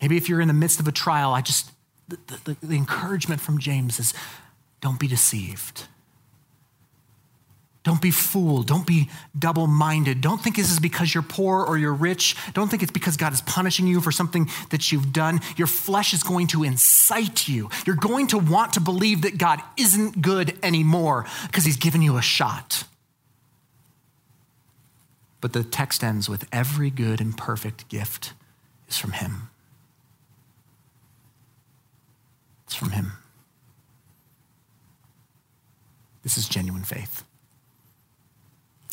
Maybe 0.00 0.16
if 0.16 0.28
you're 0.28 0.40
in 0.40 0.48
the 0.48 0.54
midst 0.54 0.80
of 0.80 0.88
a 0.88 0.92
trial, 0.92 1.32
I 1.32 1.42
just, 1.42 1.70
the, 2.08 2.18
the, 2.44 2.56
the 2.60 2.76
encouragement 2.76 3.40
from 3.40 3.58
James 3.58 4.00
is 4.00 4.12
don't 4.80 4.98
be 4.98 5.06
deceived. 5.06 5.86
Don't 7.84 8.00
be 8.00 8.12
fooled. 8.12 8.68
Don't 8.68 8.86
be 8.86 9.10
double 9.36 9.66
minded. 9.66 10.20
Don't 10.20 10.40
think 10.40 10.54
this 10.54 10.70
is 10.70 10.78
because 10.78 11.12
you're 11.12 11.22
poor 11.22 11.64
or 11.64 11.76
you're 11.76 11.92
rich. 11.92 12.36
Don't 12.54 12.68
think 12.70 12.82
it's 12.82 12.92
because 12.92 13.16
God 13.16 13.32
is 13.32 13.40
punishing 13.40 13.88
you 13.88 14.00
for 14.00 14.12
something 14.12 14.48
that 14.70 14.92
you've 14.92 15.12
done. 15.12 15.40
Your 15.56 15.66
flesh 15.66 16.14
is 16.14 16.22
going 16.22 16.46
to 16.48 16.62
incite 16.62 17.48
you. 17.48 17.70
You're 17.84 17.96
going 17.96 18.28
to 18.28 18.38
want 18.38 18.74
to 18.74 18.80
believe 18.80 19.22
that 19.22 19.36
God 19.36 19.60
isn't 19.76 20.22
good 20.22 20.56
anymore 20.62 21.26
because 21.48 21.64
he's 21.64 21.76
given 21.76 22.02
you 22.02 22.16
a 22.16 22.22
shot. 22.22 22.84
But 25.40 25.52
the 25.52 25.64
text 25.64 26.04
ends 26.04 26.28
with 26.28 26.46
every 26.52 26.88
good 26.88 27.20
and 27.20 27.36
perfect 27.36 27.88
gift 27.88 28.32
is 28.88 28.96
from 28.96 29.10
him. 29.10 29.50
It's 32.66 32.76
from 32.76 32.90
him. 32.90 33.14
This 36.22 36.38
is 36.38 36.48
genuine 36.48 36.84
faith. 36.84 37.24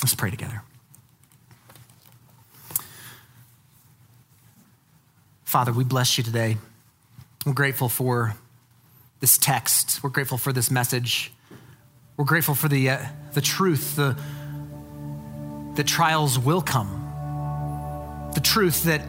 Let's 0.02 0.16
pray 0.16 0.30
together. 0.30 0.64
Father, 5.44 5.74
we 5.74 5.84
bless 5.84 6.18
you 6.18 6.24
today. 6.24 6.58
We're 7.46 7.54
grateful 7.54 7.90
for 7.90 8.36
this 9.20 9.38
text. 9.38 10.04
We're 10.04 10.12
grateful 10.12 10.38
for 10.38 10.54
this 10.54 10.70
message. 10.70 11.32
We're 12.18 12.26
grateful 12.26 12.56
for 12.56 12.68
the, 12.68 12.90
uh, 12.90 13.06
the 13.34 13.42
truth, 13.42 13.96
the, 13.96 14.16
the 15.76 15.84
trials 15.84 16.38
will 16.38 16.62
come. 16.62 18.30
The 18.36 18.42
truth 18.42 18.84
that, 18.84 19.02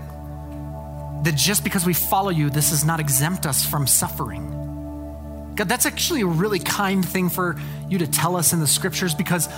that 1.24 1.36
just 1.36 1.62
because 1.62 1.84
we 1.84 1.92
follow 1.92 2.30
you, 2.30 2.50
this 2.50 2.70
does 2.70 2.84
not 2.84 3.00
exempt 3.00 3.46
us 3.46 3.64
from 3.64 3.86
suffering. 3.86 4.56
God, 5.56 5.68
that's 5.68 5.86
actually 5.86 6.22
a 6.22 6.26
really 6.26 6.58
kind 6.58 7.06
thing 7.06 7.28
for 7.28 7.60
you 7.88 7.98
to 7.98 8.06
tell 8.06 8.36
us 8.36 8.52
in 8.52 8.60
the 8.60 8.66
scriptures 8.66 9.14
because 9.14 9.48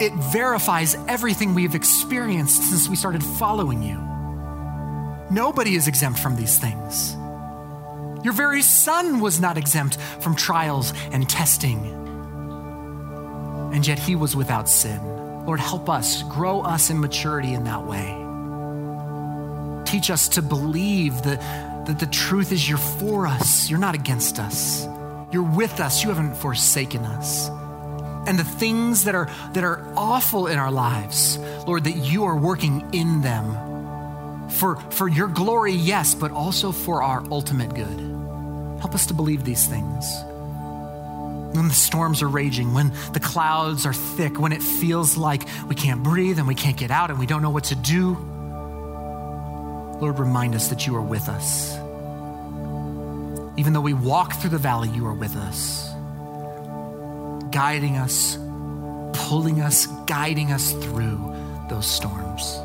it 0.00 0.12
verifies 0.14 0.96
everything 1.08 1.54
we've 1.54 1.74
experienced 1.74 2.62
since 2.62 2.88
we 2.88 2.96
started 2.96 3.22
following 3.22 3.82
you. 3.82 3.98
Nobody 5.30 5.74
is 5.74 5.88
exempt 5.88 6.18
from 6.18 6.36
these 6.36 6.58
things. 6.58 7.16
Your 8.24 8.32
very 8.32 8.62
son 8.62 9.20
was 9.20 9.40
not 9.40 9.56
exempt 9.56 9.96
from 10.20 10.36
trials 10.36 10.92
and 11.10 11.28
testing. 11.28 11.86
And 13.72 13.86
yet 13.86 13.98
he 13.98 14.14
was 14.16 14.36
without 14.36 14.68
sin. 14.68 15.00
Lord, 15.46 15.58
help 15.58 15.88
us, 15.88 16.22
grow 16.24 16.60
us 16.60 16.90
in 16.90 17.00
maturity 17.00 17.54
in 17.54 17.64
that 17.64 17.84
way. 17.84 18.18
Teach 19.84 20.10
us 20.10 20.28
to 20.28 20.42
believe 20.42 21.22
the, 21.22 21.36
that 21.86 21.98
the 21.98 22.06
truth 22.06 22.52
is 22.52 22.68
you're 22.68 22.78
for 22.78 23.26
us, 23.26 23.68
you're 23.68 23.78
not 23.78 23.94
against 23.94 24.38
us. 24.38 24.86
You're 25.32 25.42
with 25.42 25.80
us, 25.80 26.02
you 26.02 26.10
haven't 26.10 26.36
forsaken 26.36 27.04
us. 27.04 27.50
And 28.26 28.38
the 28.38 28.44
things 28.44 29.04
that 29.04 29.14
are, 29.14 29.28
that 29.54 29.64
are 29.64 29.84
awful 29.96 30.46
in 30.46 30.58
our 30.58 30.70
lives, 30.70 31.38
Lord, 31.66 31.84
that 31.84 31.96
you 31.96 32.24
are 32.24 32.36
working 32.36 32.88
in 32.92 33.20
them 33.20 34.50
for, 34.50 34.76
for 34.90 35.08
your 35.08 35.28
glory, 35.28 35.72
yes, 35.72 36.14
but 36.14 36.30
also 36.30 36.72
for 36.72 37.02
our 37.02 37.24
ultimate 37.30 37.74
good. 37.74 37.98
Help 38.80 38.94
us 38.94 39.06
to 39.06 39.14
believe 39.14 39.44
these 39.44 39.66
things. 39.66 40.04
When 41.54 41.68
the 41.68 41.74
storms 41.74 42.22
are 42.22 42.28
raging, 42.28 42.72
when 42.74 42.92
the 43.12 43.20
clouds 43.20 43.86
are 43.86 43.92
thick, 43.92 44.40
when 44.40 44.52
it 44.52 44.62
feels 44.62 45.16
like 45.16 45.42
we 45.68 45.74
can't 45.74 46.02
breathe 46.02 46.38
and 46.38 46.48
we 46.48 46.54
can't 46.54 46.76
get 46.76 46.90
out 46.90 47.10
and 47.10 47.18
we 47.18 47.26
don't 47.26 47.42
know 47.42 47.50
what 47.50 47.64
to 47.64 47.74
do, 47.74 48.14
Lord, 50.00 50.18
remind 50.18 50.54
us 50.54 50.68
that 50.68 50.86
you 50.86 50.96
are 50.96 51.02
with 51.02 51.28
us. 51.28 51.74
Even 53.58 53.72
though 53.72 53.80
we 53.80 53.94
walk 53.94 54.34
through 54.34 54.50
the 54.50 54.58
valley, 54.58 54.88
you 54.88 55.06
are 55.06 55.14
with 55.14 55.36
us, 55.36 55.91
guiding 57.52 57.96
us, 57.96 58.36
pulling 59.28 59.60
us, 59.60 59.86
guiding 60.06 60.52
us 60.52 60.72
through 60.72 61.34
those 61.68 61.86
storms. 61.86 62.58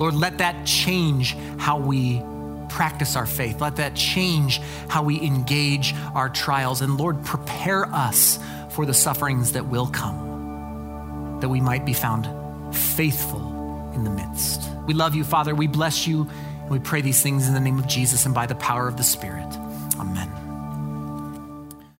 Lord, 0.00 0.14
let 0.14 0.38
that 0.38 0.66
change 0.66 1.36
how 1.58 1.78
we 1.78 2.22
practice 2.68 3.16
our 3.16 3.26
faith. 3.26 3.60
Let 3.60 3.76
that 3.76 3.94
change 3.94 4.60
how 4.88 5.02
we 5.02 5.20
engage 5.20 5.94
our 6.14 6.28
trials. 6.28 6.82
And 6.82 6.96
Lord, 6.98 7.24
prepare 7.24 7.86
us 7.86 8.38
for 8.70 8.84
the 8.84 8.94
sufferings 8.94 9.52
that 9.52 9.66
will 9.66 9.86
come, 9.86 11.38
that 11.40 11.48
we 11.48 11.60
might 11.60 11.84
be 11.84 11.94
found 11.94 12.28
faithful 12.74 13.92
in 13.94 14.04
the 14.04 14.10
midst. 14.10 14.62
We 14.86 14.94
love 14.94 15.14
you, 15.14 15.24
Father. 15.24 15.54
We 15.54 15.66
bless 15.66 16.06
you. 16.06 16.28
And 16.62 16.70
we 16.70 16.78
pray 16.78 17.00
these 17.00 17.22
things 17.22 17.48
in 17.48 17.54
the 17.54 17.60
name 17.60 17.78
of 17.78 17.86
Jesus 17.86 18.26
and 18.26 18.34
by 18.34 18.46
the 18.46 18.54
power 18.56 18.88
of 18.88 18.96
the 18.96 19.04
Spirit. 19.04 19.46